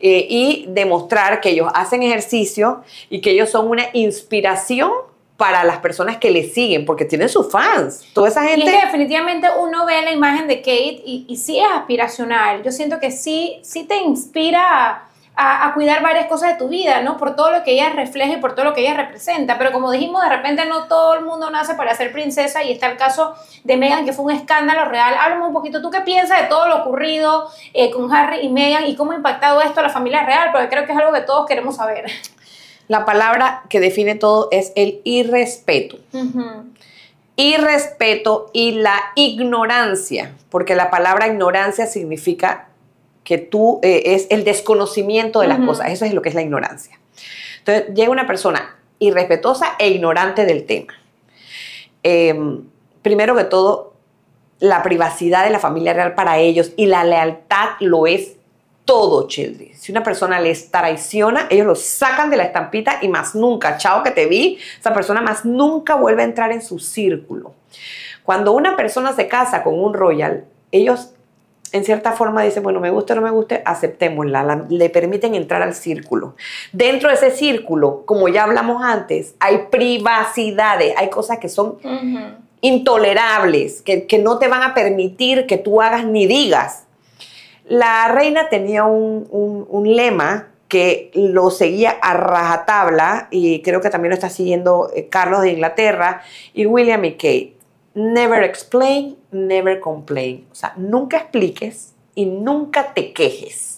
Eh, 0.00 0.26
y 0.30 0.66
demostrar 0.68 1.40
que 1.40 1.48
ellos 1.50 1.68
hacen 1.74 2.04
ejercicio 2.04 2.82
y 3.10 3.20
que 3.20 3.30
ellos 3.30 3.50
son 3.50 3.68
una 3.68 3.86
inspiración 3.94 4.92
para 5.38 5.62
las 5.62 5.78
personas 5.78 6.16
que 6.16 6.32
les 6.32 6.52
siguen, 6.52 6.84
porque 6.84 7.04
tienen 7.04 7.28
sus 7.28 7.48
fans. 7.48 8.04
Toda 8.12 8.28
esa 8.28 8.44
Y 8.44 8.48
gente... 8.48 8.66
es 8.66 8.74
que 8.74 8.86
definitivamente 8.86 9.46
uno 9.56 9.86
ve 9.86 10.02
la 10.02 10.10
imagen 10.10 10.48
de 10.48 10.56
Kate 10.58 11.00
y, 11.06 11.26
y 11.28 11.36
sí 11.36 11.60
es 11.60 11.68
aspiracional. 11.72 12.64
Yo 12.64 12.72
siento 12.72 12.98
que 12.98 13.12
sí, 13.12 13.60
sí 13.62 13.84
te 13.84 13.98
inspira 13.98 15.04
a, 15.36 15.68
a, 15.68 15.74
cuidar 15.74 16.02
varias 16.02 16.26
cosas 16.26 16.50
de 16.50 16.58
tu 16.58 16.68
vida, 16.68 17.02
¿no? 17.02 17.16
Por 17.16 17.36
todo 17.36 17.52
lo 17.52 17.62
que 17.62 17.70
ella 17.70 17.90
refleja 17.90 18.32
y 18.32 18.36
por 18.38 18.56
todo 18.56 18.64
lo 18.64 18.74
que 18.74 18.80
ella 18.80 18.94
representa. 18.94 19.58
Pero 19.58 19.70
como 19.70 19.92
dijimos, 19.92 20.24
de 20.24 20.28
repente 20.28 20.64
no 20.66 20.88
todo 20.88 21.14
el 21.14 21.24
mundo 21.24 21.48
nace 21.52 21.74
para 21.74 21.94
ser 21.94 22.10
princesa 22.10 22.64
y 22.64 22.72
está 22.72 22.88
el 22.88 22.96
caso 22.96 23.36
de 23.62 23.76
Meghan, 23.76 24.04
que 24.04 24.12
fue 24.12 24.24
un 24.24 24.32
escándalo 24.32 24.86
real. 24.86 25.14
Háblame 25.20 25.46
un 25.46 25.52
poquito, 25.52 25.80
¿tú 25.80 25.92
qué 25.92 26.00
piensas 26.00 26.42
de 26.42 26.48
todo 26.48 26.66
lo 26.66 26.78
ocurrido 26.78 27.48
eh, 27.74 27.92
con 27.92 28.12
Harry 28.12 28.40
y 28.40 28.48
Meghan 28.48 28.88
y 28.88 28.96
cómo 28.96 29.12
ha 29.12 29.14
impactado 29.14 29.60
esto 29.60 29.78
a 29.78 29.84
la 29.84 29.90
familia 29.90 30.24
real? 30.26 30.48
Porque 30.50 30.68
creo 30.68 30.84
que 30.84 30.90
es 30.90 30.98
algo 30.98 31.12
que 31.12 31.20
todos 31.20 31.46
queremos 31.46 31.76
saber. 31.76 32.06
La 32.88 33.04
palabra 33.04 33.64
que 33.68 33.80
define 33.80 34.14
todo 34.14 34.48
es 34.50 34.72
el 34.74 35.00
irrespeto. 35.04 35.98
Irrespeto 37.36 38.50
y 38.52 38.72
la 38.72 38.98
ignorancia, 39.14 40.34
porque 40.50 40.74
la 40.74 40.90
palabra 40.90 41.28
ignorancia 41.28 41.86
significa 41.86 42.68
que 43.22 43.36
tú 43.36 43.78
eh, 43.82 44.02
es 44.06 44.26
el 44.30 44.42
desconocimiento 44.42 45.40
de 45.40 45.48
las 45.48 45.60
cosas. 45.60 45.90
Eso 45.90 46.06
es 46.06 46.14
lo 46.14 46.22
que 46.22 46.30
es 46.30 46.34
la 46.34 46.40
ignorancia. 46.40 46.98
Entonces, 47.58 47.94
llega 47.94 48.10
una 48.10 48.26
persona 48.26 48.76
irrespetuosa 48.98 49.74
e 49.78 49.90
ignorante 49.90 50.46
del 50.46 50.64
tema. 50.64 50.94
Em, 52.02 52.64
primero 53.02 53.36
que 53.36 53.44
todo, 53.44 53.92
la 54.60 54.82
privacidad 54.82 55.44
de 55.44 55.50
la 55.50 55.58
familia 55.58 55.92
real 55.92 56.14
para 56.14 56.38
ellos 56.38 56.72
y 56.76 56.86
la 56.86 57.04
lealtad 57.04 57.70
lo 57.80 58.06
es 58.06 58.37
todo, 58.88 59.28
Children. 59.28 59.72
Si 59.74 59.92
una 59.92 60.02
persona 60.02 60.40
les 60.40 60.70
traiciona, 60.70 61.46
ellos 61.50 61.66
lo 61.66 61.74
sacan 61.74 62.30
de 62.30 62.38
la 62.38 62.44
estampita 62.44 63.00
y 63.02 63.08
más 63.08 63.34
nunca, 63.34 63.76
chao 63.76 64.02
que 64.02 64.12
te 64.12 64.24
vi, 64.24 64.58
esa 64.80 64.94
persona 64.94 65.20
más 65.20 65.44
nunca 65.44 65.94
vuelve 65.94 66.22
a 66.22 66.24
entrar 66.24 66.52
en 66.52 66.62
su 66.62 66.78
círculo. 66.78 67.52
Cuando 68.22 68.52
una 68.52 68.78
persona 68.78 69.12
se 69.12 69.28
casa 69.28 69.62
con 69.62 69.78
un 69.78 69.92
royal, 69.92 70.46
ellos 70.72 71.10
en 71.72 71.84
cierta 71.84 72.12
forma 72.12 72.42
dicen, 72.42 72.62
bueno, 72.62 72.80
me 72.80 72.88
guste 72.88 73.12
o 73.12 73.16
no 73.16 73.20
me 73.20 73.30
guste, 73.30 73.60
aceptémosla, 73.62 74.64
le 74.70 74.88
permiten 74.88 75.34
entrar 75.34 75.60
al 75.60 75.74
círculo. 75.74 76.34
Dentro 76.72 77.10
de 77.10 77.16
ese 77.16 77.30
círculo, 77.30 78.04
como 78.06 78.28
ya 78.28 78.44
hablamos 78.44 78.82
antes, 78.82 79.34
hay 79.38 79.66
privacidades, 79.70 80.94
hay 80.96 81.10
cosas 81.10 81.36
que 81.40 81.50
son 81.50 81.76
intolerables, 82.62 83.82
que, 83.82 84.18
no 84.18 84.38
te 84.38 84.48
van 84.48 84.62
a 84.62 84.72
permitir 84.72 85.46
que 85.46 85.58
tú 85.58 85.82
hagas 85.82 86.06
ni 86.06 86.26
digas. 86.26 86.84
La 87.68 88.08
reina 88.08 88.48
tenía 88.48 88.84
un, 88.84 89.26
lema 89.84 90.48
que 90.68 91.10
lo 91.14 91.50
seguía 91.50 91.90
a 92.02 92.14
rajatabla 92.14 93.28
y 93.30 93.62
creo 93.62 93.80
que 93.80 93.90
también 93.90 94.10
lo 94.10 94.14
está 94.14 94.28
siguiendo 94.28 94.90
eh, 94.94 95.08
Carlos 95.08 95.42
de 95.42 95.52
Inglaterra 95.52 96.22
y 96.52 96.66
William 96.66 97.04
y 97.04 97.12
Kate 97.12 97.58
never 97.98 98.42
explain, 98.42 99.16
never 99.32 99.80
complain. 99.80 100.46
O 100.52 100.54
sea, 100.54 100.72
nunca 100.76 101.18
expliques 101.18 101.94
y 102.14 102.26
nunca 102.26 102.94
te 102.94 103.12
quejes. 103.12 103.77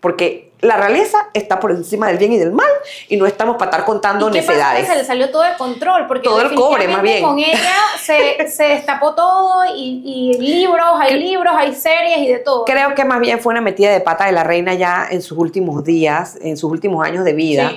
Porque 0.00 0.48
la 0.60 0.76
realeza 0.76 1.28
está 1.34 1.60
por 1.60 1.70
encima 1.70 2.08
del 2.08 2.18
bien 2.18 2.32
y 2.32 2.38
del 2.38 2.52
mal 2.52 2.68
y 3.08 3.16
no 3.16 3.26
estamos 3.26 3.56
para 3.56 3.70
estar 3.70 3.84
contando 3.84 4.28
¿Y 4.28 4.32
qué 4.32 4.40
necedades. 4.40 4.86
se 4.86 4.96
le 4.96 5.04
salió 5.04 5.30
todo 5.30 5.42
de 5.42 5.56
control, 5.56 6.06
porque 6.06 6.24
todo 6.28 6.40
el 6.40 6.54
cobre, 6.54 6.88
más 6.88 7.02
bien. 7.02 7.22
Con 7.22 7.38
ella 7.38 7.74
se, 8.00 8.48
se 8.48 8.64
destapó 8.64 9.14
todo 9.14 9.64
y, 9.74 10.36
libros, 10.38 10.86
hay 11.00 11.18
libros, 11.18 11.54
hay 11.56 11.74
series 11.74 12.18
y 12.18 12.28
de 12.28 12.38
todo. 12.38 12.64
Creo 12.64 12.94
que 12.94 13.04
más 13.04 13.20
bien 13.20 13.40
fue 13.40 13.52
una 13.52 13.60
metida 13.60 13.92
de 13.92 14.00
pata 14.00 14.26
de 14.26 14.32
la 14.32 14.44
reina 14.44 14.74
ya 14.74 15.06
en 15.10 15.22
sus 15.22 15.38
últimos 15.38 15.84
días, 15.84 16.38
en 16.40 16.56
sus 16.56 16.70
últimos 16.70 17.06
años 17.06 17.24
de 17.24 17.32
vida. 17.34 17.72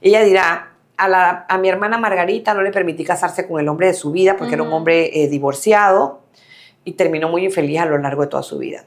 Ella 0.00 0.22
dirá, 0.22 0.74
a, 0.96 1.58
mi 1.58 1.68
hermana 1.68 1.98
Margarita 1.98 2.54
no 2.54 2.62
le 2.62 2.70
permití 2.70 3.04
casarse 3.04 3.46
con 3.46 3.60
el 3.60 3.68
hombre 3.68 3.88
de 3.88 3.94
su 3.94 4.12
vida 4.12 4.36
porque 4.36 4.54
era 4.54 4.62
un 4.62 4.72
hombre 4.72 5.10
eh, 5.22 5.28
divorciado 5.28 6.22
y 6.84 6.92
terminó 6.92 7.28
muy 7.28 7.44
infeliz 7.44 7.80
a 7.80 7.86
lo 7.86 7.98
largo 7.98 8.22
de 8.22 8.28
toda 8.28 8.42
su 8.42 8.58
vida. 8.58 8.84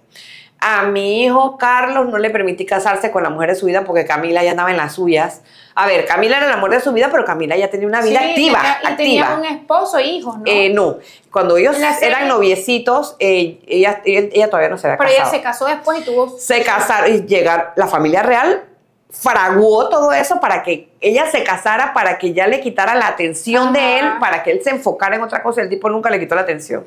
A 0.59 0.83
mi 0.83 1.23
hijo 1.23 1.57
Carlos 1.57 2.07
no 2.07 2.17
le 2.17 2.29
permití 2.29 2.65
casarse 2.65 3.11
con 3.11 3.23
la 3.23 3.29
mujer 3.29 3.49
de 3.49 3.55
su 3.55 3.67
vida 3.67 3.83
porque 3.83 4.05
Camila 4.05 4.43
ya 4.43 4.51
andaba 4.51 4.71
en 4.71 4.77
las 4.77 4.95
suyas. 4.95 5.41
A 5.75 5.85
ver, 5.85 6.05
Camila 6.05 6.37
era 6.37 6.47
la 6.47 6.57
mujer 6.57 6.79
de 6.79 6.81
su 6.81 6.91
vida, 6.93 7.09
pero 7.11 7.23
Camila 7.23 7.55
ya 7.55 7.69
tenía 7.69 7.87
una 7.87 8.01
vida 8.01 8.19
activa. 8.19 8.79
y 8.81 8.95
tenía 8.95 9.35
un 9.35 9.45
esposo 9.45 9.99
e 9.99 10.07
hijos, 10.07 10.37
¿no? 10.39 10.43
Eh, 10.45 10.69
no, 10.69 10.97
cuando 11.31 11.57
ellos 11.57 11.77
eran 12.01 12.27
noviecitos, 12.27 13.15
eh, 13.19 13.59
ella, 13.67 14.01
ella, 14.03 14.49
todavía 14.49 14.69
no 14.69 14.77
se 14.77 14.87
había 14.87 14.97
casado. 14.97 15.15
Pero 15.15 15.23
ella 15.23 15.37
se 15.37 15.43
casó 15.43 15.65
después 15.65 15.99
y 15.99 16.03
tuvo... 16.03 16.29
Se 16.39 16.63
casaron 16.63 17.13
y 17.13 17.21
llegar 17.27 17.73
la 17.75 17.87
familia 17.87 18.23
real 18.23 18.63
fraguó 19.09 19.89
todo 19.89 20.11
eso 20.11 20.39
para 20.39 20.63
que 20.63 20.89
ella 20.99 21.29
se 21.31 21.43
casara, 21.43 21.93
para 21.93 22.17
que 22.17 22.33
ya 22.33 22.47
le 22.47 22.59
quitara 22.59 22.95
la 22.95 23.07
atención 23.07 23.73
de 23.73 23.99
él, 23.99 24.05
para 24.19 24.43
que 24.43 24.51
él 24.51 24.61
se 24.63 24.71
enfocara 24.71 25.15
en 25.15 25.23
otra 25.23 25.41
cosa. 25.41 25.61
El 25.61 25.69
tipo 25.69 25.89
nunca 25.89 26.09
le 26.09 26.19
quitó 26.19 26.35
la 26.35 26.41
atención. 26.41 26.85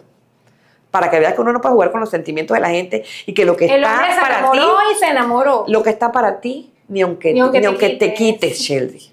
Para 0.90 1.10
que 1.10 1.20
veas 1.20 1.34
que 1.34 1.40
uno 1.40 1.52
no 1.52 1.60
puede 1.60 1.74
jugar 1.74 1.90
con 1.92 2.00
los 2.00 2.10
sentimientos 2.10 2.54
de 2.54 2.60
la 2.60 2.70
gente 2.70 3.04
y 3.26 3.34
que 3.34 3.44
lo 3.44 3.56
que 3.56 3.66
está 3.66 4.00
para 4.20 4.50
ti. 4.50 4.58
y 4.92 4.98
se 4.98 5.06
enamoró. 5.06 5.64
Lo 5.68 5.82
que 5.82 5.90
está 5.90 6.10
para 6.10 6.40
ti, 6.40 6.72
ni 6.88 7.02
aunque, 7.02 7.32
ni 7.32 7.40
aunque, 7.40 7.60
te, 7.60 7.96
te, 7.96 8.14
quites, 8.14 8.58
Shelby. 8.58 9.12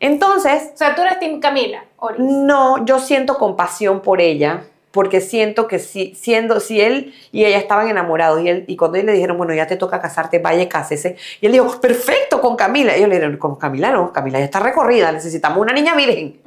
Entonces. 0.00 0.70
O 0.74 0.76
sea, 0.76 0.94
tú 0.94 1.02
eres 1.02 1.20
Tim 1.20 1.40
Camila. 1.40 1.84
No, 2.18 2.84
yo 2.84 2.98
siento 2.98 3.38
compasión 3.38 4.00
por 4.00 4.20
ella 4.20 4.64
porque 4.92 5.20
siento 5.20 5.66
que 5.66 5.78
si, 5.78 6.14
siendo, 6.14 6.60
si 6.60 6.80
él 6.80 7.14
y 7.32 7.44
ella 7.44 7.58
estaban 7.58 7.88
enamorados 7.88 8.42
y, 8.42 8.48
él, 8.48 8.64
y 8.68 8.76
cuando 8.76 8.98
él 8.98 9.06
le 9.06 9.12
dijeron, 9.12 9.38
bueno, 9.38 9.54
ya 9.54 9.66
te 9.66 9.76
toca 9.76 10.00
casarte, 10.00 10.38
vaya, 10.38 10.68
cásese, 10.68 11.16
y 11.40 11.46
él 11.46 11.52
dijo, 11.52 11.80
perfecto, 11.80 12.40
con 12.40 12.56
Camila. 12.56 12.92
Y 12.92 12.98
ellos 12.98 13.08
le 13.08 13.16
dijeron, 13.16 13.36
con 13.38 13.56
Camila 13.56 13.90
no, 13.90 14.12
Camila 14.12 14.38
ya 14.38 14.44
está 14.44 14.60
recorrida, 14.60 15.10
necesitamos 15.10 15.58
una 15.58 15.72
niña 15.72 15.96
virgen. 15.96 16.40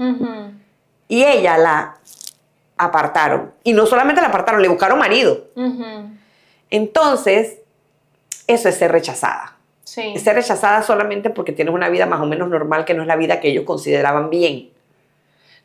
Y 1.08 1.24
ella 1.24 1.58
la 1.58 1.98
apartaron. 2.78 3.54
Y 3.64 3.74
no 3.74 3.86
solamente 3.86 4.22
la 4.22 4.28
apartaron, 4.28 4.62
le 4.62 4.68
buscaron 4.68 5.00
marido. 5.00 5.46
Entonces, 6.70 7.60
eso 8.48 8.70
es 8.70 8.76
ser 8.76 8.92
rechazada. 8.92 9.58
Sí. 9.84 10.14
Es 10.16 10.24
ser 10.24 10.36
rechazada 10.36 10.82
solamente 10.82 11.30
porque 11.30 11.52
tienes 11.52 11.74
una 11.74 11.90
vida 11.90 12.06
más 12.06 12.20
o 12.20 12.26
menos 12.26 12.50
normal 12.50 12.86
que 12.86 12.94
no 12.94 13.04
es 13.04 13.08
la 13.08 13.16
vida 13.16 13.40
que 13.40 13.50
ellos 13.50 13.66
consideraban 13.66 14.30
bien 14.30 14.72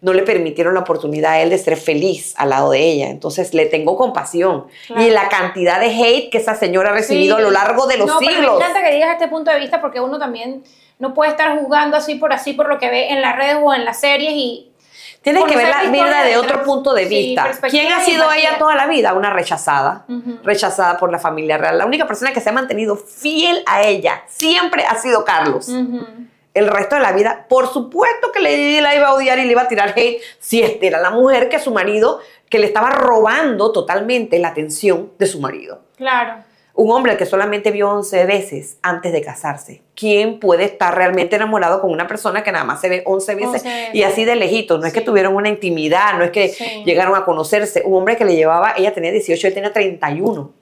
no 0.00 0.14
le 0.14 0.22
permitieron 0.22 0.74
la 0.74 0.80
oportunidad 0.80 1.32
a 1.32 1.40
él 1.40 1.50
de 1.50 1.58
ser 1.58 1.76
feliz 1.76 2.34
al 2.38 2.50
lado 2.50 2.70
de 2.70 2.80
ella. 2.80 3.10
Entonces 3.10 3.52
le 3.52 3.66
tengo 3.66 3.96
compasión. 3.96 4.66
Y 4.96 5.10
la 5.10 5.28
cantidad 5.28 5.78
de 5.78 5.88
hate 5.88 6.30
que 6.30 6.38
esa 6.38 6.54
señora 6.54 6.90
ha 6.90 6.94
recibido 6.94 7.36
a 7.36 7.40
lo 7.40 7.50
largo 7.50 7.86
de 7.86 7.98
los 7.98 8.06
no, 8.06 8.18
siglos. 8.18 8.36
Pero 8.38 8.52
me 8.52 8.64
encanta 8.64 8.82
que 8.82 8.94
digas 8.94 9.12
este 9.12 9.28
punto 9.28 9.50
de 9.50 9.58
vista 9.58 9.80
porque 9.80 10.00
uno 10.00 10.18
también 10.18 10.64
no 10.98 11.12
puede 11.12 11.30
estar 11.30 11.58
juzgando 11.58 11.96
así 11.96 12.14
por 12.14 12.32
así 12.32 12.54
por 12.54 12.68
lo 12.68 12.78
que 12.78 12.90
ve 12.90 13.10
en 13.10 13.20
las 13.20 13.36
redes 13.36 13.56
o 13.62 13.74
en 13.74 13.84
las 13.84 14.00
series 14.00 14.32
y 14.32 14.69
Tienes 15.22 15.44
que 15.44 15.56
ver 15.56 15.68
la 15.68 15.90
vida 15.90 16.24
de 16.24 16.36
otro 16.36 16.62
punto 16.62 16.94
de 16.94 17.04
vista. 17.04 17.50
¿Quién 17.68 17.92
ha 17.92 18.00
sido 18.00 18.32
ella 18.32 18.58
toda 18.58 18.74
la 18.74 18.86
vida? 18.86 19.12
Una 19.12 19.30
rechazada, 19.30 20.06
rechazada 20.42 20.96
por 20.98 21.12
la 21.12 21.18
familia 21.18 21.58
real. 21.58 21.76
La 21.76 21.86
única 21.86 22.06
persona 22.06 22.32
que 22.32 22.40
se 22.40 22.48
ha 22.48 22.52
mantenido 22.52 22.96
fiel 22.96 23.62
a 23.66 23.82
ella 23.82 24.22
siempre 24.28 24.84
ha 24.86 24.96
sido 24.96 25.24
Carlos 25.24 25.70
el 26.54 26.68
resto 26.68 26.96
de 26.96 27.02
la 27.02 27.12
vida, 27.12 27.46
por 27.48 27.72
supuesto 27.72 28.32
que 28.32 28.40
Lady 28.40 28.80
la 28.80 28.94
iba 28.94 29.08
a 29.08 29.14
odiar 29.14 29.38
y 29.38 29.44
le 29.44 29.52
iba 29.52 29.62
a 29.62 29.68
tirar 29.68 29.94
hate 29.96 30.20
si 30.40 30.62
este 30.62 30.86
era 30.86 31.00
la 31.00 31.10
mujer 31.10 31.48
que 31.48 31.58
su 31.58 31.70
marido, 31.70 32.20
que 32.48 32.58
le 32.58 32.66
estaba 32.66 32.90
robando 32.90 33.72
totalmente 33.72 34.38
la 34.38 34.48
atención 34.48 35.12
de 35.18 35.26
su 35.26 35.40
marido. 35.40 35.82
Claro. 35.96 36.42
Un 36.80 36.90
hombre 36.92 37.18
que 37.18 37.26
solamente 37.26 37.72
vio 37.72 37.90
11 37.90 38.24
veces 38.24 38.78
antes 38.80 39.12
de 39.12 39.20
casarse. 39.20 39.82
¿Quién 39.94 40.40
puede 40.40 40.64
estar 40.64 40.94
realmente 40.94 41.36
enamorado 41.36 41.82
con 41.82 41.90
una 41.90 42.06
persona 42.06 42.42
que 42.42 42.52
nada 42.52 42.64
más 42.64 42.80
se 42.80 42.88
ve 42.88 43.02
11 43.04 43.34
veces, 43.34 43.64
y 43.92 44.02
así 44.02 44.24
de 44.24 44.34
lejito? 44.34 44.78
No 44.78 44.86
es 44.86 44.94
que 44.94 45.02
tuvieron 45.02 45.34
una 45.34 45.50
intimidad, 45.50 46.14
no 46.16 46.24
es 46.24 46.30
que 46.30 46.48
llegaron 46.86 47.14
a 47.16 47.26
conocerse. 47.26 47.82
Un 47.84 47.98
hombre 47.98 48.16
que 48.16 48.24
le 48.24 48.34
llevaba, 48.34 48.72
ella 48.78 48.94
tenía 48.94 49.12
18, 49.12 49.48
él 49.48 49.52
tenía 49.52 49.74
31. 49.74 50.40
O 50.40 50.52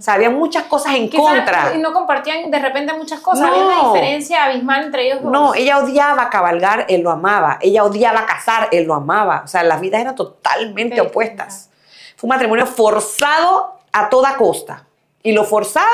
sea, 0.00 0.14
había 0.14 0.30
muchas 0.30 0.62
cosas 0.62 0.94
en 0.94 1.10
contra. 1.10 1.74
Y 1.74 1.78
no 1.80 1.92
compartían 1.92 2.50
de 2.50 2.58
repente 2.60 2.94
muchas 2.94 3.20
cosas. 3.20 3.46
Había 3.46 3.66
una 3.66 3.92
diferencia 3.92 4.44
abismal 4.44 4.84
entre 4.84 5.04
ellos 5.04 5.22
dos. 5.22 5.30
No, 5.30 5.54
ella 5.54 5.80
odiaba 5.80 6.30
cabalgar, 6.30 6.86
él 6.88 7.02
lo 7.02 7.10
amaba. 7.10 7.58
Ella 7.60 7.84
odiaba 7.84 8.24
casar, 8.24 8.70
él 8.72 8.84
lo 8.84 8.94
amaba. 8.94 9.42
O 9.44 9.48
sea, 9.48 9.62
las 9.64 9.82
vidas 9.82 10.00
eran 10.00 10.14
totalmente 10.14 10.98
opuestas. 11.02 11.68
Fue 12.16 12.26
un 12.26 12.30
matrimonio 12.30 12.64
forzado 12.64 13.74
a 13.92 14.08
toda 14.08 14.34
costa. 14.38 14.87
Y 15.22 15.32
lo 15.32 15.44
forzado 15.44 15.86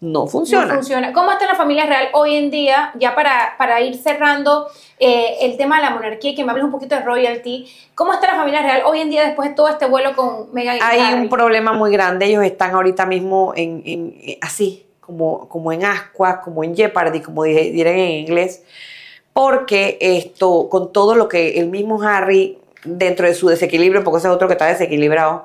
no 0.00 0.26
funciona. 0.26 0.66
No 0.66 0.74
funciona. 0.74 1.12
¿Cómo 1.12 1.32
está 1.32 1.46
la 1.46 1.54
familia 1.54 1.86
real 1.86 2.08
hoy 2.12 2.36
en 2.36 2.50
día? 2.50 2.92
Ya 2.96 3.14
para, 3.14 3.54
para 3.56 3.80
ir 3.80 3.96
cerrando 3.96 4.68
eh, 4.98 5.38
el 5.40 5.56
tema 5.56 5.76
de 5.76 5.82
la 5.82 5.90
monarquía 5.90 6.32
y 6.32 6.34
que 6.34 6.44
me 6.44 6.50
hables 6.50 6.66
un 6.66 6.70
poquito 6.70 6.94
de 6.94 7.02
royalty. 7.02 7.66
¿Cómo 7.94 8.12
está 8.12 8.26
la 8.26 8.36
familia 8.36 8.62
real 8.62 8.82
hoy 8.84 9.00
en 9.00 9.08
día 9.08 9.24
después 9.24 9.48
de 9.48 9.54
todo 9.54 9.68
este 9.68 9.86
vuelo 9.86 10.14
con 10.14 10.52
Meghan 10.52 10.76
y 10.76 10.80
Hay 10.82 11.14
un 11.14 11.28
problema 11.28 11.72
muy 11.72 11.90
grande. 11.90 12.26
Ellos 12.26 12.44
están 12.44 12.74
ahorita 12.74 13.06
mismo 13.06 13.54
en, 13.56 13.82
en 13.86 14.38
así, 14.42 14.86
como, 15.00 15.48
como 15.48 15.72
en 15.72 15.84
ascuas, 15.84 16.38
como 16.44 16.64
en 16.64 16.74
jeopardy, 16.74 17.20
como 17.20 17.44
dirán 17.44 17.94
en 17.94 18.10
inglés, 18.10 18.64
porque 19.32 19.98
esto, 20.00 20.68
con 20.68 20.92
todo 20.92 21.14
lo 21.14 21.28
que 21.28 21.60
el 21.60 21.68
mismo 21.68 22.02
Harry, 22.02 22.58
dentro 22.84 23.26
de 23.26 23.34
su 23.34 23.48
desequilibrio, 23.48 24.02
porque 24.02 24.18
ese 24.18 24.28
es 24.28 24.34
otro 24.34 24.48
que 24.48 24.54
está 24.54 24.66
desequilibrado, 24.66 25.44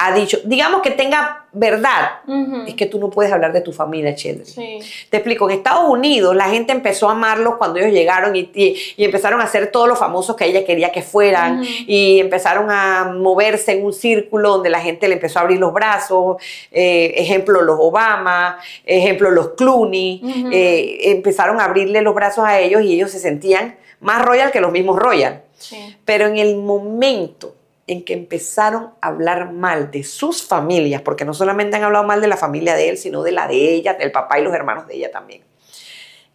ha 0.00 0.14
dicho, 0.14 0.38
digamos 0.44 0.80
que 0.82 0.92
tenga 0.92 1.46
verdad, 1.52 2.20
es 2.68 2.74
que 2.74 2.86
tú 2.86 3.00
no 3.00 3.10
puedes 3.10 3.32
hablar 3.32 3.52
de 3.52 3.62
tu 3.62 3.72
familia. 3.72 4.16
Sí. 4.16 4.78
Te 5.10 5.16
explico, 5.16 5.48
en 5.50 5.56
Estados 5.56 5.88
Unidos 5.88 6.36
la 6.36 6.44
gente 6.50 6.72
empezó 6.72 7.08
a 7.08 7.12
amarlos 7.12 7.56
cuando 7.56 7.80
ellos 7.80 7.92
llegaron 7.92 8.36
y, 8.36 8.50
y- 8.54 8.76
y 8.96 9.04
empezaron 9.04 9.40
a 9.40 9.44
hacer 9.44 9.72
todos 9.72 9.88
los 9.88 9.98
famosos 9.98 10.36
que 10.36 10.44
ella 10.44 10.64
quería 10.64 10.92
que 10.92 11.02
fueran 11.02 11.64
y 11.86 12.20
empezaron 12.20 12.70
a 12.70 13.12
moverse 13.12 13.72
en 13.72 13.84
un 13.84 13.92
círculo 13.92 14.50
donde 14.50 14.70
la 14.70 14.80
gente 14.80 15.08
le 15.08 15.14
empezó 15.14 15.40
a 15.40 15.42
abrir 15.42 15.58
los 15.58 15.72
brazos, 15.72 16.36
eh, 16.70 17.14
ejemplo 17.16 17.62
los 17.62 17.76
Obama, 17.80 18.58
ejemplo 18.84 19.30
los 19.30 19.48
Clooney, 19.56 20.20
eh, 20.52 20.98
empezaron 21.10 21.60
a 21.60 21.64
abrirle 21.64 22.02
los 22.02 22.14
brazos 22.14 22.44
a 22.44 22.60
ellos 22.60 22.82
y 22.82 22.94
ellos 22.94 23.10
se 23.10 23.18
sentían 23.18 23.76
más 24.00 24.22
royal 24.24 24.52
que 24.52 24.60
los 24.60 24.70
mismos 24.70 24.96
royal. 24.98 25.42
Sí. 25.58 25.96
Pero 26.04 26.26
en 26.26 26.36
el 26.36 26.56
momento 26.56 27.54
en 27.88 28.04
que 28.04 28.12
empezaron 28.12 28.90
a 29.00 29.08
hablar 29.08 29.52
mal 29.52 29.90
de 29.90 30.04
sus 30.04 30.42
familias, 30.46 31.02
porque 31.02 31.24
no 31.24 31.34
solamente 31.34 31.76
han 31.76 31.82
hablado 31.82 32.04
mal 32.04 32.20
de 32.20 32.28
la 32.28 32.36
familia 32.36 32.76
de 32.76 32.90
él, 32.90 32.98
sino 32.98 33.22
de 33.22 33.32
la 33.32 33.48
de 33.48 33.74
ella, 33.74 33.94
del 33.94 34.12
papá 34.12 34.38
y 34.38 34.44
los 34.44 34.54
hermanos 34.54 34.86
de 34.86 34.94
ella 34.94 35.10
también. 35.10 35.42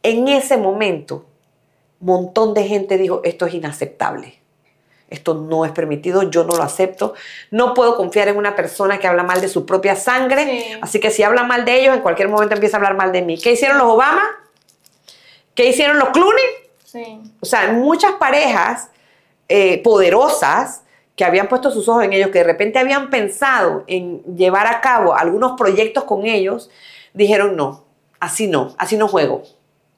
En 0.01 0.27
ese 0.27 0.57
momento, 0.57 1.25
montón 1.99 2.53
de 2.53 2.63
gente 2.63 2.97
dijo, 2.97 3.21
esto 3.23 3.45
es 3.45 3.53
inaceptable. 3.53 4.39
Esto 5.09 5.35
no 5.35 5.63
es 5.63 5.71
permitido, 5.71 6.23
yo 6.23 6.43
no 6.43 6.55
lo 6.55 6.63
acepto. 6.63 7.13
No 7.51 7.75
puedo 7.75 7.95
confiar 7.95 8.29
en 8.29 8.37
una 8.37 8.55
persona 8.55 8.97
que 8.97 9.07
habla 9.07 9.21
mal 9.21 9.41
de 9.41 9.47
su 9.47 9.63
propia 9.65 9.95
sangre. 9.95 10.43
Sí. 10.45 10.77
Así 10.81 10.99
que 10.99 11.11
si 11.11 11.21
habla 11.21 11.43
mal 11.43 11.65
de 11.65 11.81
ellos, 11.81 11.95
en 11.95 12.01
cualquier 12.01 12.29
momento 12.29 12.55
empieza 12.55 12.77
a 12.77 12.79
hablar 12.79 12.95
mal 12.95 13.11
de 13.11 13.21
mí. 13.21 13.37
¿Qué 13.37 13.51
hicieron 13.51 13.77
los 13.77 13.87
Obama? 13.87 14.23
¿Qué 15.53 15.67
hicieron 15.67 15.99
los 15.99 16.09
Clooney? 16.09 16.43
Sí. 16.83 17.21
O 17.39 17.45
sea, 17.45 17.71
muchas 17.73 18.13
parejas 18.13 18.89
eh, 19.47 19.83
poderosas 19.83 20.82
que 21.15 21.25
habían 21.25 21.47
puesto 21.47 21.69
sus 21.71 21.87
ojos 21.87 22.03
en 22.03 22.13
ellos, 22.13 22.29
que 22.31 22.39
de 22.39 22.43
repente 22.43 22.79
habían 22.79 23.09
pensado 23.09 23.83
en 23.87 24.23
llevar 24.35 24.67
a 24.67 24.81
cabo 24.81 25.15
algunos 25.15 25.53
proyectos 25.57 26.03
con 26.05 26.25
ellos, 26.25 26.69
dijeron 27.13 27.55
no, 27.55 27.83
así 28.19 28.47
no, 28.47 28.73
así 28.77 28.97
no 28.97 29.07
juego. 29.07 29.43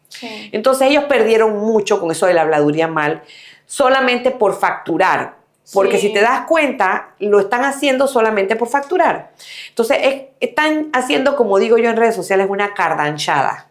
Sí. 0.10 0.50
Entonces 0.52 0.90
ellos 0.90 1.06
perdieron 1.06 1.58
mucho 1.58 2.00
con 2.00 2.12
eso 2.12 2.26
de 2.26 2.34
la 2.34 2.42
habladuría 2.42 2.88
mal, 2.88 3.22
solamente 3.66 4.32
por 4.32 4.60
facturar. 4.60 5.36
Porque 5.74 5.98
Sí. 5.98 6.08
si 6.10 6.14
te 6.14 6.22
das 6.22 6.46
cuenta, 6.46 7.16
lo 7.18 7.40
están 7.40 7.64
haciendo 7.66 8.08
solamente 8.08 8.56
por 8.56 8.68
facturar. 8.68 9.32
Entonces 9.70 9.98
es- 10.04 10.22
están 10.40 10.90
haciendo, 10.94 11.36
como 11.36 11.58
digo 11.58 11.78
yo 11.80 11.90
en 11.90 11.96
redes 11.98 12.14
sociales, 12.16 12.48
una 12.50 12.76
cardanchada. 12.76 13.68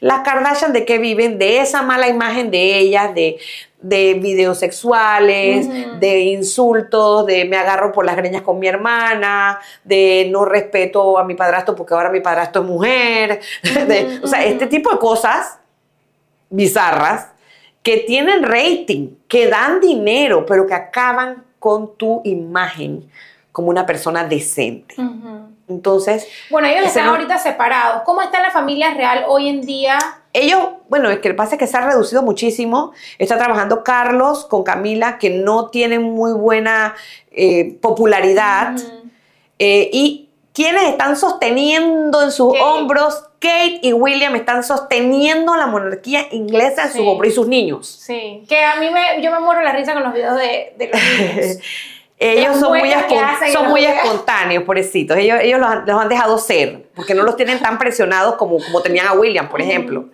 Las 0.00 0.20
Kardashian 0.20 0.72
de 0.72 0.84
qué 0.86 0.96
viven? 0.98 1.38
De 1.38 1.60
esa 1.60 1.82
mala 1.82 2.08
imagen 2.08 2.50
de 2.50 2.78
ellas, 2.78 3.14
de, 3.14 3.36
de 3.80 4.14
videos 4.14 4.58
sexuales, 4.58 5.68
de 6.00 6.20
insultos, 6.20 7.26
de 7.26 7.44
me 7.44 7.56
agarro 7.56 7.92
por 7.92 8.04
las 8.04 8.16
greñas 8.16 8.42
con 8.42 8.58
mi 8.58 8.66
hermana, 8.66 9.60
de 9.84 10.28
no 10.32 10.44
respeto 10.44 11.16
a 11.18 11.24
mi 11.24 11.34
padrastro 11.34 11.74
porque 11.76 11.94
ahora 11.94 12.10
mi 12.10 12.20
padrastro 12.20 12.62
es 12.62 12.68
mujer. 12.68 13.40
de- 13.62 14.20
o 14.22 14.26
sea, 14.26 14.44
este 14.44 14.66
tipo 14.66 14.90
de 14.90 14.98
cosas 14.98 15.58
bizarras 16.50 17.28
que 17.82 17.98
tienen 17.98 18.42
rating, 18.42 19.10
que 19.28 19.46
dan 19.48 19.80
dinero, 19.80 20.44
pero 20.44 20.66
que 20.66 20.74
acaban 20.74 21.44
con 21.58 21.96
tu 21.96 22.20
imagen 22.24 23.08
como 23.58 23.70
una 23.70 23.86
persona 23.86 24.22
decente. 24.22 24.94
Entonces, 25.68 26.28
Bueno, 26.48 26.68
ellos 26.68 26.86
están 26.86 27.06
no- 27.06 27.10
ahorita 27.10 27.38
separados. 27.38 28.02
¿Cómo 28.04 28.22
está 28.22 28.40
la 28.40 28.52
familia 28.52 28.94
real 28.94 29.24
hoy 29.26 29.48
en 29.48 29.62
día? 29.62 29.98
ellos, 30.32 30.60
bueno, 30.88 31.10
es 31.10 31.18
que 31.18 31.26
el 31.26 31.34
pasa 31.34 31.56
es 31.56 31.58
que 31.58 31.66
se 31.66 31.76
ha 31.76 31.80
reducido 31.80 32.22
muchísimo. 32.22 32.92
Está 33.18 33.36
trabajando 33.36 33.82
Carlos 33.82 34.44
con 34.44 34.62
Camila, 34.62 35.18
que 35.18 35.30
no 35.30 35.66
tienen 35.70 36.02
muy 36.02 36.32
buena 36.32 36.94
eh, 37.32 37.76
popularidad. 37.82 38.76
Eh, 39.58 39.90
y 39.92 40.28
quienes 40.52 40.84
están 40.84 41.16
sosteniendo 41.16 42.22
en 42.22 42.30
sus 42.30 42.52
Kate. 42.52 42.62
hombros, 42.64 43.24
Kate 43.40 43.80
y 43.82 43.92
William 43.92 44.36
están 44.36 44.62
sosteniendo 44.62 45.56
la 45.56 45.66
monarquía 45.66 46.26
inglesa 46.30 46.84
en 46.84 46.92
sus 46.92 47.00
hombros 47.06 47.32
y 47.32 47.34
sus 47.34 47.48
niños. 47.48 47.88
Sí. 47.88 48.44
Que 48.48 48.62
a 48.64 48.76
mí 48.76 48.90
me, 48.90 49.20
yo 49.22 49.32
me 49.32 49.40
muero 49.40 49.60
la 49.62 49.72
risa 49.72 49.92
con 49.94 50.04
los 50.04 50.14
videos 50.14 50.36
de, 50.36 50.72
de 50.78 50.88
los 50.88 51.00
niños. 51.02 51.58
Ellos 52.20 52.58
son 52.58 52.76
muy, 52.76 52.90
son 53.52 53.68
muy 53.68 53.84
espontáneos, 53.84 54.64
pobrecitos. 54.64 55.16
Ellos, 55.16 55.38
ellos 55.40 55.60
los, 55.60 55.68
han, 55.68 55.86
los 55.86 56.00
han 56.00 56.08
dejado 56.08 56.38
ser, 56.38 56.88
porque 56.94 57.14
no 57.14 57.22
los 57.22 57.36
tienen 57.36 57.60
tan 57.60 57.78
presionados 57.78 58.34
como, 58.34 58.58
como 58.58 58.82
tenían 58.82 59.06
a 59.06 59.12
William, 59.12 59.48
por 59.48 59.62
ejemplo. 59.62 60.06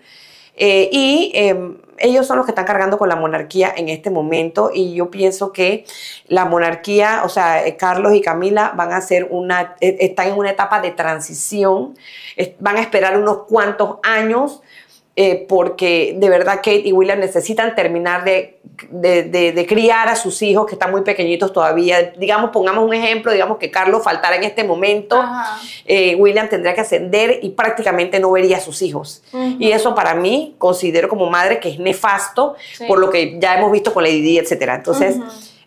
Eh, 0.57 0.89
y 0.93 1.33
eh, 1.35 1.57
ellos 1.99 2.27
son 2.27 2.37
los 2.37 2.47
que 2.47 2.53
están 2.53 2.65
cargando 2.65 2.97
con 2.97 3.09
la 3.09 3.17
monarquía 3.17 3.73
en 3.77 3.89
este 3.89 4.11
momento 4.11 4.71
y 4.73 4.95
yo 4.95 5.11
pienso 5.11 5.53
que 5.53 5.85
la 6.29 6.45
monarquía, 6.45 7.23
o 7.25 7.29
sea, 7.29 7.67
eh, 7.67 7.77
Carlos 7.77 8.15
y 8.15 8.21
Camila 8.21 8.73
van 8.77 8.93
a 8.93 8.99
hacer 8.99 9.27
una, 9.31 9.75
eh, 9.81 9.97
están 10.01 10.29
en 10.29 10.35
una 10.35 10.51
etapa 10.51 10.81
de 10.81 10.93
transición, 10.93 11.97
van 12.61 12.77
a 12.77 12.81
esperar 12.81 13.19
unos 13.19 13.45
cuantos 13.49 13.97
años 14.03 14.63
eh, 15.17 15.47
porque 15.49 16.17
de 16.19 16.29
verdad 16.29 16.57
Kate 16.57 16.83
y 16.85 16.93
William 16.93 17.21
necesitan 17.21 17.75
terminar 17.77 18.25
de, 18.25 18.59
de- 18.91 19.23
de- 19.23 19.53
de 19.53 19.67
criar 19.67 20.09
a 20.09 20.17
sus 20.17 20.43
hijos 20.43 20.67
que 20.67 20.73
están 20.75 20.91
muy 20.91 21.03
pequeñitos 21.03 21.53
todavía. 21.53 22.13
Digamos, 22.19 22.51
pongamos 22.51 22.85
un 22.85 22.93
ejemplo, 22.95 23.31
digamos 23.31 23.59
que 23.59 23.71
Carlos 23.71 24.03
faltara 24.03 24.35
en 24.35 24.43
este 24.43 24.65
momento, 24.65 25.23
eh, 25.85 26.17
William 26.17 26.49
tendría 26.49 26.75
que 26.75 26.81
ascender 26.81 27.39
y 27.43 27.51
prácticamente 27.51 28.19
no 28.19 28.33
vería 28.33 28.57
a 28.57 28.61
sus 28.61 28.83
hijos. 28.83 29.23
Y 29.61 29.71
eso 29.71 29.95
para 29.95 30.15
mí 30.15 30.57
considero 30.59 31.09
como 31.09 31.31
madre 31.31 31.61
que 31.61 31.69
es 31.69 31.79
nefasto 31.79 32.57
Sí. 32.77 32.85
por 32.89 32.99
lo 32.99 33.09
que 33.11 33.39
ya 33.39 33.57
hemos 33.57 33.71
visto 33.71 33.95
con 33.95 34.03
Lady 34.03 34.21
Di, 34.21 34.39
etcétera. 34.39 34.75
Entonces, 34.75 35.17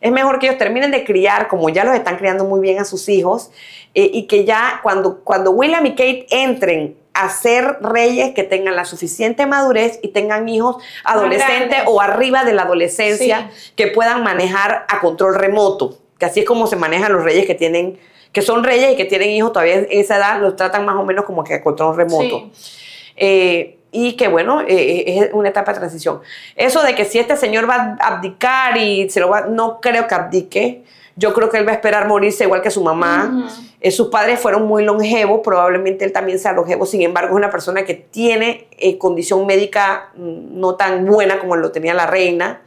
es 0.01 0.11
mejor 0.11 0.39
que 0.39 0.47
ellos 0.47 0.57
terminen 0.59 0.91
de 0.91 1.03
criar, 1.05 1.47
como 1.47 1.69
ya 1.69 1.83
los 1.85 1.95
están 1.95 2.17
criando 2.17 2.43
muy 2.43 2.59
bien 2.59 2.79
a 2.79 2.85
sus 2.85 3.07
hijos, 3.09 3.49
eh, 3.95 4.09
y 4.13 4.23
que 4.27 4.43
ya 4.45 4.81
cuando, 4.83 5.21
cuando 5.23 5.51
William 5.51 5.85
y 5.85 5.91
Kate 5.91 6.27
entren 6.29 6.97
a 7.17 7.29
ser 7.29 7.77
reyes, 7.81 8.33
que 8.33 8.43
tengan 8.43 8.75
la 8.75 8.85
suficiente 8.85 9.45
madurez 9.45 9.99
y 10.01 10.09
tengan 10.09 10.47
hijos 10.47 10.77
adolescentes 11.03 11.79
o 11.87 11.99
arriba 12.01 12.43
de 12.43 12.53
la 12.53 12.63
adolescencia 12.63 13.49
que 13.75 13.87
puedan 13.87 14.23
manejar 14.23 14.85
a 14.87 14.99
control 14.99 15.35
remoto, 15.35 15.97
que 16.19 16.25
así 16.25 16.41
es 16.41 16.45
como 16.45 16.67
se 16.67 16.75
manejan 16.75 17.13
los 17.13 17.23
reyes 17.23 17.45
que 17.45 17.55
tienen 17.55 17.99
que 18.31 18.41
son 18.41 18.63
reyes 18.63 18.93
y 18.93 18.95
que 18.95 19.05
tienen 19.05 19.29
hijos 19.31 19.51
todavía 19.51 19.75
en 19.75 19.87
esa 19.89 20.17
edad, 20.17 20.39
los 20.39 20.55
tratan 20.55 20.85
más 20.85 20.95
o 20.95 21.03
menos 21.03 21.25
como 21.25 21.43
que 21.43 21.55
a 21.55 21.63
control 21.63 21.95
remoto. 21.95 22.51
Sí. 22.53 22.71
Eh, 23.15 23.77
y 23.91 24.13
que 24.13 24.27
bueno, 24.27 24.61
eh, 24.61 25.05
es 25.07 25.29
una 25.33 25.49
etapa 25.49 25.73
de 25.73 25.79
transición. 25.79 26.21
Eso 26.55 26.83
de 26.83 26.93
que 26.93 27.05
si 27.05 27.17
este 27.17 27.35
señor 27.35 27.67
va 27.67 27.97
a 27.99 28.07
abdicar 28.07 28.77
y 28.77 29.09
se 29.09 29.19
lo 29.19 29.29
va, 29.29 29.41
no 29.41 29.81
creo 29.81 30.07
que 30.07 30.13
abdique. 30.13 30.83
Yo 31.17 31.33
creo 31.33 31.49
que 31.49 31.57
él 31.57 31.67
va 31.67 31.71
a 31.71 31.75
esperar 31.75 32.07
morirse 32.07 32.43
igual 32.43 32.61
que 32.61 32.71
su 32.71 32.83
mamá. 32.83 33.49
Eh, 33.81 33.91
sus 33.91 34.07
padres 34.07 34.39
fueron 34.39 34.67
muy 34.67 34.83
longevos, 34.83 35.41
probablemente 35.43 36.05
él 36.05 36.11
también 36.11 36.39
sea 36.39 36.53
longevo, 36.53 36.85
sin 36.85 37.01
embargo 37.01 37.31
es 37.31 37.35
una 37.35 37.49
persona 37.49 37.85
que 37.85 37.93
tiene 37.95 38.67
eh, 38.77 38.97
condición 38.97 39.45
médica 39.45 40.09
mm, 40.15 40.59
no 40.59 40.75
tan 40.75 41.05
buena 41.05 41.39
como 41.39 41.55
lo 41.55 41.71
tenía 41.71 41.93
la 41.93 42.05
reina. 42.05 42.61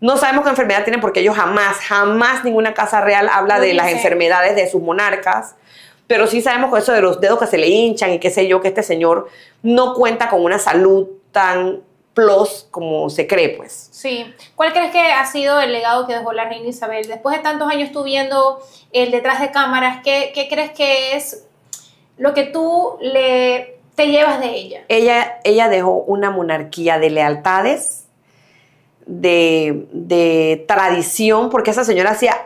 No 0.00 0.16
sabemos 0.16 0.44
qué 0.44 0.50
enfermedad 0.50 0.82
tiene 0.82 0.98
porque 0.98 1.20
ellos 1.20 1.36
jamás, 1.36 1.76
jamás 1.78 2.44
ninguna 2.44 2.74
casa 2.74 3.00
real 3.00 3.28
habla 3.32 3.60
de 3.60 3.74
las 3.74 3.92
enfermedades 3.92 4.56
de 4.56 4.68
sus 4.68 4.82
monarcas. 4.82 5.54
Pero 6.06 6.26
sí 6.26 6.40
sabemos 6.40 6.70
con 6.70 6.80
eso 6.80 6.92
de 6.92 7.02
los 7.02 7.20
dedos 7.20 7.38
que 7.38 7.46
se 7.46 7.58
le 7.58 7.68
hinchan 7.68 8.10
y 8.10 8.18
qué 8.18 8.30
sé 8.30 8.48
yo, 8.48 8.60
que 8.60 8.68
este 8.68 8.82
señor 8.82 9.28
no 9.62 9.94
cuenta 9.94 10.28
con 10.28 10.42
una 10.42 10.58
salud 10.58 11.06
tan 11.30 11.82
plus 12.20 12.66
como 12.70 13.08
se 13.08 13.26
cree, 13.26 13.50
pues. 13.50 13.88
Sí. 13.92 14.34
¿Cuál 14.54 14.72
crees 14.72 14.92
que 14.92 15.00
ha 15.00 15.24
sido 15.26 15.60
el 15.60 15.72
legado 15.72 16.06
que 16.06 16.14
dejó 16.14 16.32
la 16.32 16.44
reina 16.44 16.68
Isabel? 16.68 17.06
Después 17.06 17.36
de 17.36 17.42
tantos 17.42 17.68
años 17.68 17.92
tú 17.92 18.02
viendo 18.02 18.60
el 18.92 19.10
detrás 19.10 19.40
de 19.40 19.50
cámaras, 19.50 20.00
¿qué, 20.04 20.32
qué 20.34 20.48
crees 20.48 20.70
que 20.72 21.16
es 21.16 21.44
lo 22.18 22.34
que 22.34 22.44
tú 22.44 22.98
le, 23.00 23.78
te 23.94 24.08
llevas 24.08 24.40
de 24.40 24.50
ella? 24.54 24.84
Ella, 24.88 25.40
ella 25.44 25.68
dejó 25.68 25.92
una 25.92 26.30
monarquía 26.30 26.98
de 26.98 27.08
lealtades, 27.10 28.04
de, 29.06 29.86
de 29.92 30.64
tradición, 30.68 31.48
porque 31.48 31.70
esa 31.70 31.84
señora 31.84 32.10
hacía 32.10 32.36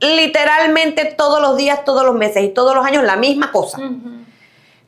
literalmente 0.00 1.06
todos 1.06 1.40
los 1.40 1.56
días, 1.56 1.84
todos 1.84 2.04
los 2.04 2.14
meses 2.14 2.44
y 2.44 2.48
todos 2.48 2.74
los 2.74 2.84
años 2.84 3.04
la 3.04 3.16
misma 3.16 3.50
cosa. 3.50 3.78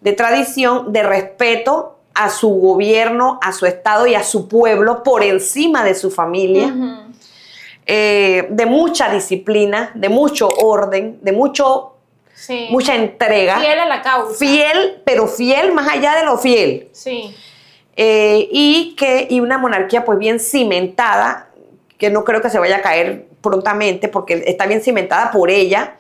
De 0.01 0.13
tradición, 0.13 0.93
de 0.93 1.03
respeto 1.03 1.94
a 2.15 2.31
su 2.31 2.49
gobierno, 2.49 3.39
a 3.43 3.53
su 3.53 3.67
estado 3.67 4.07
y 4.07 4.15
a 4.15 4.23
su 4.23 4.49
pueblo 4.49 5.03
por 5.03 5.23
encima 5.23 5.85
de 5.85 5.95
su 5.95 6.11
familia. 6.11 6.73
Eh, 7.87 8.47
de 8.51 8.67
mucha 8.67 9.11
disciplina, 9.13 9.91
de 9.95 10.09
mucho 10.09 10.49
orden, 10.49 11.19
de 11.23 11.33
mucho, 11.33 11.91
Sí. 12.35 12.69
mucha 12.71 12.95
entrega. 12.95 13.59
Fiel 13.59 13.79
a 13.79 13.87
la 13.87 14.03
causa. 14.03 14.35
Fiel, 14.39 15.03
pero 15.05 15.27
fiel 15.27 15.73
más 15.73 15.89
allá 15.89 16.15
de 16.15 16.25
lo 16.25 16.39
fiel. 16.39 16.89
Sí. 16.93 17.35
Eh, 17.97 18.49
y, 18.51 18.95
que, 18.97 19.27
y 19.31 19.41
una 19.41 19.59
monarquía 19.59 20.05
pues 20.05 20.19
bien 20.19 20.41
cimentada, 20.41 21.49
que 21.99 22.11
no 22.11 22.25
creo 22.25 22.41
que 22.41 22.51
se 22.51 22.59
vaya 22.59 22.77
a 22.79 22.83
caer 22.83 23.27
prontamente 23.41 24.09
porque 24.09 24.43
está 24.47 24.67
bien 24.67 24.81
cimentada 24.83 25.31
por 25.31 25.51
ella. 25.51 25.95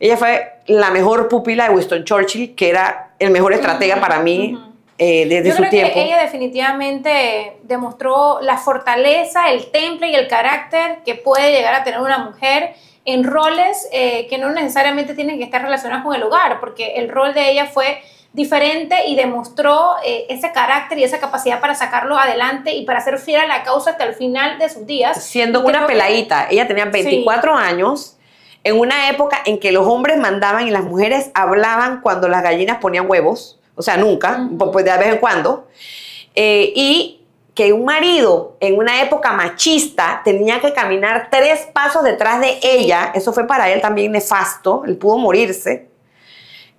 Ella 0.00 0.16
fue 0.16 0.52
la 0.66 0.90
mejor 0.90 1.28
pupila 1.28 1.68
de 1.68 1.74
Winston 1.74 2.04
Churchill, 2.04 2.54
que 2.54 2.68
era 2.70 3.10
el 3.18 3.30
mejor 3.30 3.52
estratega 3.52 4.00
para 4.00 4.20
mí. 4.20 4.58
Eh, 4.98 5.26
desde 5.28 5.48
Yo 5.48 5.56
su 5.56 5.58
creo 5.58 5.70
tiempo. 5.70 5.94
que 5.94 6.02
ella 6.02 6.20
definitivamente 6.22 7.56
demostró 7.64 8.40
la 8.40 8.58
fortaleza, 8.58 9.50
el 9.50 9.70
temple 9.70 10.08
y 10.08 10.14
el 10.14 10.28
carácter 10.28 10.98
que 11.04 11.14
puede 11.14 11.50
llegar 11.50 11.74
a 11.74 11.84
tener 11.84 12.00
una 12.00 12.18
mujer 12.18 12.74
en 13.04 13.24
roles 13.24 13.88
eh, 13.92 14.26
que 14.28 14.38
no 14.38 14.50
necesariamente 14.50 15.14
tienen 15.14 15.38
que 15.38 15.44
estar 15.44 15.62
relacionados 15.62 16.04
con 16.04 16.14
el 16.14 16.22
hogar, 16.22 16.60
porque 16.60 16.94
el 16.96 17.08
rol 17.08 17.34
de 17.34 17.50
ella 17.50 17.66
fue 17.66 18.02
diferente 18.32 19.06
y 19.06 19.14
demostró 19.14 19.94
eh, 20.04 20.26
ese 20.28 20.50
carácter 20.52 20.98
y 20.98 21.04
esa 21.04 21.18
capacidad 21.20 21.60
para 21.60 21.74
sacarlo 21.74 22.18
adelante 22.18 22.74
y 22.74 22.84
para 22.84 23.00
ser 23.00 23.18
fiel 23.18 23.42
a 23.42 23.46
la 23.46 23.62
causa 23.62 23.90
hasta 23.90 24.04
el 24.04 24.14
final 24.14 24.58
de 24.58 24.68
sus 24.68 24.86
días. 24.86 25.22
Siendo 25.24 25.64
una 25.64 25.86
peladita, 25.86 26.48
ella 26.50 26.66
tenía 26.66 26.86
24 26.86 27.54
años, 27.54 28.16
en 28.64 28.78
una 28.78 29.10
época 29.10 29.38
en 29.44 29.58
que 29.58 29.70
los 29.70 29.86
hombres 29.86 30.16
mandaban 30.18 30.66
y 30.66 30.70
las 30.70 30.84
mujeres 30.84 31.30
hablaban 31.34 32.00
cuando 32.00 32.28
las 32.28 32.42
gallinas 32.42 32.78
ponían 32.78 33.08
huevos, 33.08 33.60
o 33.74 33.82
sea, 33.82 33.96
nunca, 33.96 34.48
pues 34.72 34.84
de 34.84 34.96
vez 34.96 35.08
en 35.08 35.18
cuando, 35.18 35.68
eh, 36.34 36.72
y 36.74 37.20
que 37.54 37.72
un 37.72 37.84
marido 37.84 38.56
en 38.60 38.76
una 38.76 39.00
época 39.02 39.32
machista 39.32 40.22
tenía 40.24 40.60
que 40.60 40.72
caminar 40.72 41.28
tres 41.30 41.68
pasos 41.72 42.02
detrás 42.02 42.40
de 42.40 42.58
ella, 42.62 43.12
eso 43.14 43.32
fue 43.32 43.46
para 43.46 43.70
él 43.70 43.80
también 43.80 44.12
nefasto, 44.12 44.82
él 44.86 44.96
pudo 44.96 45.18
morirse 45.18 45.94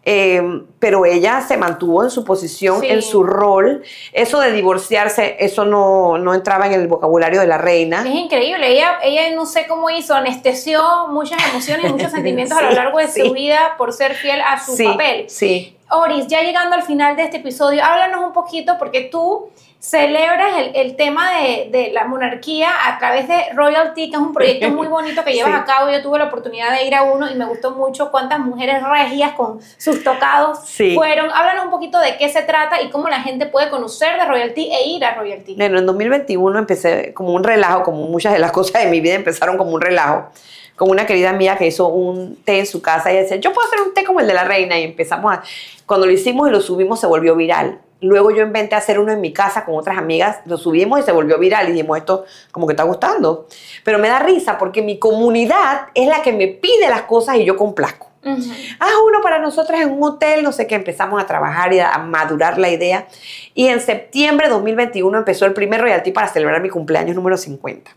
eh, 0.07 0.61
pero 0.77 1.03
ella 1.03 1.41
se 1.41 1.57
mantuvo 1.57 2.03
en 2.03 2.11
su 2.11 2.23
posición, 2.23 2.83
en 2.83 3.01
su 3.01 3.23
rol. 3.23 3.81
Eso 4.13 4.39
de 4.39 4.51
divorciarse, 4.51 5.37
eso 5.39 5.65
no, 5.65 6.19
no, 6.19 6.35
entraba 6.35 6.67
en 6.67 6.73
el 6.73 6.87
vocabulario 6.87 7.41
de 7.41 7.47
la 7.47 7.57
reina. 7.57 8.01
Es 8.01 8.13
increíble, 8.13 8.71
ella, 8.71 8.99
ella 9.01 9.33
no 9.33 9.47
sé 9.47 9.65
cómo 9.67 9.89
hizo, 9.89 10.13
anestesió 10.13 11.07
muchas 11.09 11.41
emociones, 11.49 11.91
muchos 11.91 12.11
sentimientos 12.11 12.55
a 12.55 12.61
lo 12.61 12.71
largo 12.71 12.99
de 12.99 13.11
su 13.11 13.33
vida 13.33 13.73
por 13.79 13.93
ser 13.93 14.13
fiel 14.13 14.41
a 14.41 14.63
su 14.63 14.77
papel. 14.77 15.25
Sí. 15.27 15.74
Oris, 15.89 16.27
ya 16.27 16.41
llegando 16.41 16.75
al 16.75 16.83
final 16.83 17.15
de 17.15 17.23
este 17.23 17.37
episodio, 17.37 17.83
háblanos 17.83 18.23
un 18.23 18.33
poquito 18.33 18.77
porque 18.77 19.01
tú 19.11 19.49
celebras 19.79 20.71
el, 20.73 20.95
tema 20.95 21.29
de, 21.69 21.91
la 21.93 22.05
monarquía 22.05 22.69
a 22.87 22.97
través 22.97 23.27
de 23.27 23.53
Royalty, 23.53 24.09
que 24.09 24.15
es 24.15 24.21
un 24.21 24.33
proyecto 24.33 24.69
muy 24.69 24.87
bonito 24.87 25.23
que 25.23 25.33
llevas 25.33 25.53
a 25.53 25.63
cabo. 25.63 25.91
Yo 25.91 26.01
tuve 26.01 26.17
la 26.17 26.25
oportunidad 26.25 26.75
de 26.75 26.85
ir 26.85 26.95
a 26.95 27.03
uno 27.03 27.29
y 27.29 27.35
me 27.35 27.45
gustó 27.45 27.71
mucho 27.71 28.09
cuántas 28.09 28.39
mujeres 28.39 28.81
regias 28.81 29.33
con 29.33 29.59
sus 29.77 30.03
tocados 30.03 30.59
fueron. 30.95 31.29
Háblanos 31.31 31.65
un 31.65 31.71
poquito 31.71 31.99
de 31.99 32.17
qué 32.17 32.29
se 32.29 32.41
trata 32.41 32.81
y 32.81 32.89
cómo 32.89 33.09
la 33.09 33.21
gente 33.21 33.45
puede 33.45 33.69
conocer 33.69 34.19
de 34.19 34.25
Royalty 34.25 34.71
e 34.71 34.87
ir 34.87 35.05
a 35.05 35.13
Royalty. 35.13 35.55
Bueno, 35.55 35.77
en 35.77 35.85
2021 35.85 36.57
empecé 36.57 37.13
como 37.13 37.33
un 37.33 37.43
relajo, 37.43 37.83
como 37.83 38.07
muchas 38.07 38.33
de 38.33 38.39
las 38.39 38.51
cosas 38.51 38.83
de 38.83 38.89
mi 38.89 39.01
vida 39.01 39.13
empezaron 39.13 39.57
como 39.57 39.71
un 39.71 39.81
relajo 39.81 40.29
con 40.75 40.89
una 40.89 41.05
querida 41.05 41.33
mía 41.33 41.57
que 41.57 41.67
hizo 41.67 41.87
un 41.87 42.37
té 42.43 42.59
en 42.59 42.65
su 42.65 42.81
casa 42.81 43.11
y 43.11 43.15
decía, 43.15 43.37
yo 43.37 43.53
puedo 43.53 43.67
hacer 43.67 43.81
un 43.81 43.93
té 43.93 44.03
como 44.03 44.19
el 44.19 44.27
de 44.27 44.33
la 44.33 44.43
reina 44.43 44.77
y 44.79 44.83
empezamos 44.83 45.33
a, 45.33 45.43
cuando 45.85 46.05
lo 46.05 46.11
hicimos 46.11 46.47
y 46.47 46.51
lo 46.51 46.61
subimos 46.61 46.99
se 46.99 47.07
volvió 47.07 47.35
viral. 47.35 47.79
Luego 48.01 48.29
yo 48.29 48.43
inventé 48.43 48.75
hacer 48.75 48.99
uno 48.99 49.13
en 49.13 49.21
mi 49.21 49.31
casa 49.31 49.63
con 49.63 49.75
otras 49.75 49.97
amigas, 49.97 50.39
lo 50.45 50.57
subimos 50.57 50.99
y 50.99 51.03
se 51.03 51.11
volvió 51.11 51.39
viral 51.39 51.69
y 51.69 51.71
dijimos 51.71 51.97
esto 51.97 52.25
como 52.51 52.67
que 52.67 52.73
está 52.73 52.83
gustando. 52.83 53.47
Pero 53.83 53.99
me 53.99 54.09
da 54.09 54.19
risa 54.19 54.57
porque 54.57 54.81
mi 54.81 54.99
comunidad 54.99 55.87
es 55.93 56.07
la 56.07 56.21
que 56.21 56.33
me 56.33 56.47
pide 56.47 56.89
las 56.89 57.03
cosas 57.03 57.37
y 57.37 57.45
yo 57.45 57.55
complazco. 57.55 58.11
Haz 58.25 58.91
uno 59.07 59.21
para 59.21 59.37
nosotros 59.39 59.79
en 59.79 59.91
un 59.91 60.03
hotel, 60.03 60.43
no 60.43 60.51
sé 60.51 60.65
qué, 60.65 60.75
empezamos 60.75 61.21
a 61.21 61.27
trabajar 61.27 61.73
y 61.73 61.79
a 61.79 61.97
madurar 61.99 62.57
la 62.57 62.69
idea. 62.69 63.07
Y 63.53 63.67
en 63.67 63.79
septiembre 63.79 64.47
de 64.47 64.53
2021 64.53 65.17
empezó 65.17 65.45
el 65.45 65.53
primer 65.53 65.79
royalty 65.79 66.11
para 66.11 66.27
celebrar 66.27 66.61
mi 66.61 66.69
cumpleaños 66.69 67.15
número 67.15 67.37
50. 67.37 67.91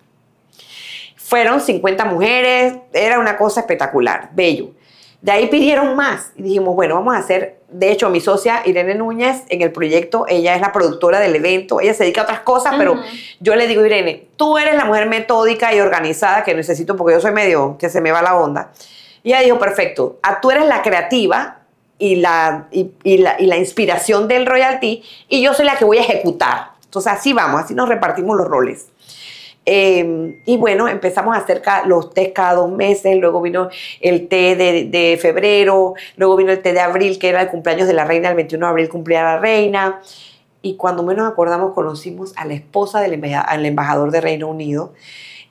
Fueron 1.29 1.61
50 1.61 2.07
mujeres, 2.07 2.77
era 2.91 3.19
una 3.19 3.37
cosa 3.37 3.61
espectacular, 3.61 4.31
bello. 4.33 4.71
De 5.21 5.31
ahí 5.31 5.47
pidieron 5.49 5.95
más 5.95 6.33
y 6.37 6.43
dijimos, 6.43 6.75
bueno, 6.75 6.95
vamos 6.95 7.15
a 7.15 7.19
hacer, 7.19 7.61
de 7.69 7.93
hecho, 7.93 8.09
mi 8.09 8.23
socia 8.23 8.63
Irene 8.65 8.95
Núñez 8.95 9.43
en 9.51 9.61
el 9.61 9.71
proyecto, 9.71 10.25
ella 10.27 10.55
es 10.55 10.63
la 10.63 10.73
productora 10.73 11.21
del 11.21 11.37
evento, 11.37 11.83
ella 11.83 11.93
se 11.93 12.05
dedica 12.05 12.23
a 12.23 12.25
otras 12.25 12.41
cosas, 12.41 12.77
pero 12.79 12.99
yo 13.41 13.57
le 13.57 13.67
digo, 13.67 13.85
Irene, 13.85 14.29
tú 14.37 14.57
eres 14.57 14.75
la 14.75 14.87
mujer 14.87 15.07
metódica 15.07 15.75
y 15.75 15.81
organizada 15.81 16.45
que 16.45 16.55
necesito 16.55 16.97
porque 16.97 17.13
yo 17.13 17.21
soy 17.21 17.33
medio 17.33 17.77
que 17.79 17.91
se 17.91 18.01
me 18.01 18.11
va 18.11 18.23
la 18.23 18.35
onda. 18.35 18.73
Y 19.23 19.33
ella 19.33 19.41
dijo, 19.41 19.59
perfecto, 19.59 20.19
a, 20.23 20.41
tú 20.41 20.51
eres 20.51 20.65
la 20.65 20.81
creativa 20.81 21.59
y 21.99 22.17
la, 22.17 22.69
y, 22.71 23.19
la, 23.19 23.37
y 23.39 23.45
la 23.45 23.59
inspiración 23.59 24.29
del 24.29 24.47
royalty 24.47 25.03
y 25.29 25.43
yo 25.43 25.53
soy 25.53 25.67
la 25.67 25.77
que 25.77 25.85
voy 25.85 25.99
a 25.99 26.01
ejecutar. 26.01 26.71
Entonces 26.85 27.13
así 27.13 27.35
vamos, 27.35 27.61
así 27.61 27.75
nos 27.75 27.87
repartimos 27.87 28.35
los 28.35 28.49
roles. 28.49 28.87
Em, 29.71 30.41
y 30.47 30.57
bueno, 30.57 30.89
empezamos 30.89 31.37
a 31.37 31.41
hacer 31.41 31.61
los 31.85 32.15
test 32.15 32.33
cada 32.33 32.55
dos 32.55 32.71
meses, 32.71 33.19
luego 33.19 33.43
vino 33.43 33.69
el 34.01 34.27
té 34.27 34.57
de, 34.57 35.19
febrero, 35.21 35.93
luego 36.17 36.37
vino 36.37 36.53
el 36.53 36.63
té 36.63 36.73
de 36.73 36.81
abril, 36.81 37.19
que 37.19 37.29
era 37.29 37.43
el 37.43 37.49
cumpleaños 37.49 37.87
de 37.87 37.93
la 37.93 38.07
reina, 38.07 38.31
el 38.31 38.35
21 38.35 38.65
de 38.65 38.71
abril 38.71 38.89
cumplía 38.89 39.23
la 39.23 39.39
reina. 39.39 40.01
Y 40.63 40.77
cuando 40.77 41.03
menos 41.03 41.31
acordamos, 41.31 41.75
conocimos 41.75 42.33
a 42.37 42.47
la 42.47 42.55
esposa 42.55 43.03
del 43.03 43.23
embajador 43.67 44.11
de 44.11 44.23
Reino 44.23 44.49
Unido. 44.49 44.95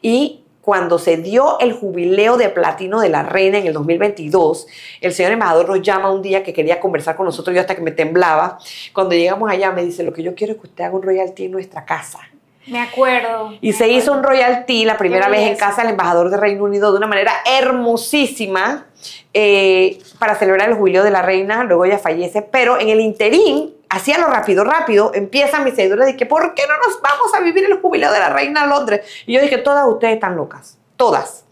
Y 0.01 0.41
cuando 0.61 0.97
se 0.97 1.18
dio 1.18 1.59
el 1.59 1.74
jubileo 1.74 2.38
de 2.38 2.49
platino 2.49 3.01
de 3.01 3.09
la 3.09 3.22
reina 3.22 3.59
en 3.59 3.68
el 3.68 3.74
2022, 3.74 4.65
el 4.99 5.13
señor 5.13 5.34
embajador 5.34 5.70
nos 5.70 5.84
llama 5.84 6.11
un 6.11 6.24
día 6.24 6.41
que 6.41 6.53
quería 6.53 6.80
conversar 6.80 7.15
con 7.15 7.28
nosotros, 7.28 7.53
yo 7.53 7.61
hasta 7.61 7.76
que 7.76 7.84
me 7.84 7.91
temblaba. 7.91 8.57
Cuando 8.93 9.13
llegamos 9.13 9.47
allá 9.51 9.72
me 9.72 9.86
dice, 9.86 10.01
lo 10.01 10.11
que 10.11 10.24
yo 10.24 10.34
quiero 10.34 10.53
es 10.53 10.59
que 10.59 10.65
usted 10.65 10.86
haga 10.86 10.95
un 10.95 11.03
royalty 11.03 11.45
en 11.45 11.51
nuestra 11.51 11.86
casa. 11.86 12.20
Me 12.68 12.80
acuerdo. 12.82 13.53
Y 13.61 13.74
se 13.74 13.88
hizo 13.88 14.11
un 14.11 14.24
royalty 14.24 14.86
la 14.86 14.97
primera 14.97 15.30
vez 15.30 15.41
en 15.41 15.55
casa 15.55 15.82
del 15.82 15.91
embajador 15.91 16.30
de 16.30 16.38
Reino 16.38 16.63
Unido 16.63 16.91
de 16.91 16.97
una 16.97 17.07
manera 17.07 17.32
hermosísima 17.45 18.86
eh, 19.34 19.99
para 20.20 20.36
celebrar 20.36 20.70
el 20.70 20.76
jubileo 20.76 21.03
de 21.03 21.11
la 21.11 21.22
reina. 21.22 21.63
Luego 21.63 21.86
ella 21.86 21.97
fallece, 21.97 22.41
pero 22.41 22.80
en 22.80 22.89
el 22.89 22.99
interín, 22.99 23.74
hacía 23.89 24.18
lo 24.18 24.28
rápido, 24.28 24.63
rápido, 24.63 25.11
empiezan 25.13 25.63
mis 25.63 25.76
seguidores 25.76 26.07
de 26.07 26.18
que, 26.18 26.26
¿por 26.26 26.53
qué 26.53 26.63
no 26.68 26.76
nos 26.78 27.01
vamos 27.01 27.34
a 27.34 27.39
vivir 27.39 27.63
el 27.63 27.80
jubileo 27.80 28.11
de 28.11 28.20
la 28.20 28.30
reina 28.30 28.63
a 28.63 28.68
Londres? 28.68 29.05
Y 29.26 29.34
yo 29.34 29.41
dije, 29.41 29.57
todas 29.59 29.88
ustedes 29.88 30.15
están 30.15 30.36
locas, 30.36 30.78
todas. 30.97 31.47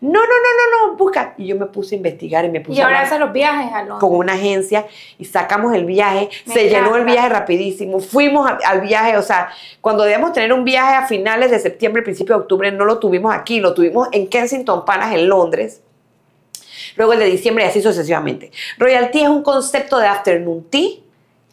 No, 0.00 0.18
no, 0.20 0.20
no, 0.20 0.24
no, 0.24 0.88
no, 0.88 0.96
busca. 0.96 1.34
Y 1.36 1.46
yo 1.46 1.56
me 1.56 1.66
puse 1.66 1.94
a 1.94 1.98
investigar 1.98 2.44
y 2.44 2.48
me 2.48 2.60
puse 2.60 2.78
y 2.78 2.82
ahora 2.82 3.02
hacen 3.02 3.20
los 3.20 3.32
viajes 3.32 3.72
a 3.72 3.82
Londres. 3.82 3.98
Con 4.00 4.16
una 4.16 4.32
agencia 4.32 4.86
y 5.18 5.26
sacamos 5.26 5.74
el 5.74 5.84
viaje. 5.84 6.30
se 6.46 6.70
llenó 6.70 6.96
el 6.96 7.04
viaje 7.04 7.28
rapidísimo. 7.28 8.00
Fuimos 8.00 8.50
al 8.64 8.80
viaje, 8.80 9.18
o 9.18 9.22
sea, 9.22 9.50
cuando 9.80 10.04
debíamos 10.04 10.32
tener 10.32 10.52
un 10.54 10.64
viaje 10.64 10.94
a 10.94 11.06
finales 11.06 11.50
de 11.50 11.58
septiembre, 11.58 12.02
principio 12.02 12.36
de 12.36 12.42
octubre, 12.42 12.72
no 12.72 12.86
lo 12.86 12.98
tuvimos 12.98 13.34
aquí, 13.34 13.60
lo 13.60 13.74
tuvimos 13.74 14.08
en 14.12 14.26
Kensington 14.26 14.84
Panas, 14.86 15.12
en 15.12 15.28
Londres. 15.28 15.82
Luego 16.96 17.12
el 17.12 17.18
de 17.18 17.26
diciembre 17.26 17.64
y 17.64 17.68
así 17.68 17.82
sucesivamente. 17.82 18.50
Royalty 18.78 19.20
es 19.22 19.28
un 19.28 19.42
concepto 19.42 19.98
de 19.98 20.06
afternoon 20.06 20.64
tea 20.70 20.90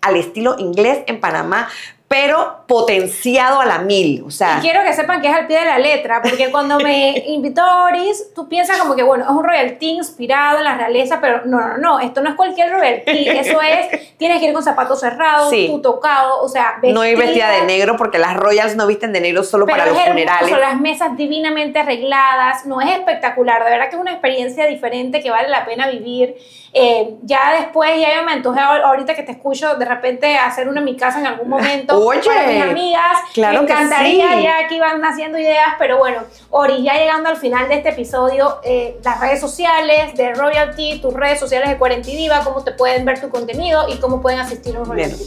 al 0.02 0.16
estilo 0.16 0.56
inglés 0.58 1.00
en 1.08 1.20
Panamá, 1.20 1.68
pero 2.08 2.64
potenciado 2.68 3.60
a 3.60 3.66
la 3.66 3.80
mil. 3.80 4.24
O 4.26 4.32
sea. 4.32 4.58
Y 4.58 4.62
quiero 4.62 4.82
que 4.84 4.93
sepan 4.93 5.22
que 5.22 5.28
es 5.28 5.36
al 5.36 5.45
pie 5.45 5.60
de 5.60 5.66
la 5.66 5.78
letra, 5.78 6.22
porque 6.22 6.49
cuando 6.51 6.80
me 6.80 7.18
invitó 7.28 7.62
Oris, 7.84 8.34
tú 8.34 8.47
piensas 8.47 8.78
como 8.78 8.95
que, 8.95 9.03
bueno, 9.03 9.26
es 9.26 9.30
un 9.30 9.43
royalty 9.43 9.89
inspirado 9.89 10.60
en 10.60 10.64
la 10.64 10.76
realeza, 10.76 11.20
pero 11.20 11.45
no, 11.45 11.60
no, 11.60 11.78
no, 11.78 11.99
esto 11.99 12.22
no 12.22 12.30
es 12.30 12.36
cualquier 12.36 12.72
royalty, 12.72 13.12
eso 13.30 13.62
es, 13.62 14.16
tienes 14.18 14.39
que 14.39 14.47
ir 14.47 14.53
con 14.53 14.64
zapatos 14.64 15.01
cerrados, 15.01 15.51
tu 15.51 15.82
tocado, 15.82 16.41
o 16.41 16.47
sea, 16.47 16.76
vestida. 16.82 16.93
No 16.93 17.05
ir 17.05 17.18
vestida 17.18 17.51
de 17.51 17.64
negro, 17.64 17.97
porque 17.97 18.20
las 18.20 18.38
royals 18.38 18.76
no 18.76 18.88
visten 18.88 19.12
de 19.12 19.20
negro 19.20 19.43
solo 19.43 19.66
para 19.66 19.86
los 19.86 19.99
funerales. 19.99 20.49
Son 20.49 20.62
las 20.62 20.80
mesas 20.80 21.18
divinamente 21.18 21.80
arregladas, 21.80 22.66
no 22.66 22.80
es 22.80 22.89
espectacular, 22.91 23.66
de 23.66 23.72
verdad 23.72 23.89
que 23.89 23.95
es 23.95 24.01
una 24.01 24.14
experiencia 24.14 24.66
diferente 24.66 25.22
que 25.22 25.30
vale 25.30 25.49
la 25.49 25.66
pena 25.66 25.89
vivir. 25.89 26.36
Eh, 26.80 27.15
ya 27.23 27.53
después, 27.59 27.99
ya 27.99 28.15
yo 28.15 28.23
me 28.23 28.34
antojé 28.34 28.59
ahorita 28.59 29.15
que 29.15 29.23
te 29.23 29.32
escucho 29.32 29.78
de 29.78 29.86
repente 29.86 30.38
hacer 30.38 30.69
una 30.69 30.80
en 30.80 30.86
mi 30.86 30.95
casa 30.95 31.19
en 31.19 31.25
algún 31.25 31.49
momento 31.49 31.97
Oye, 32.05 32.21
para 32.23 32.45
mis 32.45 32.61
amigas. 32.61 33.17
Claro 33.34 33.63
me 33.63 33.71
encantaría, 33.71 34.39
ya 34.39 34.59
aquí 34.59 34.80
van 34.80 35.03
haciendo 35.03 35.39
ideas, 35.39 35.73
pero 35.80 35.97
bueno, 35.97 36.21
Ori, 36.51 36.84
ya 36.84 36.93
llegando 36.93 37.30
al 37.30 37.38
final 37.38 37.67
de 37.67 37.78
este 37.78 37.89
episodio, 37.89 38.59
eh, 38.63 38.99
las 39.03 39.19
redes 39.19 39.39
sociales 39.39 40.13
de 40.15 40.36
Royalty, 40.36 40.99
tus 41.01 41.15
redes 41.15 41.39
sociales 41.39 41.67
de 41.69 41.80
Cuarentidiva, 41.80 42.43
cómo 42.43 42.63
te 42.63 42.73
pueden 42.73 43.05
ver 43.05 43.19
tu 43.19 43.30
contenido 43.30 43.89
y 43.89 43.97
cómo 43.97 44.21
pueden 44.21 44.39
asistir 44.39 44.75
a 44.75 44.82
un 44.82 44.86
Royalty. 44.86 45.23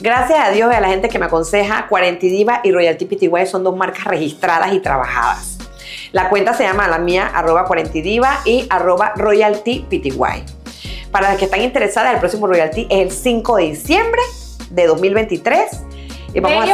Gracias 0.00 0.38
a 0.38 0.50
Dios 0.50 0.72
y 0.72 0.76
a 0.76 0.80
la 0.80 0.88
gente 0.88 1.10
que 1.10 1.18
me 1.18 1.26
aconseja, 1.26 1.88
Cuarentidiva 1.88 2.62
y 2.64 2.72
Royalty 2.72 3.04
PTY 3.04 3.46
son 3.46 3.64
dos 3.64 3.76
marcas 3.76 4.04
registradas 4.04 4.72
y 4.72 4.80
trabajadas. 4.80 5.58
La 6.12 6.30
cuenta 6.30 6.54
se 6.54 6.62
llama 6.62 6.88
la 6.88 6.98
mía, 6.98 7.30
arroba 7.34 7.66
Cuarentidiva 7.66 8.40
y 8.46 8.66
arroba 8.70 9.12
Royalty 9.16 9.84
PTY. 9.90 10.55
Para 11.16 11.30
las 11.30 11.38
que 11.38 11.46
están 11.46 11.62
interesadas, 11.62 12.12
el 12.12 12.20
próximo 12.20 12.46
Royalty 12.46 12.86
es 12.90 13.00
el 13.00 13.10
5 13.10 13.56
de 13.56 13.62
diciembre 13.62 14.20
de 14.68 14.86
2023 14.86 15.70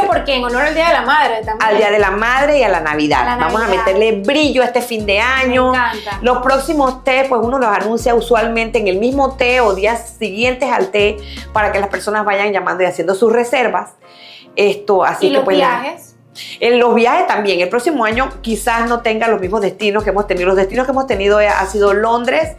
porque 0.05 0.35
en 0.35 0.43
honor 0.43 0.63
al 0.63 0.73
Día 0.73 0.87
de 0.87 0.93
la 0.95 1.01
Madre 1.03 1.35
también. 1.45 1.61
Al 1.61 1.77
Día 1.77 1.91
de 1.91 1.99
la 1.99 2.11
Madre 2.11 2.59
y 2.59 2.63
a 2.63 2.67
la 2.67 2.81
Navidad. 2.81 3.37
Vamos 3.39 3.61
a 3.61 3.69
meterle 3.69 4.19
brillo 4.19 4.61
a 4.61 4.65
este 4.65 4.81
fin 4.81 5.05
de 5.05 5.21
año. 5.21 5.71
Me 5.71 5.77
encanta. 5.77 6.19
Los 6.21 6.39
próximos 6.39 7.05
té, 7.05 7.25
pues 7.29 7.39
uno 7.41 7.57
los 7.57 7.69
anuncia 7.69 8.15
usualmente 8.15 8.79
en 8.79 8.89
el 8.89 8.97
mismo 8.97 9.37
té 9.37 9.61
o 9.61 9.73
días 9.73 10.17
siguientes 10.19 10.69
al 10.69 10.89
té 10.89 11.15
para 11.53 11.71
que 11.71 11.79
las 11.79 11.87
personas 11.87 12.25
vayan 12.25 12.51
llamando 12.51 12.83
y 12.83 12.87
haciendo 12.87 13.15
sus 13.15 13.31
reservas. 13.31 13.91
Esto, 14.57 15.05
así 15.05 15.27
¿Y 15.27 15.29
que 15.29 15.35
los 15.35 15.45
pues, 15.45 15.55
viajes? 15.55 16.15
En 16.59 16.79
los 16.79 16.93
viajes 16.93 17.27
también. 17.27 17.61
El 17.61 17.69
próximo 17.69 18.03
año 18.03 18.29
quizás 18.41 18.89
no 18.89 18.99
tenga 18.99 19.29
los 19.29 19.39
mismos 19.39 19.61
destinos 19.61 20.03
que 20.03 20.09
hemos 20.09 20.27
tenido. 20.27 20.47
Los 20.47 20.57
destinos 20.57 20.85
que 20.85 20.91
hemos 20.91 21.07
tenido 21.07 21.37
ha 21.37 21.65
sido 21.67 21.93
Londres. 21.93 22.57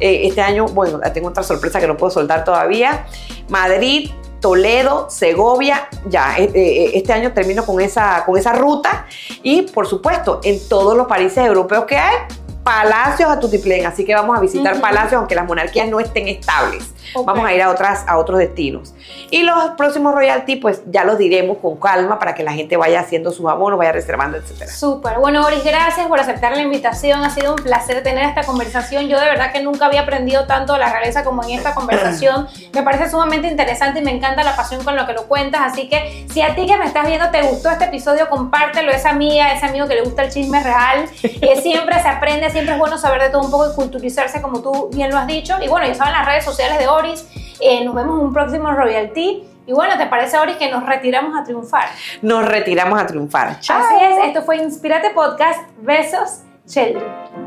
Eh, 0.00 0.28
este 0.28 0.40
año, 0.40 0.66
bueno, 0.66 1.00
tengo 1.12 1.28
otra 1.28 1.42
sorpresa 1.42 1.80
que 1.80 1.86
no 1.86 1.96
puedo 1.96 2.10
soltar 2.10 2.44
todavía. 2.44 3.06
Madrid, 3.48 4.10
Toledo, 4.40 5.08
Segovia, 5.10 5.88
ya 6.08 6.36
eh, 6.38 6.50
eh, 6.54 6.90
este 6.94 7.12
año 7.12 7.32
termino 7.32 7.64
con 7.64 7.80
esa, 7.80 8.24
con 8.24 8.36
esa 8.38 8.52
ruta 8.52 9.06
y 9.42 9.62
por 9.62 9.86
supuesto 9.86 10.40
en 10.44 10.58
todos 10.68 10.96
los 10.96 11.06
países 11.06 11.38
europeos 11.38 11.84
que 11.86 11.96
hay, 11.96 12.14
palacios 12.62 13.30
a 13.30 13.40
Tutiplén, 13.40 13.86
así 13.86 14.04
que 14.04 14.14
vamos 14.14 14.36
a 14.36 14.40
visitar 14.40 14.80
palacios 14.80 15.14
aunque 15.14 15.34
las 15.34 15.46
monarquías 15.46 15.88
no 15.88 16.00
estén 16.00 16.28
estables. 16.28 16.84
Ok. 17.14 17.26
Vamos 17.26 17.44
a 17.46 17.54
ir 17.54 17.62
a 17.62 17.70
otras 17.70 18.04
a 18.06 18.18
otros 18.18 18.38
destinos. 18.38 18.94
Y 19.30 19.42
los 19.42 19.70
próximos 19.76 20.14
royalty 20.14 20.56
pues 20.56 20.82
ya 20.86 21.04
los 21.04 21.18
diremos 21.18 21.58
con 21.58 21.76
calma 21.76 22.18
para 22.18 22.34
que 22.34 22.42
la 22.42 22.52
gente 22.52 22.76
vaya 22.76 23.00
haciendo 23.00 23.30
sus 23.30 23.46
abonos, 23.46 23.78
vaya 23.78 23.92
reservando, 23.92 24.38
etcétera. 24.38 24.70
Súper. 24.70 25.18
Bueno, 25.18 25.42
Boris, 25.42 25.64
gracias 25.64 26.06
por 26.06 26.20
aceptar 26.20 26.56
la 26.56 26.62
invitación. 26.62 27.22
Ha 27.22 27.30
sido 27.30 27.54
un 27.54 27.62
placer 27.62 28.02
tener 28.02 28.24
esta 28.24 28.44
conversación. 28.44 29.08
Yo 29.08 29.18
de 29.20 29.26
verdad 29.26 29.52
que 29.52 29.62
nunca 29.62 29.86
había 29.86 30.02
aprendido 30.02 30.46
tanto 30.46 30.74
de 30.74 30.78
la 30.78 30.90
realeza 30.90 31.24
como 31.24 31.42
en 31.44 31.50
esta 31.50 31.74
conversación. 31.74 32.48
Me 32.72 32.82
parece 32.82 33.10
sumamente 33.10 33.48
interesante 33.48 34.00
y 34.00 34.02
me 34.02 34.10
encanta 34.10 34.42
la 34.42 34.54
pasión 34.54 34.84
con 34.84 34.96
lo 34.96 35.06
que 35.06 35.12
lo 35.12 35.26
cuentas. 35.26 35.62
Así 35.72 35.88
que 35.88 36.26
si 36.30 36.42
a 36.42 36.54
ti 36.54 36.66
que 36.66 36.76
me 36.76 36.84
estás 36.84 37.06
viendo 37.06 37.30
te 37.30 37.42
gustó 37.42 37.70
este 37.70 37.86
episodio, 37.86 38.28
compártelo. 38.28 38.92
Esa 38.92 39.10
amiga, 39.10 39.52
ese 39.52 39.66
amigo 39.66 39.88
que 39.88 39.94
le 39.94 40.02
gusta 40.02 40.22
el 40.24 40.30
chisme 40.30 40.62
real. 40.62 41.06
Eh, 41.22 41.60
siempre 41.62 42.00
se 42.02 42.08
aprende, 42.08 42.50
siempre 42.50 42.74
es 42.74 42.78
bueno 42.78 42.98
saber 42.98 43.22
de 43.22 43.30
todo 43.30 43.42
un 43.42 43.50
poco 43.50 43.70
y 43.70 43.74
culturizarse 43.74 44.42
como 44.42 44.60
tú 44.60 44.90
bien 44.92 45.10
lo 45.10 45.18
has 45.18 45.26
dicho. 45.26 45.56
Y 45.62 45.68
bueno, 45.68 45.86
ya 45.86 45.94
saben 45.94 46.12
las 46.12 46.26
redes 46.26 46.44
sociales 46.44 46.78
de 46.78 46.86
Oris. 46.96 47.26
Eh, 47.60 47.84
nos 47.84 47.94
vemos 47.94 48.18
en 48.18 48.26
un 48.26 48.32
próximo 48.32 48.70
Royalty. 48.72 49.44
Y 49.66 49.72
bueno, 49.72 49.96
¿te 49.98 50.06
parece, 50.06 50.38
Oris, 50.38 50.56
que 50.56 50.70
nos 50.70 50.86
retiramos 50.86 51.38
a 51.38 51.42
triunfar? 51.42 51.88
Nos 52.22 52.46
retiramos 52.46 53.00
a 53.00 53.06
triunfar. 53.06 53.60
Chao. 53.60 53.82
Así 53.82 54.04
es, 54.04 54.26
esto 54.26 54.42
fue 54.42 54.56
Inspírate 54.58 55.10
Podcast. 55.10 55.68
Besos, 55.78 56.42
Sheldon. 56.66 57.45